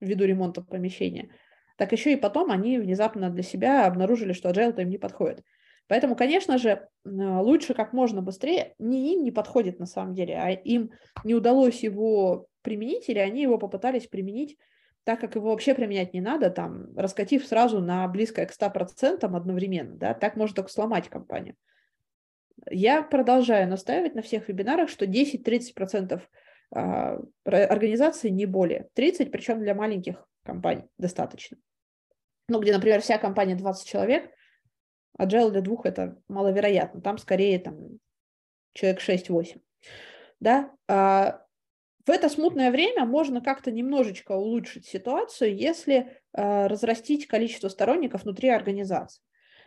ввиду 0.00 0.24
ремонта 0.24 0.60
помещения, 0.60 1.34
так 1.78 1.92
еще 1.92 2.12
и 2.12 2.16
потом 2.16 2.50
они 2.50 2.78
внезапно 2.78 3.30
для 3.30 3.42
себя 3.42 3.86
обнаружили, 3.86 4.34
что 4.34 4.50
agile 4.50 4.78
им 4.82 4.90
не 4.90 4.98
подходит. 4.98 5.42
Поэтому, 5.86 6.16
конечно 6.16 6.58
же, 6.58 6.88
лучше 7.04 7.74
как 7.74 7.92
можно 7.92 8.22
быстрее, 8.22 8.74
не 8.78 9.14
им 9.14 9.24
не 9.24 9.30
подходит 9.30 9.78
на 9.78 9.86
самом 9.86 10.14
деле, 10.14 10.36
а 10.36 10.50
им 10.50 10.92
не 11.24 11.34
удалось 11.34 11.82
его 11.82 12.46
применить, 12.62 13.08
или 13.08 13.18
они 13.18 13.42
его 13.42 13.58
попытались 13.58 14.06
применить 14.06 14.56
так 15.04 15.20
как 15.20 15.34
его 15.34 15.50
вообще 15.50 15.74
применять 15.74 16.14
не 16.14 16.20
надо, 16.20 16.50
там, 16.50 16.96
раскатив 16.96 17.46
сразу 17.46 17.80
на 17.80 18.08
близкое 18.08 18.46
к 18.46 18.52
100% 18.52 19.24
одновременно, 19.24 19.96
да, 19.96 20.14
так 20.14 20.34
можно 20.36 20.56
только 20.56 20.72
сломать 20.72 21.08
компанию. 21.08 21.54
Я 22.70 23.02
продолжаю 23.02 23.68
настаивать 23.68 24.14
на 24.14 24.22
всех 24.22 24.48
вебинарах, 24.48 24.88
что 24.88 25.04
10-30% 25.04 26.22
а, 26.74 27.18
организации 27.44 28.30
не 28.30 28.46
более. 28.46 28.88
30, 28.94 29.30
причем 29.30 29.60
для 29.60 29.74
маленьких 29.74 30.26
компаний 30.44 30.84
достаточно. 30.96 31.58
Ну, 32.48 32.60
где, 32.60 32.72
например, 32.72 33.00
вся 33.02 33.18
компания 33.18 33.56
20 33.56 33.86
человек, 33.86 34.30
agile 35.18 35.50
для 35.50 35.60
двух 35.60 35.86
это 35.86 36.16
маловероятно. 36.28 37.00
Там 37.00 37.18
скорее 37.18 37.58
там, 37.58 37.98
человек 38.72 39.00
6-8. 39.00 39.60
Да? 40.40 40.70
А, 40.88 41.44
в 42.06 42.10
это 42.10 42.28
смутное 42.28 42.70
время 42.70 43.06
можно 43.06 43.40
как-то 43.40 43.70
немножечко 43.70 44.32
улучшить 44.32 44.86
ситуацию, 44.86 45.56
если 45.56 46.20
э, 46.34 46.66
разрастить 46.66 47.26
количество 47.26 47.68
сторонников 47.68 48.24
внутри 48.24 48.50
организации. 48.50 49.22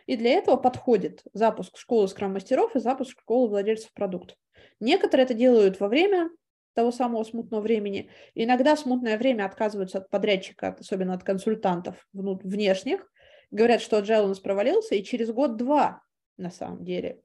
И 0.06 0.16
для 0.16 0.30
этого 0.30 0.56
подходит 0.56 1.22
запуск 1.32 1.76
школы 1.76 2.06
скрам-мастеров 2.06 2.76
и 2.76 2.80
запуск 2.80 3.20
школы 3.20 3.48
владельцев 3.48 3.92
продуктов. 3.92 4.38
Некоторые 4.78 5.24
это 5.24 5.34
делают 5.34 5.80
во 5.80 5.88
время 5.88 6.30
того 6.74 6.92
самого 6.92 7.24
смутного 7.24 7.60
времени. 7.60 8.08
Иногда 8.34 8.76
смутное 8.76 9.18
время 9.18 9.44
отказываются 9.44 9.98
от 9.98 10.08
подрядчика, 10.08 10.76
особенно 10.78 11.14
от 11.14 11.24
консультантов 11.24 12.06
внешних, 12.12 13.10
говорят, 13.50 13.80
что 13.80 13.98
agile 13.98 14.24
у 14.24 14.28
нас 14.28 14.40
провалился, 14.40 14.94
и 14.94 15.04
через 15.04 15.30
год-два, 15.30 16.02
на 16.36 16.50
самом 16.50 16.84
деле, 16.84 17.20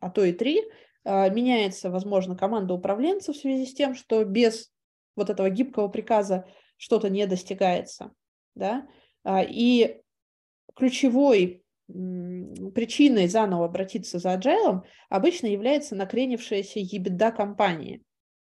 а 0.00 0.10
то 0.10 0.24
и 0.24 0.32
три, 0.32 0.62
а, 1.04 1.28
меняется, 1.28 1.90
возможно, 1.90 2.36
команда 2.36 2.74
управленцев 2.74 3.36
в 3.36 3.40
связи 3.40 3.66
с 3.66 3.74
тем, 3.74 3.94
что 3.94 4.24
без 4.24 4.70
вот 5.16 5.30
этого 5.30 5.50
гибкого 5.50 5.88
приказа 5.88 6.46
что-то 6.76 7.08
не 7.08 7.26
достигается. 7.26 8.12
Да? 8.54 8.86
А, 9.22 9.42
и 9.42 10.00
ключевой 10.74 11.64
причиной 11.88 13.26
заново 13.26 13.64
обратиться 13.64 14.18
за 14.18 14.34
agile 14.34 14.82
обычно 15.08 15.46
является 15.46 15.96
накренившаяся 15.96 16.78
EBITDA 16.78 17.32
компании. 17.32 18.02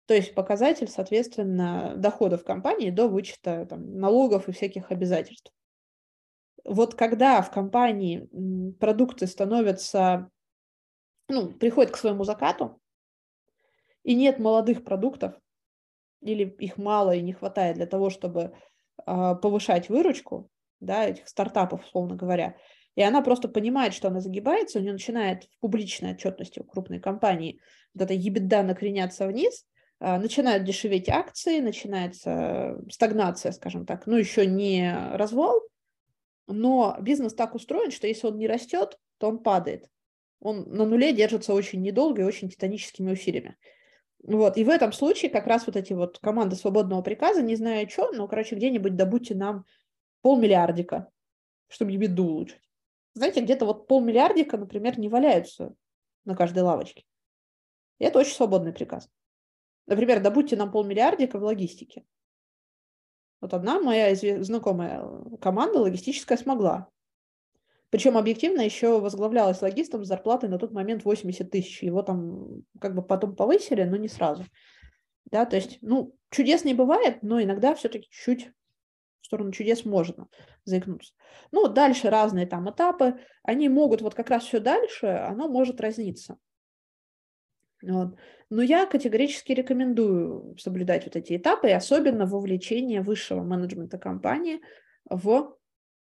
То 0.06 0.14
есть 0.14 0.34
показатель, 0.34 0.88
соответственно, 0.88 1.94
доходов 1.96 2.44
компании 2.44 2.90
до 2.90 3.08
вычета 3.08 3.66
там, 3.66 3.98
налогов 3.98 4.48
и 4.48 4.52
всяких 4.52 4.90
обязательств. 4.90 5.52
Вот 6.64 6.94
когда 6.94 7.42
в 7.42 7.50
компании 7.50 8.28
продукты 8.78 9.26
становятся 9.26 10.30
ну, 11.28 11.52
приходит 11.52 11.92
к 11.92 11.96
своему 11.96 12.24
закату, 12.24 12.80
и 14.04 14.14
нет 14.14 14.38
молодых 14.38 14.84
продуктов, 14.84 15.34
или 16.20 16.44
их 16.44 16.76
мало 16.76 17.14
и 17.14 17.22
не 17.22 17.32
хватает 17.32 17.76
для 17.76 17.86
того, 17.86 18.10
чтобы 18.10 18.52
э, 19.06 19.34
повышать 19.36 19.88
выручку, 19.88 20.50
да, 20.80 21.06
этих 21.06 21.28
стартапов, 21.28 21.84
условно 21.84 22.16
говоря, 22.16 22.56
и 22.94 23.02
она 23.02 23.22
просто 23.22 23.48
понимает, 23.48 23.94
что 23.94 24.08
она 24.08 24.20
загибается, 24.20 24.78
у 24.78 24.82
нее 24.82 24.92
начинает 24.92 25.44
в 25.44 25.60
публичной 25.60 26.12
отчетности 26.12 26.60
у 26.60 26.64
крупной 26.64 27.00
компании 27.00 27.60
вот 27.94 28.04
эта 28.04 28.14
ебеда 28.14 28.62
накреняться 28.62 29.26
вниз, 29.26 29.64
а, 30.00 30.18
начинают 30.18 30.64
дешеветь 30.64 31.08
акции, 31.08 31.60
начинается 31.60 32.76
стагнация, 32.90 33.52
скажем 33.52 33.86
так, 33.86 34.06
ну, 34.06 34.16
еще 34.16 34.46
не 34.46 34.92
развал, 35.14 35.62
но 36.46 36.96
бизнес 37.00 37.34
так 37.34 37.54
устроен, 37.54 37.90
что 37.90 38.06
если 38.06 38.26
он 38.26 38.38
не 38.38 38.46
растет, 38.46 38.98
то 39.18 39.28
он 39.28 39.38
падает. 39.38 39.88
Он 40.40 40.64
на 40.68 40.84
нуле 40.84 41.12
держится 41.12 41.54
очень 41.54 41.82
недолго 41.82 42.22
и 42.22 42.24
очень 42.24 42.48
титаническими 42.48 43.12
усилиями. 43.12 43.56
Вот, 44.22 44.56
и 44.56 44.64
в 44.64 44.68
этом 44.68 44.92
случае 44.92 45.30
как 45.30 45.46
раз 45.46 45.66
вот 45.66 45.76
эти 45.76 45.92
вот 45.92 46.18
команды 46.18 46.56
свободного 46.56 47.02
приказа, 47.02 47.42
не 47.42 47.56
знаю 47.56 47.88
что, 47.88 48.12
но, 48.12 48.28
короче, 48.28 48.54
где-нибудь 48.54 48.96
добудьте 48.96 49.34
нам 49.34 49.64
полмиллиардика, 50.22 51.10
чтобы 51.68 51.96
беду 51.96 52.24
улучшить. 52.24 52.60
Знаете, 53.14 53.40
где-то 53.40 53.66
вот 53.66 53.88
полмиллиардика, 53.88 54.56
например, 54.56 54.98
не 54.98 55.08
валяются 55.08 55.74
на 56.24 56.36
каждой 56.36 56.62
лавочке. 56.62 57.04
И 57.98 58.04
это 58.04 58.20
очень 58.20 58.32
свободный 58.32 58.72
приказ. 58.72 59.08
Например, 59.86 60.20
добудьте 60.20 60.56
нам 60.56 60.70
полмиллиардика 60.70 61.38
в 61.38 61.42
логистике. 61.42 62.04
Вот 63.42 63.52
одна 63.54 63.80
моя 63.80 64.14
знакомая 64.44 65.04
команда 65.40 65.80
логистическая 65.80 66.38
смогла. 66.38 66.88
Причем 67.90 68.16
объективно 68.16 68.60
еще 68.60 69.00
возглавлялась 69.00 69.60
логистом 69.60 70.04
с 70.04 70.08
зарплатой 70.08 70.48
на 70.48 70.60
тот 70.60 70.70
момент 70.70 71.04
80 71.04 71.50
тысяч. 71.50 71.82
Его 71.82 72.02
там 72.02 72.62
как 72.80 72.94
бы 72.94 73.02
потом 73.02 73.34
повысили, 73.34 73.82
но 73.82 73.96
не 73.96 74.06
сразу. 74.08 74.44
Да, 75.24 75.44
то 75.44 75.56
есть, 75.56 75.78
ну, 75.82 76.14
чудес 76.30 76.64
не 76.64 76.72
бывает, 76.72 77.22
но 77.22 77.42
иногда 77.42 77.74
все-таки 77.74 78.08
чуть 78.10 78.52
в 79.22 79.26
сторону 79.26 79.50
чудес 79.50 79.84
можно 79.84 80.28
заикнуться. 80.64 81.12
Ну, 81.50 81.66
дальше 81.66 82.10
разные 82.10 82.46
там 82.46 82.70
этапы, 82.70 83.18
они 83.42 83.68
могут 83.68 84.02
вот 84.02 84.14
как 84.14 84.30
раз 84.30 84.44
все 84.44 84.60
дальше, 84.60 85.06
оно 85.06 85.48
может 85.48 85.80
разниться. 85.80 86.38
Вот. 87.82 88.16
Но 88.52 88.60
я 88.60 88.84
категорически 88.84 89.52
рекомендую 89.52 90.58
соблюдать 90.58 91.06
вот 91.06 91.16
эти 91.16 91.38
этапы, 91.38 91.70
и 91.70 91.72
особенно 91.72 92.26
вовлечение 92.26 93.00
высшего 93.00 93.42
менеджмента 93.42 93.96
компании 93.96 94.60
в 95.08 95.56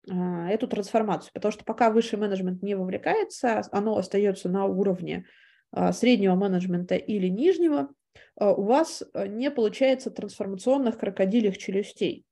а, 0.09 0.49
эту 0.49 0.68
трансформацию, 0.68 1.32
потому 1.34 1.51
что 1.51 1.64
пока 1.64 1.90
высший 1.90 2.20
менеджмент 2.20 2.62
не 2.62 2.76
вовлекается, 2.76 3.62
оно 3.72 3.97
остается 3.97 4.49
на 4.49 4.64
уровне 4.64 5.26
а, 5.72 5.92
среднего 5.92 6.36
менеджмента 6.36 6.94
или 6.94 7.26
нижнего, 7.26 7.88
а, 8.36 8.53
у 8.53 8.62
вас 8.62 9.03
не 9.26 9.51
получается 9.51 10.12
трансформационных 10.12 10.99
крокодилих 10.99 11.59
челюстей. 11.59 12.24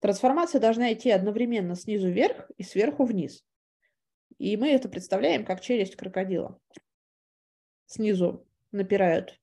Трансформация 0.00 0.58
должна 0.58 0.90
идти 0.94 1.10
одновременно 1.10 1.74
снизу 1.74 2.08
вверх 2.08 2.50
и 2.56 2.62
сверху 2.62 3.04
вниз. 3.04 3.44
И 4.38 4.56
мы 4.56 4.70
это 4.70 4.88
представляем 4.88 5.44
как 5.44 5.60
челюсть 5.60 5.96
крокодила. 5.96 6.58
Снизу 7.84 8.45
напирают 8.72 9.40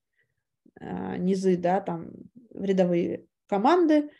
низы, 0.80 1.56
да, 1.56 1.80
там 1.80 2.10
рядовые 2.54 3.26
команды, 3.46 4.10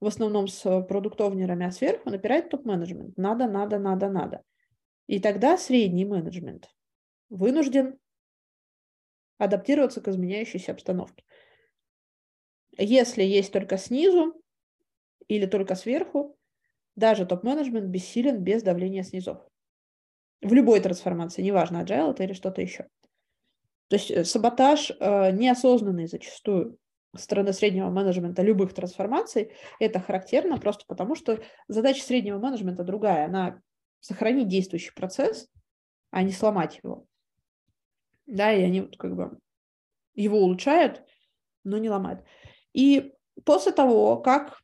в 0.00 0.06
основном 0.06 0.48
с 0.48 0.82
продуктовнерами, 0.82 1.66
а 1.66 1.70
сверху 1.70 2.10
напирает 2.10 2.50
топ-менеджмент. 2.50 3.16
Надо, 3.16 3.46
надо, 3.48 3.78
надо, 3.78 4.08
надо. 4.08 4.42
И 5.06 5.18
тогда 5.18 5.56
средний 5.56 6.04
менеджмент 6.04 6.70
вынужден 7.30 7.98
адаптироваться 9.38 10.00
к 10.00 10.08
изменяющейся 10.08 10.72
обстановке. 10.72 11.24
Если 12.76 13.22
есть 13.22 13.52
только 13.52 13.76
снизу 13.78 14.34
или 15.28 15.46
только 15.46 15.74
сверху, 15.74 16.36
даже 16.96 17.26
топ-менеджмент 17.26 17.86
бессилен 17.86 18.42
без 18.42 18.62
давления 18.62 19.02
снизов. 19.02 19.38
В 20.42 20.52
любой 20.52 20.80
трансформации, 20.80 21.42
неважно, 21.42 21.82
agile 21.82 22.10
это 22.10 22.24
или 22.24 22.32
что-то 22.32 22.60
еще. 22.60 22.88
То 23.94 23.98
есть 23.98 24.10
э, 24.10 24.24
саботаж 24.24 24.90
э, 24.98 25.30
неосознанный 25.30 26.08
зачастую 26.08 26.78
стороны 27.14 27.52
среднего 27.52 27.90
менеджмента 27.90 28.42
любых 28.42 28.74
трансформаций, 28.74 29.52
это 29.78 30.00
характерно 30.00 30.58
просто 30.58 30.84
потому, 30.88 31.14
что 31.14 31.38
задача 31.68 32.02
среднего 32.02 32.40
менеджмента 32.40 32.82
другая. 32.82 33.26
Она 33.26 33.60
сохранить 34.00 34.48
действующий 34.48 34.90
процесс, 34.96 35.48
а 36.10 36.24
не 36.24 36.32
сломать 36.32 36.80
его. 36.82 37.06
Да, 38.26 38.52
и 38.52 38.64
они 38.64 38.82
как 38.98 39.14
бы 39.14 39.38
его 40.16 40.38
улучшают, 40.40 41.04
но 41.62 41.78
не 41.78 41.88
ломают. 41.88 42.24
И 42.72 43.14
после 43.44 43.70
того, 43.70 44.16
как 44.16 44.58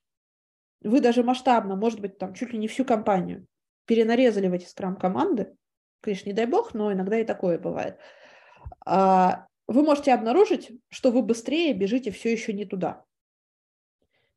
вы 0.83 1.01
даже 1.01 1.23
масштабно, 1.23 1.77
может 1.77 2.01
быть, 2.01 2.19
там 2.19 2.35
чуть 2.35 2.53
ли 2.53 2.59
не 2.59 2.67
всю 2.67 2.85
компанию 2.85 3.47
перенарезали 3.85 4.49
в 4.49 4.55
эти 4.55 4.65
скрам-команды, 4.65 5.55
конечно, 6.01 6.29
не 6.29 6.35
дай 6.35 6.47
бог, 6.47 6.75
но 6.75 6.93
иногда 6.93 7.17
и 7.17 7.25
такое 7.25 7.61
бывает, 7.61 7.97
вы 8.87 9.83
можете 9.85 10.13
обнаружить, 10.13 10.73
что 10.89 11.11
вы 11.11 11.23
быстрее 11.23 11.75
бежите 11.75 12.11
все 12.11 12.33
еще 12.33 12.53
не 12.53 12.65
туда. 12.65 13.05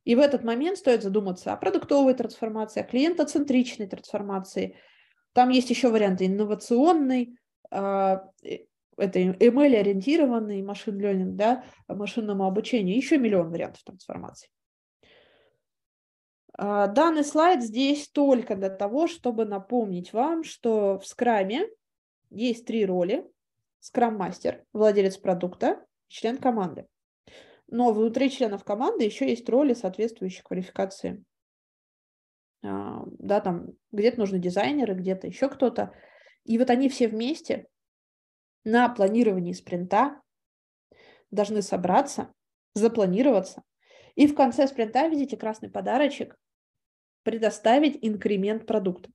И 0.04 0.16
в 0.16 0.20
этот 0.20 0.44
момент 0.44 0.78
стоит 0.78 1.02
задуматься 1.02 1.54
о 1.54 1.58
продуктовой 1.58 2.14
трансформации, 2.14 2.82
о 2.82 2.86
клиентоцентричной 2.86 3.88
трансформации. 3.88 4.78
Там 5.34 5.50
есть 5.50 5.70
еще 5.70 5.90
варианты 5.90 6.26
инновационный, 6.26 7.38
а, 7.72 8.24
это 8.98 9.20
ML-ориентированный 9.20 10.62
машин 10.62 11.00
learning, 11.00 11.32
да, 11.32 11.64
машинному 11.88 12.46
обучению, 12.46 12.96
еще 12.96 13.18
миллион 13.18 13.50
вариантов 13.50 13.84
трансформации. 13.84 14.50
А, 16.56 16.88
данный 16.88 17.24
слайд 17.24 17.64
здесь 17.64 18.10
только 18.10 18.56
для 18.56 18.70
того, 18.70 19.08
чтобы 19.08 19.46
напомнить 19.46 20.14
вам, 20.14 20.44
что 20.44 21.00
в 21.00 21.08
скраме 21.08 21.68
есть 22.30 22.66
три 22.66 22.86
роли 22.86 23.26
скрам-мастер, 23.84 24.64
владелец 24.72 25.18
продукта, 25.18 25.86
член 26.08 26.38
команды. 26.38 26.88
Но 27.68 27.92
внутри 27.92 28.32
членов 28.32 28.64
команды 28.64 29.04
еще 29.04 29.30
есть 29.30 29.48
роли 29.50 29.74
соответствующей 29.74 30.42
квалификации. 30.42 31.22
А, 32.64 33.04
да, 33.20 33.42
там 33.42 33.72
где-то 33.92 34.22
нужны 34.22 34.40
дизайнеры, 34.40 34.94
где-то 34.94 35.28
еще 35.28 35.50
кто-то. 35.50 35.94
И 36.46 36.58
вот 36.58 36.70
они 36.70 36.88
все 36.88 37.10
вместе 37.10 37.68
на 38.64 38.88
планировании 38.88 39.52
спринта 39.52 40.22
должны 41.30 41.62
собраться, 41.62 42.34
запланироваться. 42.76 43.64
И 44.16 44.28
в 44.28 44.36
конце 44.36 44.66
спринта, 44.66 45.08
видите, 45.10 45.36
красный 45.36 45.70
подарочек, 45.70 46.38
предоставить 47.24 47.98
инкремент 48.02 48.66
продукта. 48.66 49.10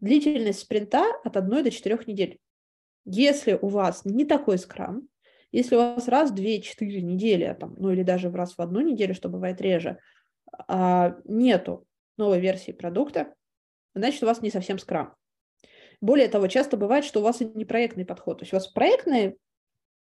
Длительность 0.00 0.60
спринта 0.60 1.04
от 1.24 1.36
1 1.36 1.62
до 1.62 1.70
4 1.70 1.98
недель. 2.06 2.38
Если 3.04 3.58
у 3.60 3.68
вас 3.68 4.04
не 4.04 4.24
такой 4.24 4.58
скрам, 4.58 5.08
если 5.50 5.74
у 5.76 5.78
вас 5.78 6.08
раз 6.08 6.30
в 6.30 6.34
2-4 6.34 7.02
недели, 7.02 7.56
там, 7.58 7.74
ну 7.78 7.90
или 7.90 8.02
даже 8.02 8.30
раз 8.30 8.56
в 8.56 8.60
одну 8.60 8.80
неделю, 8.80 9.14
что 9.14 9.28
бывает 9.28 9.60
реже, 9.60 9.98
а, 10.68 11.16
нету 11.24 11.86
новой 12.16 12.40
версии 12.40 12.72
продукта, 12.72 13.34
значит, 13.94 14.22
у 14.22 14.26
вас 14.26 14.40
не 14.40 14.50
совсем 14.50 14.78
скрам. 14.78 15.14
Более 16.00 16.28
того, 16.28 16.48
часто 16.48 16.76
бывает, 16.76 17.04
что 17.04 17.20
у 17.20 17.22
вас 17.22 17.40
не 17.40 17.64
проектный 17.64 18.04
подход. 18.04 18.38
То 18.38 18.42
есть 18.42 18.52
у 18.52 18.56
вас 18.56 18.66
проектные 18.66 19.36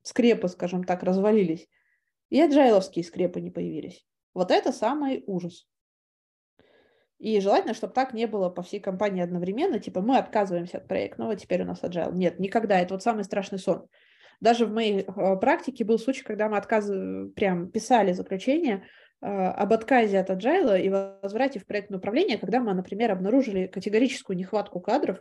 скрепы, 0.02 0.48
скажем 0.48 0.84
так, 0.84 1.02
развалились, 1.02 1.68
и 2.30 2.40
аджайловские 2.40 3.04
скрепы 3.04 3.40
не 3.40 3.50
появились. 3.50 4.04
Вот 4.34 4.50
это 4.50 4.72
самый 4.72 5.22
ужас. 5.26 5.66
И 7.18 7.40
желательно, 7.40 7.74
чтобы 7.74 7.92
так 7.92 8.12
не 8.12 8.26
было 8.26 8.50
по 8.50 8.62
всей 8.62 8.80
компании 8.80 9.22
одновременно, 9.22 9.78
типа 9.78 10.00
мы 10.00 10.18
отказываемся 10.18 10.78
от 10.78 10.88
проектного, 10.88 11.36
теперь 11.36 11.62
у 11.62 11.66
нас 11.66 11.82
agile. 11.82 12.12
Нет, 12.12 12.38
никогда, 12.38 12.78
это 12.80 12.94
вот 12.94 13.02
самый 13.02 13.24
страшный 13.24 13.58
сон. 13.58 13.86
Даже 14.40 14.66
в 14.66 14.72
моей 14.72 15.02
э, 15.02 15.36
практике 15.36 15.84
был 15.84 15.98
случай, 15.98 16.24
когда 16.24 16.48
мы 16.48 16.56
отказ... 16.56 16.90
прям 17.34 17.70
писали 17.70 18.12
заключение 18.12 18.84
э, 19.22 19.26
об 19.26 19.72
отказе 19.72 20.18
от 20.18 20.30
agile 20.30 20.80
и 20.80 20.90
возврате 20.90 21.60
в 21.60 21.66
проектное 21.66 21.98
управление, 21.98 22.36
когда 22.36 22.60
мы, 22.60 22.74
например, 22.74 23.12
обнаружили 23.12 23.68
категорическую 23.68 24.36
нехватку 24.36 24.80
кадров, 24.80 25.20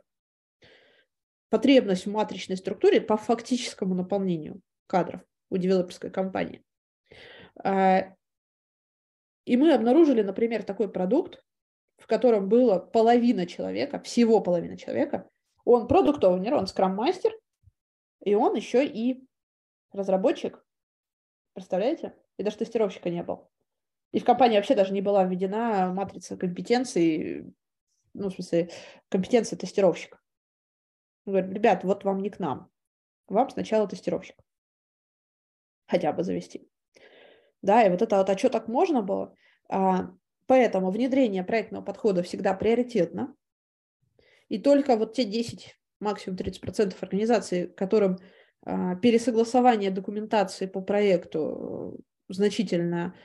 потребность 1.50 2.08
в 2.08 2.12
матричной 2.12 2.58
структуре 2.58 3.00
по 3.00 3.16
фактическому 3.16 3.94
наполнению 3.94 4.60
кадров 4.88 5.22
у 5.52 5.58
девелоперской 5.58 6.10
компании. 6.10 6.64
Э, 7.64 8.14
и 9.46 9.58
мы 9.58 9.74
обнаружили, 9.74 10.22
например, 10.22 10.64
такой 10.64 10.92
продукт, 10.92 11.44
в 12.04 12.08
котором 12.08 12.50
было 12.50 12.80
половина 12.80 13.46
человека, 13.46 14.02
всего 14.02 14.42
половина 14.42 14.78
человека, 14.78 15.30
он 15.64 15.88
продукт-оунер, 15.88 16.54
он 16.54 16.68
скрам-мастер, 16.68 17.32
и 18.20 18.36
он 18.36 18.56
еще 18.56 18.86
и 18.86 19.26
разработчик. 19.94 20.66
Представляете? 21.54 22.14
И 22.36 22.44
даже 22.44 22.58
тестировщика 22.58 23.10
не 23.10 23.24
был. 23.24 23.50
И 24.12 24.20
в 24.20 24.26
компании 24.26 24.58
вообще 24.58 24.76
даже 24.76 24.92
не 24.92 25.02
была 25.02 25.24
введена 25.24 25.94
матрица 25.94 26.36
компетенций, 26.36 27.56
ну, 28.14 28.30
в 28.30 28.34
смысле, 28.34 28.70
компетенции 29.08 29.56
тестировщика. 29.56 30.20
Он 31.26 31.34
говорит, 31.34 31.54
ребят, 31.54 31.86
вот 31.86 32.04
вам 32.04 32.22
не 32.22 32.30
к 32.30 32.38
нам. 32.38 32.70
Вам 33.30 33.50
сначала 33.50 33.88
тестировщик. 33.88 34.36
Хотя 35.88 36.12
бы 36.12 36.24
завести. 36.24 36.70
Да, 37.62 37.82
и 37.82 37.90
вот 37.90 38.02
это 38.02 38.18
вот, 38.18 38.30
а 38.30 38.38
что 38.38 38.50
так 38.50 38.68
можно 38.68 39.02
было? 39.02 39.34
А, 39.70 40.12
Поэтому 40.46 40.92
внедрение 40.92 41.44
проектного 41.44 41.84
подхода 41.84 42.24
всегда 42.24 42.54
приоритетно. 42.54 43.36
И 44.50 44.60
только 44.60 44.98
вот 44.98 45.14
те 45.14 45.24
10, 45.24 45.78
максимум 46.00 46.38
30% 46.38 46.96
организаций, 47.02 47.68
которым 47.68 48.18
а, 48.66 48.96
пересогласование 48.96 49.92
документации 49.92 50.66
по 50.66 50.82
проекту 50.82 52.00
значительно 52.30 53.16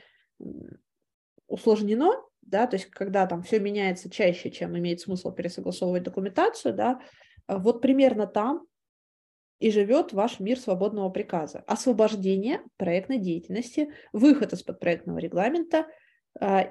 усложнено, 1.47 2.13
да, 2.41 2.67
то 2.67 2.77
есть 2.77 2.87
когда 2.87 3.27
там 3.27 3.43
все 3.43 3.59
меняется 3.59 4.09
чаще, 4.09 4.49
чем 4.49 4.77
имеет 4.77 5.01
смысл 5.01 5.31
пересогласовывать 5.31 6.03
документацию, 6.03 6.73
да, 6.73 7.01
вот 7.47 7.81
примерно 7.81 8.27
там 8.27 8.65
и 9.59 9.71
живет 9.71 10.13
ваш 10.13 10.39
мир 10.39 10.57
свободного 10.57 11.09
приказа. 11.09 11.63
Освобождение 11.67 12.61
проектной 12.77 13.19
деятельности, 13.19 13.93
выход 14.13 14.53
из-под 14.53 14.79
проектного 14.79 15.19
регламента 15.19 15.87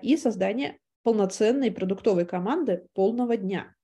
и 0.02 0.16
создание 0.16 0.78
полноценной 1.02 1.70
продуктовой 1.70 2.26
команды 2.26 2.86
полного 2.94 3.36
дня. 3.36 3.74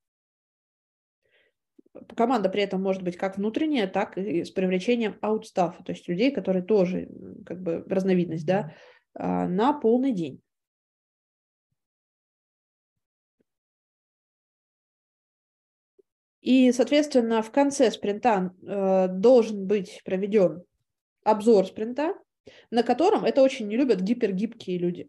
Команда 2.16 2.48
при 2.48 2.62
этом 2.62 2.82
может 2.82 3.02
быть 3.02 3.16
как 3.16 3.36
внутренняя, 3.36 3.86
так 3.86 4.18
и 4.18 4.44
с 4.44 4.50
привлечением 4.50 5.16
аутстафа, 5.20 5.82
то 5.84 5.92
есть 5.92 6.08
людей, 6.08 6.32
которые 6.32 6.64
тоже 6.64 7.08
как 7.46 7.62
бы 7.62 7.84
разновидность, 7.88 8.44
да, 8.44 8.74
а, 9.14 9.46
на 9.46 9.72
полный 9.72 10.12
день. 10.12 10.42
И, 16.40 16.72
соответственно, 16.72 17.40
в 17.40 17.50
конце 17.50 17.90
спринта 17.90 18.52
э, 18.60 19.08
должен 19.08 19.66
быть 19.66 20.02
проведен 20.04 20.62
обзор 21.22 21.64
спринта, 21.66 22.12
на 22.70 22.82
котором, 22.82 23.24
это 23.24 23.40
очень 23.40 23.66
не 23.66 23.78
любят 23.78 24.02
гипергибкие 24.02 24.76
люди, 24.76 25.08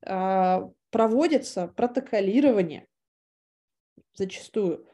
проводится 0.00 1.68
протоколирование 1.68 2.86
зачастую 4.14 4.86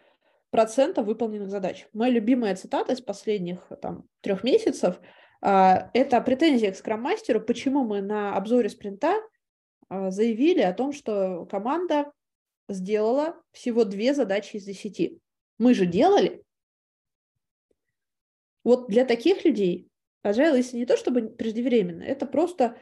процента 0.55 1.03
выполненных 1.03 1.51
задач. 1.51 1.89
Моя 1.93 2.13
любимая 2.13 2.55
цитата 2.55 2.93
из 2.93 3.01
последних 3.01 3.73
там, 3.83 4.05
трех 4.21 4.45
месяцев 4.45 5.01
э,– 5.43 5.49
это 5.95 6.21
претензия 6.21 6.71
к 6.71 6.77
скрам-мастеру, 6.77 7.41
почему 7.41 7.85
мы 7.85 8.01
на 8.01 8.37
обзоре 8.37 8.69
спринта 8.69 9.17
э, 9.91 10.11
заявили 10.11 10.61
о 10.61 10.73
том, 10.73 10.93
что 10.93 11.45
команда 11.47 12.13
сделала 12.69 13.43
всего 13.51 13.85
две 13.85 14.15
задачи 14.15 14.57
из 14.57 14.65
десяти. 14.65 15.19
Мы 15.59 15.75
же 15.75 15.87
делали. 15.87 16.45
Вот 18.63 18.87
для 18.89 19.05
таких 19.05 19.45
людей 19.45 19.89
agile, 20.25 20.57
если 20.57 20.77
не 20.77 20.87
то 20.87 20.97
чтобы 20.97 21.31
преждевременно, 21.31 22.05
это 22.05 22.27
просто 22.27 22.79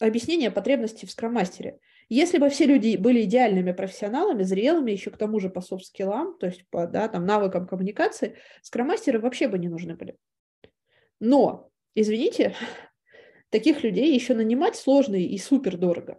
объяснение 0.00 0.50
потребностей 0.50 1.06
в 1.06 1.10
скромастере. 1.10 1.78
Если 2.08 2.38
бы 2.38 2.48
все 2.48 2.66
люди 2.66 2.96
были 2.96 3.22
идеальными 3.22 3.72
профессионалами, 3.72 4.42
зрелыми, 4.42 4.90
еще 4.90 5.10
к 5.10 5.16
тому 5.16 5.38
же 5.38 5.48
по 5.48 5.60
софт-скиллам, 5.60 6.36
то 6.38 6.46
есть 6.46 6.66
по 6.70 6.86
да, 6.86 7.06
там, 7.06 7.24
навыкам 7.24 7.68
коммуникации, 7.68 8.36
скромастеры 8.62 9.20
вообще 9.20 9.46
бы 9.46 9.58
не 9.58 9.68
нужны 9.68 9.94
были. 9.94 10.16
Но, 11.20 11.70
извините, 11.94 12.56
таких 13.50 13.84
людей 13.84 14.12
еще 14.12 14.34
нанимать 14.34 14.74
сложно 14.74 15.14
и 15.14 15.38
супер 15.38 15.76
дорого. 15.76 16.18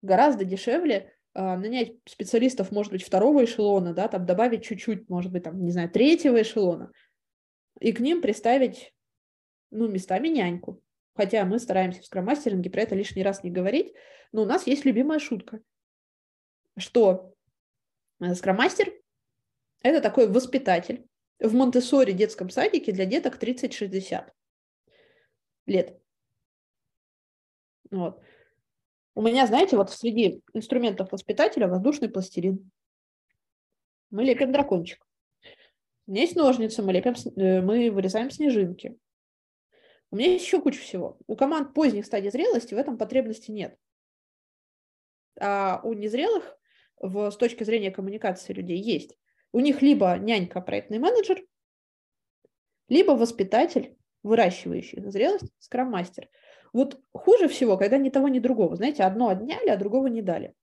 Гораздо 0.00 0.44
дешевле 0.44 1.12
а, 1.34 1.56
нанять 1.56 1.92
специалистов, 2.06 2.72
может 2.72 2.92
быть, 2.92 3.04
второго 3.04 3.44
эшелона, 3.44 3.92
да, 3.92 4.08
там 4.08 4.24
добавить 4.24 4.64
чуть-чуть, 4.64 5.08
может 5.10 5.30
быть, 5.30 5.42
там, 5.42 5.62
не 5.62 5.72
знаю, 5.72 5.90
третьего 5.90 6.40
эшелона, 6.40 6.90
и 7.80 7.92
к 7.92 8.00
ним 8.00 8.22
приставить, 8.22 8.94
ну, 9.70 9.88
местами 9.88 10.28
няньку. 10.28 10.82
Хотя 11.18 11.44
мы 11.44 11.58
стараемся 11.58 12.00
в 12.00 12.06
скромастеринге 12.06 12.70
про 12.70 12.82
это 12.82 12.94
лишний 12.94 13.24
раз 13.24 13.42
не 13.42 13.50
говорить, 13.50 13.92
но 14.30 14.42
у 14.42 14.44
нас 14.44 14.68
есть 14.68 14.84
любимая 14.84 15.18
шутка, 15.18 15.60
что 16.76 17.34
э, 18.20 18.36
скромастер– 18.36 18.92
это 19.82 20.00
такой 20.00 20.28
воспитатель 20.28 21.08
в 21.40 21.52
монте 21.54 21.80
детском 22.12 22.50
садике 22.50 22.92
для 22.92 23.04
деток 23.04 23.42
30-60 23.42 24.30
лет. 25.66 26.00
Вот. 27.90 28.22
У 29.16 29.22
меня, 29.22 29.48
знаете, 29.48 29.76
вот 29.76 29.90
среди 29.90 30.40
инструментов 30.54 31.10
воспитателя 31.10 31.66
воздушный 31.66 32.08
пластилин. 32.08 32.70
Мы 34.10 34.22
лепим 34.22 34.52
дракончик. 34.52 35.04
У 36.06 36.12
меня 36.12 36.22
есть 36.22 36.36
ножницы, 36.36 36.80
мы 36.80 36.92
лепим, 36.92 37.14
э, 37.34 37.60
мы 37.60 37.90
вырезаем 37.90 38.30
снежинки. 38.30 38.96
У 40.10 40.16
меня 40.16 40.32
есть 40.32 40.44
еще 40.44 40.60
куча 40.60 40.80
всего. 40.80 41.18
У 41.26 41.36
команд 41.36 41.74
поздних 41.74 42.06
стадий 42.06 42.30
зрелости 42.30 42.74
в 42.74 42.78
этом 42.78 42.96
потребности 42.96 43.50
нет. 43.50 43.76
А 45.40 45.80
у 45.84 45.92
незрелых 45.92 46.58
в, 46.96 47.30
с 47.30 47.36
точки 47.36 47.64
зрения 47.64 47.90
коммуникации 47.90 48.52
людей 48.52 48.78
есть. 48.78 49.16
У 49.52 49.60
них 49.60 49.82
либо 49.82 50.16
нянька, 50.18 50.60
проектный 50.60 50.98
менеджер, 50.98 51.42
либо 52.88 53.12
воспитатель, 53.12 53.96
выращивающий 54.22 55.00
зрелость, 55.10 55.52
скрам-мастер. 55.58 56.28
Вот 56.72 57.00
хуже 57.12 57.48
всего, 57.48 57.76
когда 57.76 57.98
ни 57.98 58.10
того, 58.10 58.28
ни 58.28 58.40
другого. 58.40 58.76
Знаете, 58.76 59.04
одно 59.04 59.28
отняли, 59.28 59.68
а 59.68 59.76
другого 59.76 60.06
не 60.06 60.22
дали. 60.22 60.54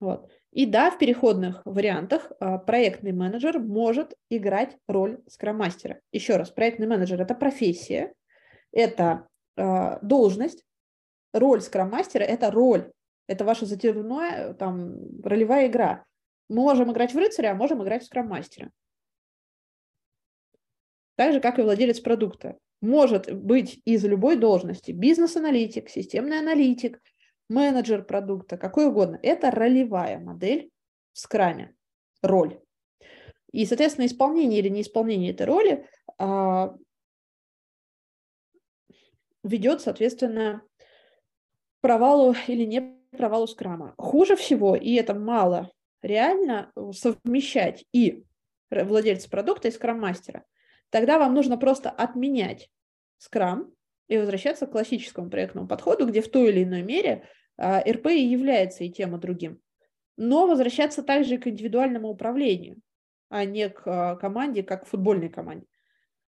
Вот. 0.00 0.30
И 0.52 0.66
да, 0.66 0.90
в 0.90 0.98
переходных 0.98 1.62
вариантах 1.64 2.32
а, 2.40 2.58
проектный 2.58 3.12
менеджер 3.12 3.60
может 3.60 4.14
играть 4.30 4.76
роль 4.88 5.20
скроммастера. 5.28 6.00
Еще 6.12 6.36
раз, 6.36 6.50
проектный 6.50 6.88
менеджер– 6.88 7.20
это 7.22 7.34
профессия, 7.34 8.12
это 8.72 9.28
э, 9.56 9.98
должность, 10.02 10.64
роль 11.32 11.60
скроммастера– 11.60 12.22
это 12.24 12.50
роль, 12.50 12.90
это 13.26 13.44
ваша 13.44 13.66
затяжная 13.66 14.54
там, 14.54 15.22
ролевая 15.22 15.68
игра. 15.68 16.04
Мы 16.48 16.62
можем 16.62 16.90
играть 16.90 17.14
в 17.14 17.18
рыцаря, 17.18 17.52
а 17.52 17.54
можем 17.54 17.82
играть 17.82 18.02
в 18.02 18.06
скроммастера. 18.06 18.70
Так 21.16 21.32
же, 21.32 21.40
как 21.40 21.58
и 21.58 21.62
владелец 21.62 22.00
продукта 22.00 22.58
может 22.80 23.32
быть 23.32 23.80
из 23.84 24.04
любой 24.04 24.36
должности. 24.36 24.90
Бизнес-аналитик, 24.90 25.88
системный 25.90 26.38
аналитик, 26.38 27.00
менеджер 27.50 28.04
продукта, 28.04 28.56
какой 28.56 28.86
угодно. 28.86 29.18
Это 29.22 29.50
ролевая 29.50 30.18
модель 30.18 30.70
в 31.12 31.18
скраме, 31.18 31.74
роль. 32.22 32.60
И, 33.52 33.66
соответственно, 33.66 34.06
исполнение 34.06 34.60
или 34.60 34.68
неисполнение 34.68 35.32
этой 35.32 35.46
роли 35.46 35.88
а, 36.18 36.74
ведет, 39.42 39.80
соответственно, 39.80 40.62
провалу 41.80 42.34
или 42.46 42.64
не 42.64 42.80
провалу 43.10 43.46
скрама. 43.46 43.94
Хуже 43.98 44.36
всего, 44.36 44.76
и 44.76 44.94
это 44.94 45.14
мало 45.14 45.70
реально, 46.00 46.72
совмещать 46.92 47.84
и 47.92 48.24
владельца 48.70 49.28
продукта, 49.28 49.68
и 49.68 49.72
скрам-мастера– 49.72 50.44
тогда 50.90 51.18
вам 51.18 51.34
нужно 51.34 51.56
просто 51.56 51.88
отменять 51.88 52.68
скрам 53.18 53.72
и 54.08 54.18
возвращаться 54.18 54.66
к 54.66 54.72
классическому 54.72 55.30
проектному 55.30 55.66
подходу, 55.66 56.06
где 56.06 56.20
в 56.20 56.30
той 56.30 56.50
или 56.50 56.64
иной 56.64 56.82
мере 56.82 57.28
РП 57.60 58.06
и 58.06 58.24
является 58.24 58.84
и 58.84 58.90
тем, 58.90 59.14
и 59.14 59.20
другим. 59.20 59.60
Но 60.16 60.46
возвращаться 60.46 61.02
также 61.02 61.38
к 61.38 61.46
индивидуальному 61.46 62.08
управлению, 62.08 62.80
а 63.28 63.44
не 63.44 63.68
к 63.68 63.82
а, 63.86 64.16
команде, 64.16 64.62
как 64.62 64.84
к 64.84 64.88
футбольной 64.88 65.28
команде. 65.28 65.66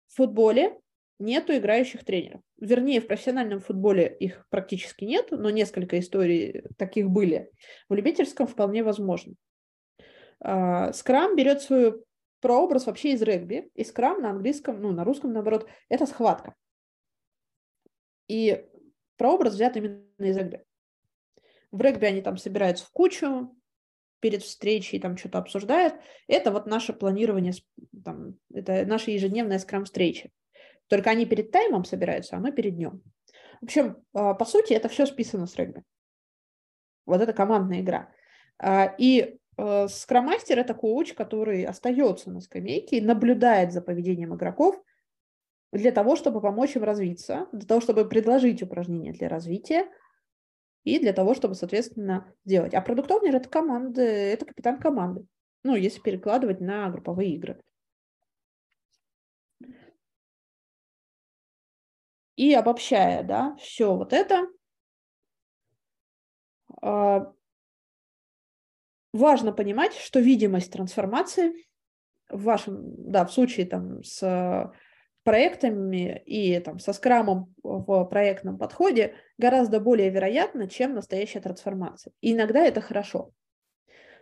В 0.08 0.16
футболе 0.16 0.78
нету 1.18 1.56
играющих 1.56 2.04
тренеров. 2.04 2.42
Вернее, 2.60 3.00
в 3.00 3.06
профессиональном 3.06 3.60
футболе 3.60 4.14
их 4.20 4.46
практически 4.50 5.04
нет, 5.04 5.28
но 5.30 5.50
несколько 5.50 5.98
историй 5.98 6.62
таких 6.76 7.08
были. 7.08 7.50
В 7.88 7.94
любительском 7.94 8.46
вполне 8.46 8.82
возможно. 8.82 9.34
А, 10.40 10.92
скрам 10.92 11.36
берет 11.36 11.62
свою 11.62 12.04
прообраз 12.40 12.86
вообще 12.86 13.12
из 13.12 13.22
регби, 13.22 13.70
и 13.74 13.84
скрам 13.84 14.20
на 14.20 14.30
английском, 14.30 14.82
ну, 14.82 14.90
на 14.90 15.04
русском, 15.04 15.32
наоборот, 15.32 15.68
это 15.88 16.06
схватка. 16.06 16.54
И 18.28 18.66
прообраз 19.16 19.54
взят 19.54 19.76
именно 19.76 20.04
из 20.18 20.36
регби. 20.36 20.64
В 21.72 21.80
регби 21.80 22.04
они 22.04 22.22
там 22.22 22.36
собираются 22.36 22.86
в 22.86 22.90
кучу 22.90 23.56
перед 24.20 24.42
встречей, 24.42 25.00
там 25.00 25.16
что-то 25.16 25.38
обсуждают. 25.38 25.94
Это 26.28 26.52
вот 26.52 26.66
наше 26.66 26.92
планирование, 26.92 27.54
там, 28.04 28.36
это 28.54 28.86
наша 28.86 29.10
ежедневная 29.10 29.58
скрам-встреча. 29.58 30.30
Только 30.86 31.10
они 31.10 31.26
перед 31.26 31.50
таймом 31.50 31.84
собираются, 31.84 32.36
а 32.36 32.40
мы 32.40 32.52
перед 32.52 32.76
днем. 32.76 33.02
В 33.60 33.64
общем, 33.64 33.96
а, 34.12 34.34
по 34.34 34.44
сути, 34.44 34.74
это 34.74 34.88
все 34.88 35.06
списано 35.06 35.46
с 35.46 35.56
регби. 35.56 35.82
Вот 37.06 37.20
это 37.20 37.32
командная 37.32 37.80
игра. 37.80 38.12
А, 38.58 38.94
и 38.98 39.40
Э, 39.58 39.86
скромастер– 39.88 40.58
это 40.60 40.74
коуч, 40.74 41.14
который 41.14 41.64
остается 41.64 42.30
на 42.30 42.40
скамейке 42.40 42.98
и 42.98 43.00
наблюдает 43.00 43.72
за 43.72 43.82
поведением 43.82 44.34
игроков 44.34 44.80
для 45.72 45.92
того, 45.92 46.16
чтобы 46.16 46.40
помочь 46.40 46.76
им 46.76 46.84
развиться, 46.84 47.46
для 47.52 47.66
того, 47.66 47.80
чтобы 47.80 48.08
предложить 48.08 48.62
упражнения 48.62 49.12
для 49.12 49.28
развития 49.28 49.86
и 50.84 50.98
для 50.98 51.12
того, 51.12 51.34
чтобы, 51.34 51.54
соответственно, 51.54 52.32
сделать. 52.44 52.74
А 52.74 52.80
продуктовнер– 52.80 53.36
это 53.36 53.48
команда, 53.48 54.02
это 54.02 54.46
капитан 54.46 54.78
команды. 54.78 55.26
Ну, 55.62 55.76
если 55.76 56.00
перекладывать 56.00 56.60
на 56.60 56.90
групповые 56.90 57.34
игры. 57.34 57.60
И 62.36 62.54
обобщая, 62.54 63.22
да, 63.22 63.54
все 63.56 63.94
вот 63.94 64.12
это, 64.12 64.48
а, 66.80 67.32
важно 69.12 69.52
понимать, 69.52 69.94
что 69.94 70.18
видимость 70.18 70.72
трансформации 70.72 71.66
в 72.28 72.42
вашем, 72.42 73.10
да, 73.10 73.24
в 73.24 73.32
случае 73.32 73.66
там 73.66 74.02
с 74.02 74.72
проектами 75.24 76.22
и 76.26 76.58
там, 76.60 76.78
со 76.78 76.92
скрамом 76.92 77.54
в 77.62 78.04
проектном 78.04 78.58
подходе 78.58 79.14
гораздо 79.38 79.80
более 79.80 80.10
вероятно, 80.10 80.68
чем 80.68 80.94
настоящая 80.94 81.40
трансформация. 81.40 82.12
И 82.20 82.32
иногда 82.32 82.64
это 82.64 82.80
хорошо. 82.80 83.32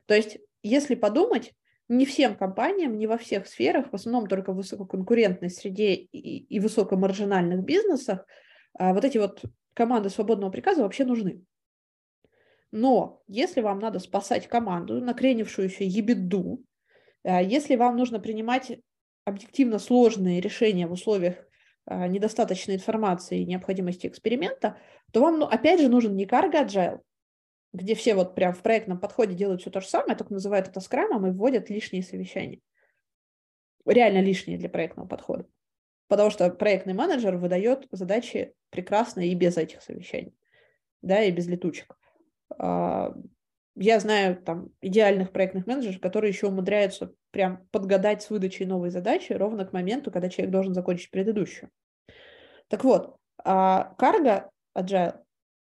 То 0.07 0.15
есть, 0.15 0.39
если 0.63 0.95
подумать, 0.95 1.53
не 1.89 2.07
всем 2.07 2.37
компаниям, 2.37 2.99
не 2.99 3.07
во 3.07 3.19
всех 3.19 3.47
сферах, 3.47 3.91
в 3.91 3.95
основном 3.95 4.29
только 4.29 4.53
в 4.53 4.57
высококонкурентной 4.57 5.51
среде 5.51 5.95
и, 5.95 6.39
и 6.39 6.61
высокомаржинальных 6.61 7.65
бизнесах, 7.65 8.27
а, 8.79 8.95
вот 8.95 9.05
эти 9.05 9.19
вот 9.19 9.43
команды 9.75 10.09
свободного 10.11 10.51
приказа 10.51 10.83
вообще 10.83 11.05
нужны. 11.05 11.43
Но 12.71 13.23
если 13.27 13.61
вам 13.61 13.81
надо 13.81 13.99
спасать 13.99 14.47
команду, 14.47 15.01
накренившуюся 15.01 15.83
ебеду, 15.83 16.63
а, 17.25 17.43
если 17.43 17.77
вам 17.77 17.97
нужно 17.97 18.21
принимать 18.21 18.79
объективно 19.31 19.79
сложные 19.79 20.41
решения 20.41 20.87
в 20.87 20.93
условиях 20.93 21.37
а, 21.87 22.07
недостаточной 22.07 22.77
информации 22.77 23.41
и 23.41 23.47
необходимости 23.47 24.07
эксперимента, 24.07 24.77
то 25.13 25.23
вам, 25.23 25.39
ну, 25.39 25.47
опять 25.47 25.81
же, 25.81 25.89
нужен 25.89 26.15
не 26.15 26.27
cargo 26.27 26.65
agile, 26.65 27.01
где 27.73 27.95
все 27.95 28.15
вот 28.15 28.35
прям 28.35 28.53
в 28.53 28.63
проектном 28.63 29.01
подходе 29.01 29.35
делают 29.35 29.63
все 29.63 29.71
то 29.71 29.81
же 29.81 29.89
самое, 29.89 30.17
только 30.17 30.33
называют 30.33 30.69
это 30.69 30.81
скрамом 30.81 31.27
и 31.27 31.31
вводят 31.31 31.71
лишние 31.71 32.03
совещания. 32.03 32.61
Реально 33.87 34.21
лишние 34.21 34.59
для 34.59 34.69
проектного 34.69 35.09
подхода. 35.09 35.47
Потому 36.09 36.31
что 36.31 36.51
проектный 36.51 36.93
менеджер 36.93 37.37
выдает 37.37 37.87
задачи 37.93 38.55
прекрасно 38.71 39.21
и 39.21 39.35
без 39.35 39.57
этих 39.57 39.83
совещаний, 39.83 40.35
да, 41.03 41.23
и 41.23 41.31
без 41.31 41.47
летучек. 41.47 41.97
Я 43.77 44.01
знаю 44.01 44.43
там 44.43 44.71
идеальных 44.81 45.33
проектных 45.33 45.67
менеджеров, 45.67 46.01
которые 46.01 46.31
еще 46.31 46.49
умудряются 46.49 47.13
прям 47.31 47.67
подгадать 47.71 48.23
с 48.23 48.31
выдачей 48.31 48.67
новой 48.67 48.91
задачи 48.91 49.33
ровно 49.33 49.65
к 49.65 49.73
моменту, 49.73 50.11
когда 50.11 50.29
человек 50.29 50.53
должен 50.53 50.75
закончить 50.75 51.11
предыдущую. 51.11 51.71
Так 52.69 52.85
вот, 52.85 53.17
а, 53.43 53.95
карго 53.97 54.51
agile 54.77 55.21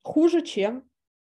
хуже, 0.04 0.42
чем 0.42 0.90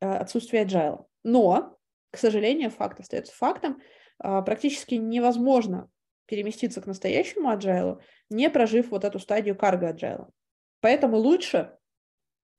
Э, 0.02 0.16
отсутствие 0.18 0.66
agile. 0.66 1.06
Но, 1.24 1.78
к 2.12 2.18
сожалению, 2.18 2.72
факт 2.72 3.00
остается 3.00 3.34
фактом. 3.36 3.80
А, 4.18 4.42
практически 4.42 4.96
невозможно 4.96 5.90
переместиться 6.26 6.82
к 6.82 6.88
настоящему 6.88 7.52
agile, 7.52 8.02
не 8.30 8.50
прожив 8.50 8.90
вот 8.90 9.06
эту 9.06 9.20
стадию 9.20 9.56
cargo 9.56 9.94
agile. 9.94 10.28
Поэтому 10.82 11.18
лучше 11.18 11.78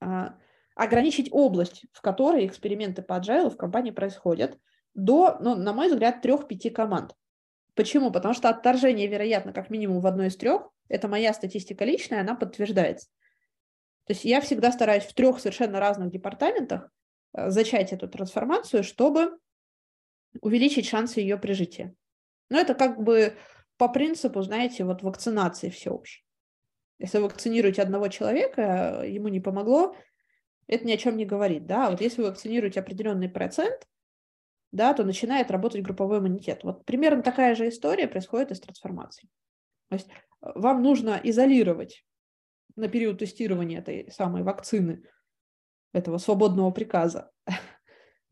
а, 0.01 0.39
ограничить 0.75 1.29
область, 1.33 1.85
в 1.93 2.01
которой 2.01 2.47
эксперименты 2.47 3.03
по 3.03 3.15
agile 3.15 3.51
в 3.51 3.57
компании 3.57 3.91
происходят, 3.91 4.59
до, 4.95 5.39
ну, 5.41 5.55
на 5.55 5.73
мой 5.73 5.89
взгляд, 5.89 6.23
трех-пяти 6.23 6.71
команд. 6.71 7.15
Почему? 7.75 8.11
Потому 8.11 8.35
что 8.35 8.49
отторжение, 8.49 9.07
вероятно, 9.07 9.53
как 9.53 9.71
минимум 9.71 10.01
в 10.01 10.07
одной 10.07 10.29
из 10.29 10.37
трех. 10.37 10.69
Это 10.89 11.09
моя 11.09 11.33
статистика 11.33 11.85
личная, 11.85 12.21
она 12.21 12.35
подтверждается. 12.35 13.09
То 14.05 14.13
есть 14.13 14.25
я 14.25 14.41
всегда 14.41 14.73
стараюсь 14.73 15.05
в 15.05 15.15
трех 15.15 15.39
совершенно 15.39 15.81
разных 15.81 16.11
департаментах 16.11 16.91
Э, 17.33 17.51
зачать 17.51 17.93
эту 17.93 18.09
трансформацию, 18.09 18.85
чтобы 18.85 19.39
увеличить 20.41 20.87
шансы 20.87 21.21
ее 21.21 21.39
прижития. 21.39 21.95
Но 22.49 22.59
это 22.59 22.75
как 22.75 23.03
бы 23.03 23.37
по 23.77 23.89
принципу, 23.89 24.43
знаете, 24.43 24.85
вот 24.85 25.03
вакцинации 25.03 25.71
всеобщей. 25.71 26.25
Если 26.99 27.19
вакцинируете 27.19 27.83
одного 27.83 28.09
человека, 28.09 29.03
ему 29.05 29.29
не 29.29 29.41
помогло, 29.41 29.97
это 30.67 30.87
ни 30.87 30.93
о 30.93 30.97
чем 30.97 31.17
не 31.17 31.25
говорит, 31.25 31.67
да. 31.67 31.91
Вот 31.91 32.01
если 32.01 32.23
вы 32.23 32.29
вакцинируете 32.29 32.81
определенный 32.81 33.29
процент, 33.29 33.87
да, 34.71 34.95
то 34.95 35.05
начинает 35.05 35.51
работать 35.51 35.83
групповой 35.83 36.19
иммунитет. 36.19 36.65
Вот 36.65 36.85
примерно 36.85 37.23
такая 37.23 37.55
же 37.55 37.69
история 37.69 38.09
происходит 38.09 38.51
и 38.51 38.55
с 38.55 38.61
трансформацией. 38.61 39.31
То 39.89 39.97
есть 39.97 40.09
э, 40.09 40.51
вам 40.55 40.83
нужно 40.83 41.21
изолировать 41.23 42.05
на 42.77 42.89
период 42.89 43.19
тестирования 43.19 43.81
этой 43.81 44.11
самой 44.11 44.43
вакцины 44.43 45.03
этого 45.93 46.17
свободного 46.17 46.71
приказа 46.71 47.31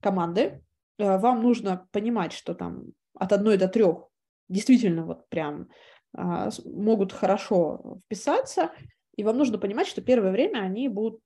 команды, 0.00 0.64
э, 0.98 1.18
вам 1.18 1.42
нужно 1.42 1.86
понимать, 1.92 2.32
что 2.32 2.54
там 2.54 2.86
от 3.14 3.32
одной 3.32 3.58
до 3.58 3.68
трех 3.68 4.08
действительно 4.48 5.04
вот 5.04 5.28
прям 5.28 5.68
а, 6.12 6.50
могут 6.64 7.12
хорошо 7.12 8.00
вписаться, 8.04 8.72
и 9.16 9.22
вам 9.22 9.38
нужно 9.38 9.58
понимать, 9.58 9.86
что 9.86 10.02
первое 10.02 10.32
время 10.32 10.58
они 10.58 10.88
будут 10.88 11.20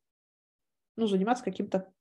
ну, 0.97 1.07
заниматься 1.07 1.45
каким-то 1.45 1.93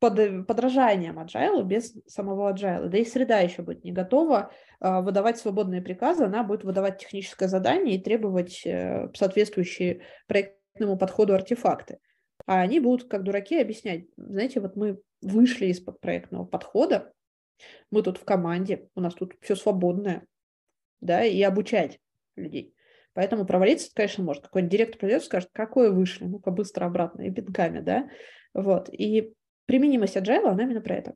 под, 0.00 0.46
подражанием 0.46 1.18
agile 1.18 1.62
без 1.62 1.94
самого 2.06 2.52
agile. 2.52 2.88
Да 2.88 2.98
и 2.98 3.04
среда 3.04 3.38
еще 3.40 3.62
будет 3.62 3.84
не 3.84 3.92
готова 3.92 4.50
а, 4.80 5.02
выдавать 5.02 5.38
свободные 5.38 5.82
приказы, 5.82 6.24
она 6.24 6.42
будет 6.42 6.64
выдавать 6.64 6.98
техническое 6.98 7.48
задание 7.48 7.96
и 7.96 8.02
требовать 8.02 8.62
э, 8.64 9.10
соответствующие 9.14 10.02
проектному 10.26 10.96
подходу 10.96 11.34
артефакты. 11.34 11.98
А 12.46 12.60
они 12.60 12.80
будут, 12.80 13.08
как 13.08 13.22
дураки, 13.22 13.60
объяснять, 13.60 14.06
знаете, 14.16 14.60
вот 14.60 14.74
мы 14.74 15.00
вышли 15.20 15.66
из-под 15.66 16.00
проектного 16.00 16.46
подхода, 16.46 17.12
мы 17.90 18.02
тут 18.02 18.16
в 18.16 18.24
команде, 18.24 18.88
у 18.94 19.00
нас 19.00 19.14
тут 19.14 19.34
все 19.42 19.54
свободное, 19.54 20.26
да, 21.00 21.24
и 21.24 21.42
обучать 21.42 22.00
людей. 22.36 22.74
Поэтому 23.14 23.44
провалиться, 23.44 23.90
конечно, 23.94 24.24
может. 24.24 24.44
Какой-нибудь 24.44 24.72
директор 24.72 24.98
придет 25.00 25.22
и 25.22 25.24
скажет, 25.26 25.50
какое 25.52 25.90
вышли, 25.90 26.24
ну-ка 26.24 26.50
быстро 26.50 26.86
обратно, 26.86 27.22
и 27.22 27.30
пинками, 27.30 27.80
да. 27.80 28.08
Вот. 28.54 28.88
И 28.92 29.34
применимость 29.66 30.16
agile, 30.16 30.46
она 30.48 30.62
именно 30.62 30.80
про 30.80 30.96
это. 30.96 31.14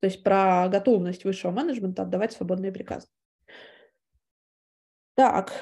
То 0.00 0.06
есть 0.06 0.22
про 0.24 0.68
готовность 0.68 1.24
высшего 1.24 1.52
менеджмента 1.52 2.02
отдавать 2.02 2.32
свободные 2.32 2.72
приказы. 2.72 3.06
Так, 5.14 5.52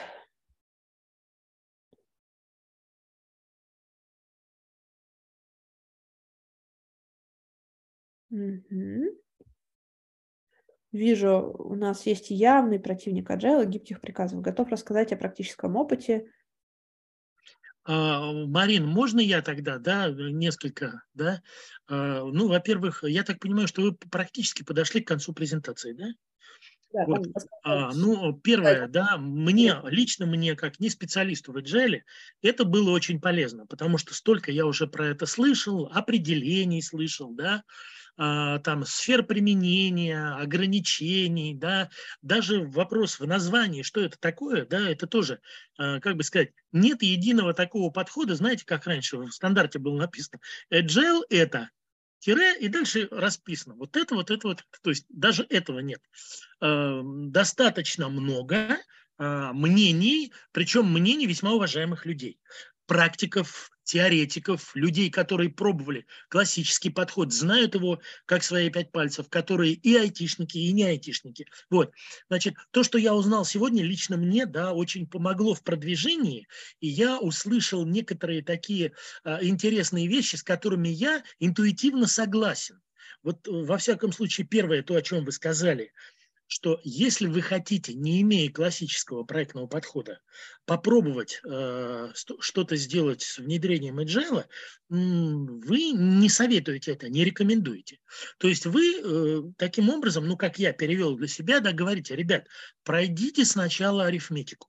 Мгм. 8.31 9.09
Вижу, 10.97 11.55
у 11.59 11.75
нас 11.75 12.07
есть 12.07 12.31
явный 12.31 12.81
противник 12.81 13.31
agile 13.31 13.67
гибких 13.67 14.01
приказов. 14.01 14.41
Готов 14.41 14.69
рассказать 14.69 15.13
о 15.13 15.17
практическом 15.17 15.77
опыте. 15.77 16.31
А, 17.85 18.33
Марин, 18.33 18.87
можно 18.87 19.21
я 19.21 19.43
тогда, 19.43 19.79
да, 19.79 20.09
несколько, 20.11 21.03
да? 21.13 21.43
А, 21.87 22.25
ну, 22.25 22.49
во-первых, 22.49 23.05
я 23.05 23.25
так 23.25 23.39
понимаю, 23.41 23.69
что 23.69 23.83
вы 23.83 23.95
практически 23.95 24.63
подошли 24.63 25.03
к 25.03 25.09
концу 25.09 25.35
презентации, 25.35 25.93
да? 25.93 26.07
Да, 26.95 27.05
вот. 27.05 27.27
а, 27.63 27.93
ну, 27.93 28.33
первое, 28.33 28.89
да, 28.89 29.19
мне, 29.19 29.77
лично 29.85 30.25
мне, 30.25 30.57
как 30.57 30.81
не 30.81 30.89
специалисту 30.89 31.53
в 31.53 31.59
agile, 31.59 32.01
это 32.41 32.65
было 32.65 32.91
очень 32.91 33.21
полезно, 33.21 33.67
потому 33.67 33.99
что 33.99 34.15
столько 34.15 34.51
я 34.51 34.65
уже 34.65 34.87
про 34.87 35.09
это 35.09 35.27
слышал, 35.27 35.91
определений 35.93 36.81
слышал, 36.81 37.35
да, 37.35 37.65
там, 38.17 38.85
сфер 38.87 39.23
применения, 39.23 40.35
ограничений, 40.37 41.55
да, 41.55 41.91
даже 42.23 42.61
вопрос 42.61 43.21
в 43.21 43.27
названии, 43.27 43.83
что 43.83 44.01
это 44.01 44.19
такое, 44.19 44.65
да, 44.65 44.89
это 44.89 45.07
тоже, 45.07 45.41
а, 45.77 46.01
как 46.01 46.17
бы 46.17 46.23
сказать, 46.23 46.53
нет 46.73 47.03
единого 47.03 47.53
такого 47.53 47.91
подхода, 47.91 48.35
знаете, 48.35 48.65
как 48.65 48.87
раньше 48.87 49.19
в 49.19 49.31
стандарте 49.31 49.79
было 49.79 49.99
написано, 49.99 50.41
agile– 50.73 51.23
это 51.31 51.71
тире, 52.19 52.59
и 52.59 52.69
дальше 52.69 53.09
расписано. 53.11 53.75
Вот 53.75 53.97
это, 53.97 54.15
вот 54.15 54.31
это, 54.31 54.49
вот, 54.49 54.65
то 54.83 54.91
есть 54.91 55.05
даже 55.11 55.47
этого 55.51 55.81
нет. 55.81 56.01
А, 56.61 57.03
достаточно 57.05 58.09
много 58.09 58.79
мнений, 59.19 60.31
причем 60.53 60.93
мнений 60.93 61.27
весьма 61.27 61.53
уважаемых 61.53 62.05
людей 62.05 62.39
практиков, 62.85 63.71
теоретиков, 63.87 64.75
людей, 64.75 65.11
которые 65.11 65.49
пробовали 65.49 66.07
классический 66.29 66.91
подход, 66.91 67.33
знают 67.33 67.75
его 67.75 68.01
как 68.27 68.43
свои 68.43 68.69
пять 68.69 68.93
пальцев, 68.93 69.29
которые 69.31 69.73
и 69.73 69.97
айтишники, 69.97 70.59
и 70.59 70.73
не 70.73 70.83
айтишники. 70.83 71.47
Вот. 71.71 71.93
Значит, 72.29 72.57
то, 72.73 72.83
что 72.83 72.99
я 72.99 73.15
узнал 73.15 73.45
сегодня, 73.45 73.85
лично 73.85 74.17
мне, 74.17 74.45
да, 74.45 74.73
очень 74.73 75.07
помогло 75.07 75.55
в 75.55 75.63
продвижении, 75.63 76.49
и 76.81 76.89
я 76.89 77.19
услышал 77.19 77.87
некоторые 77.87 78.43
такие 78.43 78.93
а, 79.23 79.43
интересные 79.43 80.09
вещи, 80.09 80.37
с 80.37 80.43
которыми 80.43 80.89
я 80.89 81.23
интуитивно 81.39 82.09
согласен. 82.09 82.83
Вот 83.23 83.47
во 83.47 83.79
всяком 83.79 84.13
случае, 84.13 84.47
первое, 84.47 84.83
то, 84.83 84.97
о 84.97 85.03
чем 85.03 85.25
вы 85.25 85.33
сказали– 85.33 85.93
что 86.47 86.81
если 86.85 87.27
вы 87.27 87.43
хотите, 87.43 87.95
не 87.95 88.23
имея 88.23 88.51
классического 88.51 89.25
проектного 89.25 89.67
подхода, 89.67 90.21
попробовать 90.65 91.41
э, 91.45 92.11
что-то 92.15 92.77
сделать 92.77 93.23
с 93.23 93.39
внедрением 93.39 93.99
agile, 93.99 94.45
вы 94.89 95.91
не 95.91 96.29
советуете 96.29 96.93
это, 96.93 97.09
не 97.09 97.25
рекомендуете. 97.25 97.99
То 98.39 98.49
есть 98.49 98.67
вы 98.67 99.01
э, 99.03 99.43
таким 99.57 99.91
образом, 99.91 100.27
ну 100.27 100.37
как 100.37 100.59
я 100.59 100.73
перевел 100.73 101.17
для 101.17 101.29
себя, 101.29 101.61
да, 101.61 101.73
говорите, 101.73 102.15
ребят, 102.15 102.47
пройдите 102.85 103.45
сначала 103.45 104.07
арифметику. 104.07 104.69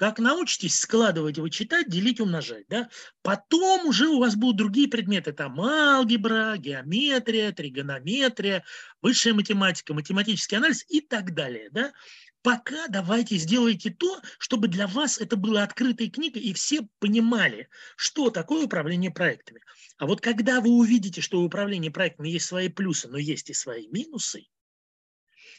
Как 0.00 0.18
научитесь 0.18 0.80
складывать, 0.80 1.36
вычитать, 1.36 1.90
делить, 1.90 2.20
умножать, 2.20 2.64
да, 2.70 2.88
потом 3.20 3.84
уже 3.84 4.08
у 4.08 4.18
вас 4.18 4.34
будут 4.34 4.56
другие 4.56 4.88
предметы, 4.88 5.34
там 5.34 5.60
алгебра, 5.60 6.56
геометрия, 6.56 7.52
тригонометрия, 7.52 8.64
высшая 9.02 9.34
математика, 9.34 9.92
математический 9.92 10.56
анализ 10.56 10.86
и 10.88 11.02
так 11.02 11.34
далее, 11.34 11.68
да. 11.70 11.92
пока 12.40 12.88
давайте 12.88 13.36
сделайте 13.36 13.90
то, 13.90 14.22
чтобы 14.38 14.68
для 14.68 14.86
вас 14.86 15.18
это 15.18 15.36
было 15.36 15.62
открытой 15.62 16.08
книгой, 16.08 16.40
и 16.44 16.54
все 16.54 16.88
понимали, 16.98 17.68
что 17.94 18.30
такое 18.30 18.64
управление 18.64 19.10
проектами. 19.10 19.60
А 19.98 20.06
вот 20.06 20.22
когда 20.22 20.62
вы 20.62 20.70
увидите, 20.70 21.20
что 21.20 21.42
у 21.42 21.44
управления 21.44 21.90
проектами 21.90 22.30
есть 22.30 22.46
свои 22.46 22.70
плюсы, 22.70 23.06
но 23.06 23.18
есть 23.18 23.50
и 23.50 23.52
свои 23.52 23.86
минусы, 23.88 24.46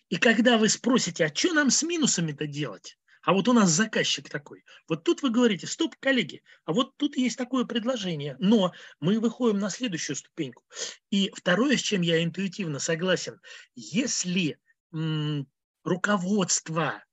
и 0.09 0.15
когда 0.15 0.57
вы 0.57 0.67
спросите, 0.67 1.25
а 1.25 1.31
что 1.31 1.53
нам 1.53 1.69
с 1.69 1.83
минусами-то 1.83 2.47
делать? 2.47 2.97
А 3.23 3.33
вот 3.33 3.47
у 3.47 3.53
нас 3.53 3.69
заказчик 3.69 4.29
такой. 4.29 4.63
Вот 4.87 5.03
тут 5.03 5.21
вы 5.21 5.29
говорите, 5.29 5.67
стоп, 5.67 5.95
коллеги, 5.99 6.41
а 6.65 6.73
вот 6.73 6.97
тут 6.97 7.17
есть 7.17 7.37
такое 7.37 7.65
предложение. 7.65 8.35
Но 8.39 8.73
мы 8.99 9.19
выходим 9.19 9.59
на 9.59 9.69
следующую 9.69 10.15
ступеньку. 10.15 10.63
И 11.11 11.31
второе, 11.35 11.77
с 11.77 11.81
чем 11.81 12.01
я 12.01 12.23
интуитивно 12.23 12.79
согласен, 12.79 13.39
если 13.75 14.57
м, 14.93 15.47
руководство 15.83 17.03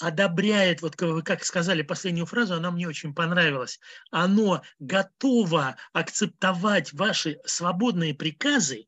одобряет, 0.00 0.82
вот 0.82 1.00
вы 1.00 1.22
как 1.22 1.44
сказали 1.44 1.82
последнюю 1.82 2.26
фразу, 2.26 2.54
она 2.54 2.70
мне 2.70 2.88
очень 2.88 3.14
понравилась, 3.14 3.78
оно 4.10 4.62
готово 4.78 5.76
акцептовать 5.92 6.92
ваши 6.92 7.38
свободные 7.46 8.14
приказы, 8.14 8.86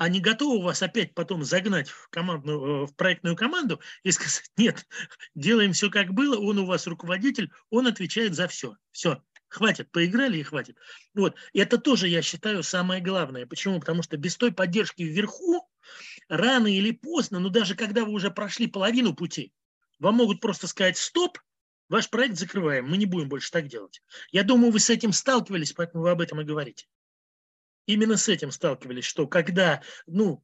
а 0.00 0.08
не 0.08 0.18
готовы 0.18 0.64
вас 0.64 0.82
опять 0.82 1.12
потом 1.12 1.44
загнать 1.44 1.90
в, 1.90 2.08
командную, 2.08 2.58
э, 2.58 2.86
в 2.86 2.96
проектную 2.96 3.36
команду 3.36 3.82
и 4.02 4.10
сказать, 4.10 4.50
нет, 4.56 4.86
делаем 5.34 5.74
все 5.74 5.90
как 5.90 6.14
было, 6.14 6.38
он 6.38 6.58
у 6.58 6.64
вас 6.64 6.86
руководитель, 6.86 7.52
он 7.68 7.86
отвечает 7.86 8.34
за 8.34 8.48
все. 8.48 8.78
Все, 8.92 9.22
хватит, 9.48 9.90
поиграли 9.90 10.38
и 10.38 10.42
хватит. 10.42 10.78
Вот. 11.12 11.36
Это 11.52 11.76
тоже, 11.76 12.08
я 12.08 12.22
считаю, 12.22 12.62
самое 12.62 13.02
главное. 13.02 13.44
Почему? 13.44 13.78
Потому 13.78 14.02
что 14.02 14.16
без 14.16 14.38
той 14.38 14.52
поддержки 14.52 15.02
вверху, 15.02 15.68
рано 16.30 16.74
или 16.74 16.92
поздно, 16.92 17.38
но 17.38 17.50
даже 17.50 17.74
когда 17.74 18.06
вы 18.06 18.12
уже 18.12 18.30
прошли 18.30 18.68
половину 18.68 19.14
пути, 19.14 19.52
вам 19.98 20.14
могут 20.14 20.40
просто 20.40 20.66
сказать 20.66 20.96
«стоп», 20.96 21.38
ваш 21.90 22.08
проект 22.08 22.38
закрываем, 22.38 22.88
мы 22.88 22.96
не 22.96 23.04
будем 23.04 23.28
больше 23.28 23.50
так 23.50 23.68
делать. 23.68 24.02
Я 24.32 24.44
думаю, 24.44 24.72
вы 24.72 24.80
с 24.80 24.88
этим 24.88 25.12
сталкивались, 25.12 25.74
поэтому 25.74 26.04
вы 26.04 26.10
об 26.10 26.22
этом 26.22 26.40
и 26.40 26.44
говорите 26.44 26.86
именно 27.92 28.16
с 28.16 28.28
этим 28.28 28.50
сталкивались, 28.50 29.04
что 29.04 29.26
когда, 29.26 29.82
ну, 30.06 30.42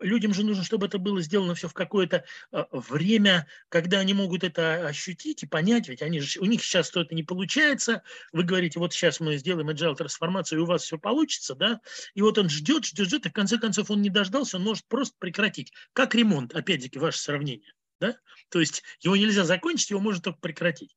людям 0.00 0.34
же 0.34 0.44
нужно, 0.44 0.64
чтобы 0.64 0.86
это 0.86 0.98
было 0.98 1.20
сделано 1.20 1.54
все 1.54 1.68
в 1.68 1.74
какое-то 1.74 2.24
а, 2.52 2.66
время, 2.72 3.46
когда 3.68 4.00
они 4.00 4.14
могут 4.14 4.44
это 4.44 4.86
ощутить 4.86 5.42
и 5.42 5.46
понять, 5.46 5.88
ведь 5.88 6.02
они 6.02 6.20
же, 6.20 6.40
у 6.40 6.44
них 6.44 6.62
сейчас 6.62 6.88
что-то 6.88 7.14
не 7.14 7.22
получается, 7.22 8.02
вы 8.32 8.44
говорите, 8.44 8.78
вот 8.78 8.92
сейчас 8.92 9.20
мы 9.20 9.36
сделаем 9.36 9.70
agile 9.70 9.94
трансформацию, 9.94 10.58
и 10.58 10.62
у 10.62 10.66
вас 10.66 10.82
все 10.82 10.98
получится, 10.98 11.54
да, 11.54 11.80
и 12.14 12.22
вот 12.22 12.38
он 12.38 12.48
ждет, 12.48 12.84
ждет, 12.84 13.06
ждет, 13.06 13.26
и 13.26 13.30
в 13.30 13.32
конце 13.32 13.58
концов 13.58 13.90
он 13.90 14.02
не 14.02 14.10
дождался, 14.10 14.56
он 14.56 14.64
может 14.64 14.86
просто 14.86 15.16
прекратить. 15.18 15.72
Как 15.92 16.14
ремонт, 16.14 16.54
опять-таки, 16.54 16.98
ваше 16.98 17.18
сравнение, 17.18 17.72
да, 18.00 18.16
то 18.50 18.60
есть 18.60 18.82
его 19.00 19.16
нельзя 19.16 19.44
закончить, 19.44 19.90
его 19.90 20.00
можно 20.00 20.22
только 20.22 20.40
прекратить. 20.40 20.96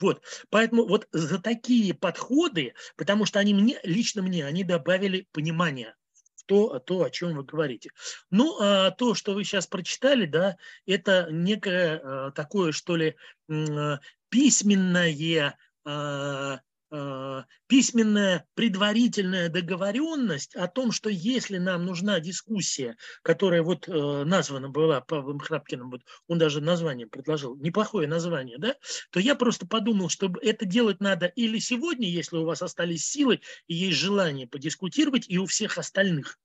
Вот, 0.00 0.22
поэтому 0.50 0.86
вот 0.86 1.08
за 1.12 1.40
такие 1.40 1.94
подходы, 1.94 2.74
потому 2.96 3.24
что 3.24 3.38
они 3.38 3.54
мне, 3.54 3.78
лично 3.82 4.22
мне, 4.22 4.44
они 4.44 4.64
добавили 4.64 5.26
понимание 5.32 5.94
в 6.34 6.44
то, 6.44 6.78
то, 6.78 7.04
о 7.04 7.10
чем 7.10 7.36
вы 7.36 7.44
говорите. 7.44 7.90
Ну, 8.30 8.56
а 8.60 8.90
то, 8.90 9.14
что 9.14 9.34
вы 9.34 9.44
сейчас 9.44 9.66
прочитали, 9.66 10.26
да, 10.26 10.56
это 10.86 11.28
некое 11.30 12.00
а, 12.02 12.30
такое, 12.32 12.72
что 12.72 12.96
ли, 12.96 13.16
письменное 14.28 15.58
а, 15.84 16.60
письменная 17.66 18.46
предварительная 18.54 19.48
договоренность 19.48 20.54
о 20.54 20.68
том, 20.68 20.92
что 20.92 21.10
если 21.10 21.58
нам 21.58 21.84
нужна 21.84 22.20
дискуссия, 22.20 22.96
которая 23.22 23.62
вот 23.62 23.88
э, 23.88 24.24
названа 24.24 24.68
была 24.68 25.00
Павлом 25.00 25.40
Храпкиным, 25.40 25.90
вот 25.90 26.02
он 26.28 26.38
даже 26.38 26.60
название 26.60 27.06
предложил, 27.06 27.56
неплохое 27.56 28.06
название, 28.06 28.58
да, 28.58 28.76
то 29.10 29.20
я 29.20 29.34
просто 29.34 29.66
подумал, 29.66 30.08
что 30.08 30.32
это 30.40 30.64
делать 30.64 31.00
надо 31.00 31.26
или 31.26 31.58
сегодня, 31.58 32.08
если 32.08 32.36
у 32.36 32.44
вас 32.44 32.62
остались 32.62 33.08
силы 33.08 33.40
и 33.66 33.74
есть 33.74 33.98
желание 33.98 34.46
подискутировать, 34.46 35.26
и 35.28 35.38
у 35.38 35.46
всех 35.46 35.78
остальных 35.78 36.38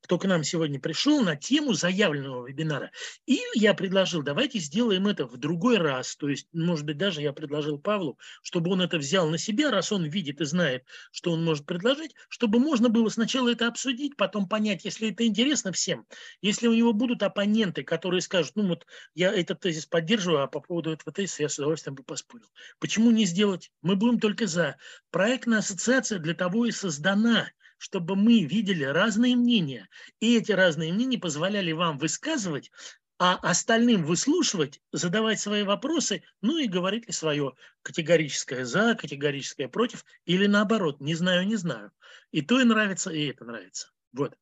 кто 0.00 0.18
к 0.18 0.24
нам 0.24 0.44
сегодня 0.44 0.80
пришел 0.80 1.22
на 1.22 1.36
тему 1.36 1.72
заявленного 1.72 2.46
вебинара. 2.46 2.90
И 3.26 3.40
я 3.54 3.74
предложил, 3.74 4.22
давайте 4.22 4.58
сделаем 4.58 5.06
это 5.06 5.26
в 5.26 5.36
другой 5.36 5.78
раз. 5.78 6.16
То 6.16 6.28
есть, 6.28 6.48
может 6.52 6.86
быть, 6.86 6.96
даже 6.96 7.20
я 7.20 7.32
предложил 7.32 7.78
Павлу, 7.78 8.18
чтобы 8.42 8.70
он 8.70 8.80
это 8.80 8.98
взял 8.98 9.28
на 9.28 9.38
себя, 9.38 9.70
раз 9.70 9.92
он 9.92 10.04
видит 10.04 10.40
и 10.40 10.44
знает, 10.44 10.84
что 11.10 11.32
он 11.32 11.44
может 11.44 11.66
предложить, 11.66 12.14
чтобы 12.28 12.58
можно 12.58 12.88
было 12.88 13.08
сначала 13.08 13.50
это 13.50 13.66
обсудить, 13.66 14.16
потом 14.16 14.48
понять, 14.48 14.84
если 14.84 15.10
это 15.10 15.26
интересно 15.26 15.72
всем. 15.72 16.06
Если 16.40 16.68
у 16.68 16.74
него 16.74 16.92
будут 16.92 17.22
оппоненты, 17.22 17.82
которые 17.82 18.20
скажут, 18.20 18.52
ну 18.56 18.68
вот 18.68 18.86
я 19.14 19.32
этот 19.32 19.60
тезис 19.60 19.86
поддерживаю, 19.86 20.42
а 20.42 20.46
по 20.46 20.60
поводу 20.60 20.92
этого 20.92 21.12
тезиса 21.12 21.42
я 21.42 21.48
с 21.48 21.58
удовольствием 21.58 21.94
бы 21.94 22.02
поспорил. 22.02 22.48
Почему 22.78 23.10
не 23.10 23.24
сделать? 23.26 23.70
Мы 23.82 23.96
будем 23.96 24.20
только 24.20 24.46
за. 24.46 24.76
Проектная 25.10 25.58
ассоциация 25.58 26.18
для 26.18 26.34
того 26.34 26.66
и 26.66 26.70
создана, 26.70 27.48
чтобы 27.78 28.16
мы 28.16 28.42
видели 28.42 28.84
разные 28.84 29.36
мнения. 29.36 29.88
И 30.20 30.36
эти 30.36 30.52
разные 30.52 30.92
мнения 30.92 31.18
позволяли 31.18 31.72
вам 31.72 31.98
высказывать, 31.98 32.70
а 33.18 33.34
остальным 33.36 34.04
выслушивать, 34.04 34.80
задавать 34.92 35.40
свои 35.40 35.62
вопросы, 35.64 36.22
ну 36.40 36.58
и 36.58 36.68
говорить 36.68 37.06
ли 37.06 37.12
свое 37.12 37.54
категорическое 37.82 38.64
«за», 38.64 38.94
категорическое 38.94 39.68
«против» 39.68 40.04
или 40.24 40.46
наоборот 40.46 41.00
«не 41.00 41.14
знаю, 41.14 41.46
не 41.46 41.56
знаю». 41.56 41.90
И 42.30 42.42
то 42.42 42.60
и 42.60 42.64
нравится, 42.64 43.10
и 43.10 43.26
это 43.26 43.44
нравится. 43.44 43.90
Вот. 44.12 44.34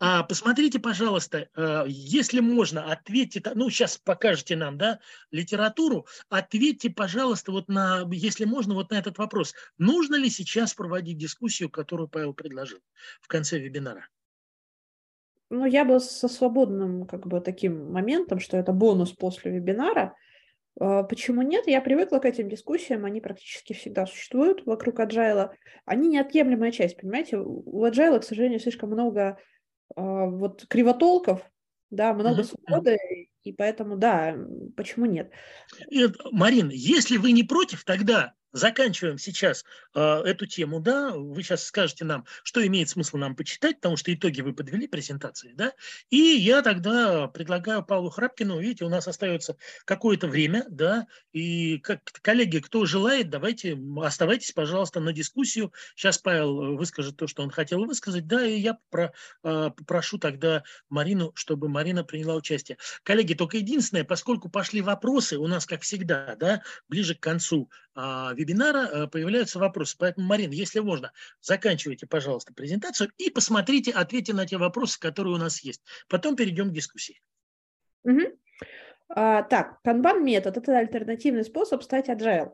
А 0.00 0.22
посмотрите, 0.22 0.78
пожалуйста, 0.78 1.48
э, 1.54 1.84
если 1.88 2.40
можно, 2.40 2.92
ответьте, 2.92 3.42
ну, 3.54 3.68
сейчас 3.70 3.98
покажете 3.98 4.56
нам, 4.56 4.78
да, 4.78 5.00
литературу, 5.30 6.06
ответьте, 6.28 6.90
пожалуйста, 6.90 7.52
вот 7.52 7.68
на, 7.68 8.06
если 8.12 8.44
можно, 8.44 8.74
вот 8.74 8.90
на 8.90 8.98
этот 8.98 9.18
вопрос. 9.18 9.54
Нужно 9.76 10.16
ли 10.16 10.30
сейчас 10.30 10.74
проводить 10.74 11.18
дискуссию, 11.18 11.70
которую 11.70 12.08
Павел 12.08 12.32
предложил 12.32 12.78
в 13.20 13.28
конце 13.28 13.58
вебинара? 13.58 14.08
Ну, 15.50 15.64
я 15.64 15.84
бы 15.84 15.98
со 15.98 16.28
свободным, 16.28 17.06
как 17.06 17.26
бы, 17.26 17.40
таким 17.40 17.90
моментом, 17.90 18.38
что 18.38 18.56
это 18.56 18.72
бонус 18.72 19.12
после 19.12 19.52
вебинара. 19.52 20.14
Э, 20.80 21.04
почему 21.08 21.42
нет? 21.42 21.66
Я 21.66 21.80
привыкла 21.80 22.18
к 22.18 22.24
этим 22.24 22.48
дискуссиям, 22.48 23.04
они 23.04 23.20
практически 23.20 23.72
всегда 23.72 24.06
существуют 24.06 24.64
вокруг 24.66 25.00
agile. 25.00 25.50
Они 25.84 26.08
неотъемлемая 26.08 26.70
часть, 26.70 26.96
понимаете? 26.96 27.38
У 27.38 27.84
agile, 27.84 28.20
к 28.20 28.24
сожалению, 28.24 28.60
слишком 28.60 28.90
много 28.90 29.38
а, 29.96 30.26
вот 30.26 30.66
кривотолков, 30.68 31.42
да, 31.90 32.12
много 32.12 32.44
свободы, 32.44 32.98
и 33.44 33.52
поэтому, 33.52 33.96
да, 33.96 34.36
почему 34.76 35.06
нет? 35.06 35.30
Марин, 36.32 36.70
если 36.70 37.16
вы 37.16 37.32
не 37.32 37.44
против, 37.44 37.84
тогда 37.84 38.34
заканчиваем 38.52 39.18
сейчас 39.18 39.64
э, 39.94 40.00
эту 40.00 40.46
тему, 40.46 40.80
да, 40.80 41.12
вы 41.12 41.42
сейчас 41.42 41.64
скажете 41.64 42.04
нам, 42.04 42.24
что 42.42 42.66
имеет 42.66 42.88
смысл 42.88 43.18
нам 43.18 43.36
почитать, 43.36 43.76
потому 43.76 43.96
что 43.96 44.12
итоги 44.12 44.40
вы 44.40 44.54
подвели 44.54 44.86
презентации, 44.86 45.52
да, 45.54 45.72
и 46.10 46.16
я 46.16 46.62
тогда 46.62 47.28
предлагаю 47.28 47.84
Павлу 47.84 48.10
Храпкину, 48.10 48.58
видите, 48.58 48.84
у 48.84 48.88
нас 48.88 49.06
остается 49.06 49.56
какое-то 49.84 50.28
время, 50.28 50.64
да, 50.68 51.06
и 51.32 51.78
как 51.78 52.00
коллеги, 52.22 52.58
кто 52.58 52.86
желает, 52.86 53.28
давайте, 53.30 53.78
оставайтесь, 54.02 54.52
пожалуйста, 54.52 55.00
на 55.00 55.12
дискуссию, 55.12 55.72
сейчас 55.94 56.18
Павел 56.18 56.76
выскажет 56.76 57.16
то, 57.16 57.26
что 57.26 57.42
он 57.42 57.50
хотел 57.50 57.84
высказать, 57.84 58.26
да, 58.26 58.44
и 58.44 58.58
я 58.58 58.78
про, 58.90 59.12
э, 59.44 59.70
попрошу 59.76 60.18
тогда 60.18 60.62
Марину, 60.88 61.32
чтобы 61.34 61.68
Марина 61.68 62.02
приняла 62.02 62.34
участие. 62.34 62.78
Коллеги, 63.02 63.27
только 63.34 63.58
единственное, 63.58 64.04
поскольку 64.04 64.48
пошли 64.48 64.80
вопросы, 64.80 65.38
у 65.38 65.46
нас, 65.46 65.66
как 65.66 65.82
всегда, 65.82 66.36
да, 66.36 66.62
ближе 66.88 67.14
к 67.14 67.20
концу 67.20 67.70
э, 67.94 68.00
вебинара 68.34 68.86
э, 68.86 69.06
появляются 69.08 69.58
вопросы. 69.58 69.96
Поэтому, 69.98 70.26
Марин, 70.26 70.50
если 70.50 70.80
можно, 70.80 71.12
заканчивайте, 71.40 72.06
пожалуйста, 72.06 72.54
презентацию 72.54 73.10
и 73.18 73.30
посмотрите, 73.30 73.90
ответьте 73.92 74.34
на 74.34 74.46
те 74.46 74.56
вопросы, 74.56 74.98
которые 74.98 75.34
у 75.34 75.38
нас 75.38 75.60
есть. 75.60 75.82
Потом 76.08 76.36
перейдем 76.36 76.70
к 76.70 76.72
дискуссии. 76.72 77.20
Угу. 78.04 78.22
А, 79.10 79.42
так, 79.42 79.78
Kanban 79.86 80.20
метод– 80.20 80.56
это 80.58 80.78
альтернативный 80.78 81.44
способ 81.44 81.82
стать 81.82 82.08
agile. 82.08 82.52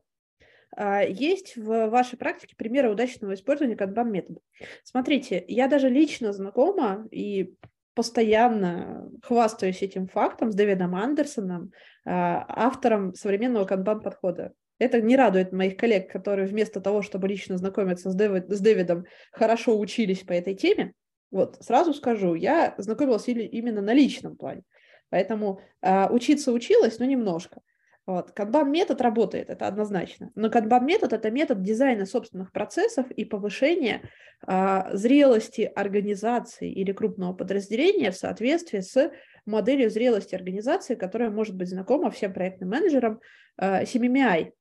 А, 0.77 1.03
есть 1.03 1.57
в 1.57 1.89
вашей 1.89 2.17
практике 2.17 2.57
примеры 2.57 2.91
удачного 2.91 3.35
использования 3.35 3.77
Kanban 3.77 4.11
метода. 4.11 4.41
Смотрите, 4.83 5.45
я 5.47 5.69
даже 5.69 5.89
лично 5.89 6.33
знакома 6.33 7.07
и 7.11 7.55
постоянно 7.95 9.09
хвастаюсь 9.23 9.83
этим 9.83 10.09
фактом 10.09 10.53
с 10.53 10.55
Дэвидом 10.55 10.95
Андерсоном, 10.95 11.73
а, 12.05 12.45
автором 12.49 13.15
современного 13.15 13.65
канбан 13.65 14.01
подхода. 14.01 14.53
Это 14.79 15.01
не 15.01 15.16
радует 15.16 15.53
моих 15.53 15.77
коллег, 15.77 16.11
которые 16.11 16.49
вместо 16.49 16.81
того, 16.81 17.03
чтобы 17.03 17.29
лично 17.29 17.57
знакомиться 17.57 18.11
с, 18.11 18.15
Дэвид, 18.15 18.51
с 18.51 18.61
Дэвидом, 18.61 19.05
хорошо 19.33 19.79
учились 19.79 20.21
по 20.21 20.33
этой 20.33 20.55
теме. 20.55 20.93
Вот, 21.31 21.57
сразу 21.61 21.95
скажу, 21.95 22.35
я 22.35 22.75
знакомилась 22.79 23.29
именно 23.29 23.81
на 23.81 23.93
личном 23.93 24.37
плане. 24.37 24.62
Поэтому 25.11 25.61
э, 25.81 26.09
учиться 26.11 26.53
училась, 26.53 26.99
но 26.99 27.05
немножко. 27.05 27.61
Вот. 28.06 28.32
Канбан-метод 28.32 29.01
работает, 29.01 29.48
это 29.48 29.66
однозначно. 29.66 30.31
Но 30.35 30.51
канбан-метод– 30.51 31.12
это 31.14 31.31
метод 31.31 31.62
дизайна 31.62 32.05
собственных 32.05 32.52
процессов 32.52 33.10
и 33.10 33.24
повышения 33.24 34.10
э, 34.47 34.94
зрелости 34.94 35.62
организации 35.74 36.70
или 36.70 36.93
крупного 36.93 37.32
подразделения 37.32 38.10
в 38.10 38.16
соответствии 38.16 38.81
с 38.81 39.10
моделью 39.47 39.89
зрелости 39.89 40.35
организации, 40.35 40.97
которая 40.97 41.31
может 41.31 41.56
быть 41.56 41.68
знакома 41.68 42.10
всем 42.10 42.32
проектным 42.32 42.70
менеджерам, 42.70 43.20
CMMI, 43.60 44.52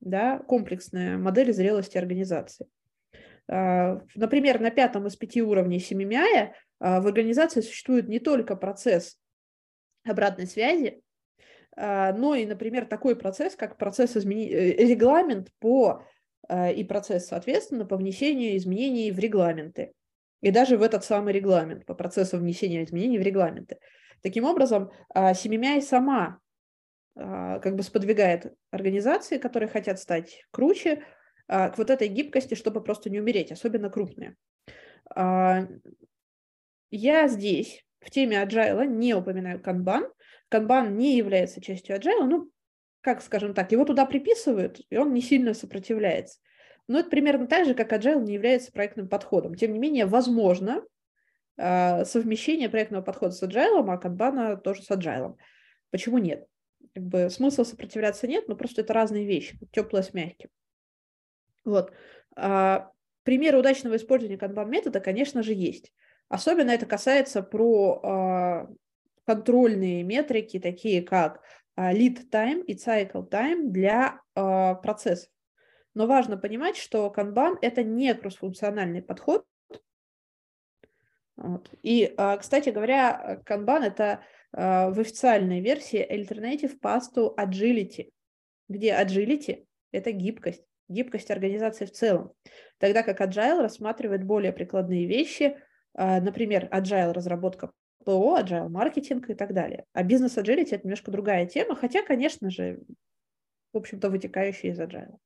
да, 0.00 0.38
комплексная 0.40 1.16
модель 1.16 1.52
зрелости 1.52 1.96
организации. 1.96 2.66
Например, 3.46 4.60
на 4.60 4.70
пятом 4.70 5.06
из 5.06 5.16
пяти 5.16 5.40
уровней 5.40 5.78
CMMI 5.78 6.50
в 6.80 7.06
организации 7.06 7.60
существует 7.60 8.08
не 8.08 8.18
только 8.18 8.56
процесс 8.56 9.18
обратной 10.04 10.46
связи, 10.46 11.03
но 11.76 12.34
и, 12.34 12.46
например, 12.46 12.86
такой 12.86 13.16
процесс, 13.16 13.56
как 13.56 13.78
процесс 13.78 14.16
измени... 14.16 14.48
Э, 14.50 14.86
регламент 14.86 15.48
по 15.58 16.04
и 16.76 16.84
процесс, 16.84 17.28
соответственно, 17.28 17.86
по 17.86 17.96
внесению 17.96 18.54
изменений 18.58 19.10
в 19.10 19.18
регламенты 19.18 19.94
и 20.42 20.50
даже 20.50 20.76
в 20.76 20.82
этот 20.82 21.02
самый 21.02 21.32
регламент, 21.32 21.86
по 21.86 21.94
процессу 21.94 22.36
внесения 22.36 22.84
изменений 22.84 23.18
в 23.18 23.22
регламенты. 23.22 23.78
Таким 24.20 24.44
образом, 24.44 24.90
CMMI 25.16 25.80
сама 25.80 26.40
как 27.14 27.76
бы 27.76 27.82
сподвигает 27.82 28.52
организации, 28.70 29.38
которые 29.38 29.70
хотят 29.70 29.98
стать 29.98 30.44
круче, 30.50 31.02
к 31.46 31.72
вот 31.78 31.88
этой 31.88 32.08
гибкости, 32.08 32.54
чтобы 32.56 32.82
просто 32.82 33.08
не 33.08 33.20
умереть, 33.20 33.50
особенно 33.50 33.88
крупные. 33.88 34.36
Я 36.90 37.28
здесь 37.28 37.84
в 38.00 38.10
теме 38.10 38.36
agile 38.42 38.86
не 38.86 39.14
упоминаю 39.14 39.60
канбан. 39.60 40.06
Канбан 40.54 40.96
не 40.96 41.16
является 41.16 41.60
частью 41.60 41.96
agile, 41.96 42.26
ну, 42.26 42.48
как 43.00 43.22
скажем 43.22 43.54
так, 43.54 43.72
его 43.72 43.84
туда 43.84 44.06
приписывают, 44.06 44.80
и 44.88 44.96
он 44.96 45.12
не 45.12 45.20
сильно 45.20 45.52
сопротивляется. 45.52 46.38
Но 46.86 47.00
это 47.00 47.10
примерно 47.10 47.48
так 47.48 47.66
же, 47.66 47.74
как 47.74 47.92
agile 47.92 48.22
не 48.22 48.34
является 48.34 48.70
проектным 48.70 49.08
подходом. 49.08 49.56
Тем 49.56 49.72
не 49.72 49.80
менее, 49.80 50.06
возможно 50.06 50.84
а, 51.58 52.04
совмещение 52.04 52.68
проектного 52.68 53.02
подхода 53.02 53.32
с 53.32 53.42
agile, 53.42 53.84
а 53.84 53.98
канбана 53.98 54.56
тоже 54.56 54.84
с 54.84 54.90
agile. 54.92 55.34
Почему 55.90 56.18
нет? 56.18 56.46
Как 56.94 57.02
бы 57.02 57.28
смысла 57.30 57.64
сопротивляться 57.64 58.28
нет, 58.28 58.46
но 58.46 58.54
просто 58.54 58.82
это 58.82 58.92
разные 58.92 59.26
вещи, 59.26 59.58
теплое 59.72 60.02
с 60.02 60.14
мягким. 60.14 60.50
Вот. 61.64 61.92
А, 62.36 62.92
примеры 63.24 63.58
удачного 63.58 63.96
использования 63.96 64.38
канбан 64.38 64.70
метода, 64.70 65.00
конечно 65.00 65.42
же, 65.42 65.52
есть. 65.52 65.92
Особенно 66.28 66.70
это 66.70 66.86
касается 66.86 67.42
про 67.42 68.00
а, 68.04 68.68
контрольные 69.26 70.02
метрики, 70.02 70.58
такие 70.58 71.02
как 71.02 71.40
lead 71.76 72.30
time 72.30 72.64
и 72.64 72.74
cycle 72.76 73.28
time 73.28 73.68
для 73.68 74.20
процессов. 74.82 75.30
Но 75.94 76.06
важно 76.06 76.36
понимать, 76.36 76.76
что 76.76 77.08
канбан– 77.10 77.56
это 77.62 77.84
не 77.84 78.14
кроссфункциональный 78.14 79.00
подход. 79.00 79.46
Вот. 81.36 81.70
И, 81.82 82.12
а, 82.16 82.36
кстати 82.36 82.70
говоря, 82.70 83.40
канбан– 83.44 83.82
это 83.84 84.20
а, 84.52 84.90
в 84.90 84.98
официальной 84.98 85.60
версии 85.60 86.00
Alternative 86.00 86.78
Path 86.80 87.14
to 87.16 87.34
Agility, 87.36 88.10
где 88.68 88.92
agility– 88.92 89.66
это 89.92 90.12
гибкость, 90.12 90.64
гибкость 90.88 91.30
организации 91.30 91.86
в 91.86 91.92
целом. 91.92 92.32
Тогда 92.78 93.02
как 93.02 93.20
agile 93.20 93.62
рассматривает 93.62 94.24
более 94.24 94.52
прикладные 94.52 95.06
вещи, 95.06 95.56
а, 95.94 96.20
например, 96.20 96.68
agile 96.72 97.12
разработка 97.12 97.70
ПО, 98.04 98.38
agile 98.38 98.68
маркетинг 98.68 99.30
и 99.30 99.34
так 99.34 99.54
далее. 99.54 99.84
А 99.92 100.02
бизнес 100.02 100.36
agility– 100.36 100.68
это 100.70 100.84
немножко 100.84 101.10
другая 101.10 101.46
тема, 101.46 101.74
хотя, 101.74 102.02
конечно 102.02 102.50
же, 102.50 102.80
в 103.72 103.78
общем-то, 103.78 104.10
вытекающая 104.10 104.72
из 104.72 104.80
agile. 104.80 105.16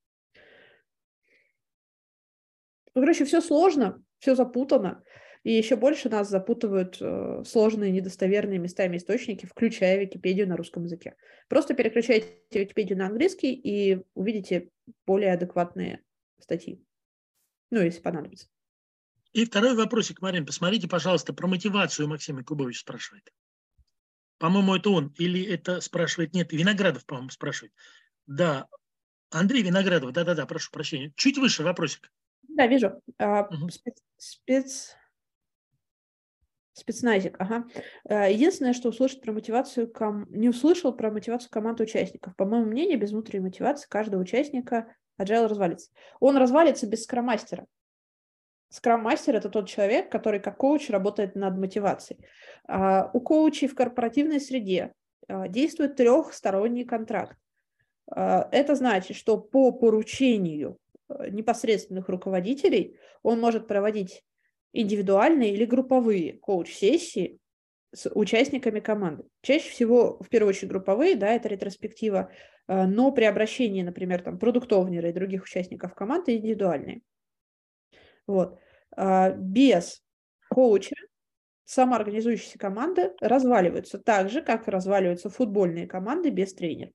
Ну, 2.94 3.02
короче, 3.02 3.24
все 3.24 3.40
сложно, 3.40 4.02
все 4.18 4.34
запутано. 4.34 5.02
И 5.44 5.52
еще 5.52 5.76
больше 5.76 6.09
нас 6.09 6.28
запутывают 6.28 6.98
э, 7.00 7.42
сложные, 7.46 7.92
недостоверные 7.92 8.59
местами 8.59 8.96
источники, 8.96 9.46
включая 9.46 9.98
Википедию 9.98 10.48
на 10.48 10.56
русском 10.56 10.84
языке. 10.84 11.14
Просто 11.48 11.74
переключайте 11.74 12.34
Википедию 12.52 12.98
на 12.98 13.06
английский 13.06 13.55
и 13.55 14.02
увидите 14.14 14.70
более 15.06 15.32
адекватные 15.32 16.02
статьи. 16.40 16.82
Ну, 17.70 17.80
если 17.80 18.00
понадобится. 18.00 18.48
И 19.39 19.44
второй 19.44 19.77
вопросик, 19.77 20.20
Марин, 20.20 20.44
посмотрите, 20.44 20.89
пожалуйста, 20.89 21.32
про 21.32 21.47
мотивацию 21.47 22.09
Максима 22.09 22.43
Кубович 22.43 22.81
спрашивает. 22.81 23.32
По-моему, 24.39 24.74
это 24.74 24.90
он. 24.90 25.15
Или 25.16 25.40
это 25.44 25.81
спрашивает, 25.81 26.35
нет, 26.35 26.52
Виноградов, 26.52 27.06
по-моему, 27.06 27.31
спрашивает. 27.31 27.73
Да, 28.27 28.66
Андрей 29.31 29.62
Виноградов, 29.62 30.10
да-да-да, 30.10 30.44
прошу 30.44 30.73
прощения. 30.73 31.12
Чуть 31.15 31.39
выше 31.39 31.62
вопросик. 31.62 32.10
Да, 32.48 32.66
вижу. 32.66 33.01
Угу. 33.20 33.69
Спец, 33.70 34.02
спец, 34.16 34.97
спецназик, 36.73 37.36
ага. 37.39 37.65
А, 38.09 38.28
единственное, 38.28 38.73
что 38.73 38.89
услышать 38.89 39.20
про 39.20 39.31
мотивацию, 39.31 39.86
ком... 39.86 40.27
не 40.32 40.48
услышал 40.48 40.93
про 40.93 41.12
мотивацию 41.12 41.51
команды 41.52 41.85
участников. 41.85 42.35
По 42.35 42.44
моему 42.44 42.66
мнению, 42.66 42.98
без 42.98 43.12
внутренней 43.12 43.44
мотивации 43.44 43.86
каждого 43.89 44.20
участника 44.20 44.97
agile 45.16 45.47
развалится. 45.47 45.93
Он 46.19 46.36
развалится 46.36 46.89
без 46.89 47.05
скромастера. 47.05 47.69
Скрам-мастер– 48.70 49.34
это 49.36 49.48
тот 49.48 49.68
человек, 49.68 50.10
который 50.10 50.40
как 50.40 50.58
коуч 50.58 50.90
работает 50.90 51.34
над 51.34 51.56
мотивацией. 51.56 52.20
А, 52.66 53.10
у 53.14 53.20
коучей 53.20 53.66
в 53.66 53.74
корпоративной 53.74 54.40
среде 54.40 54.92
а, 55.26 55.48
действует 55.48 55.96
трехсторонний 55.96 56.84
контракт. 56.84 57.36
Это 58.10 58.74
значит, 58.74 59.18
что 59.18 59.36
по 59.36 59.70
поручению 59.70 60.78
непосредственных 61.10 62.08
руководителей, 62.08 62.96
он 63.22 63.38
может 63.38 63.68
проводить 63.68 64.24
индивидуальные 64.72 65.52
или 65.52 65.66
групповые 65.66 66.38
коуч-сессии 66.38 67.38
с 67.94 68.10
участниками 68.14 68.80
команды. 68.80 69.24
Чаще 69.42 69.70
всего, 69.70 70.18
в 70.22 70.30
первую 70.30 70.50
очередь, 70.50 70.70
групповые, 70.70 71.16
да, 71.16 71.28
это 71.28 71.48
ретроспектива, 71.48 72.30
но 72.66 73.12
при 73.12 73.24
обращении, 73.24 73.82
например, 73.82 74.22
там, 74.22 74.38
продуктовнера 74.38 75.10
и 75.10 75.12
других 75.12 75.42
участников 75.42 75.94
команды 75.94 76.36
индивидуальные. 76.36 77.02
Вот. 78.28 78.56
А, 78.96 79.30
без 79.30 80.05
коуча 80.48 80.94
самоорганизующиеся 81.64 82.59
команды 82.59 83.12
разваливаются 83.20 83.98
так 83.98 84.30
же, 84.30 84.42
как 84.42 84.68
разваливаются 84.68 85.28
футбольные 85.28 85.88
команды 85.88 86.30
без 86.30 86.55
тренера 86.55 86.92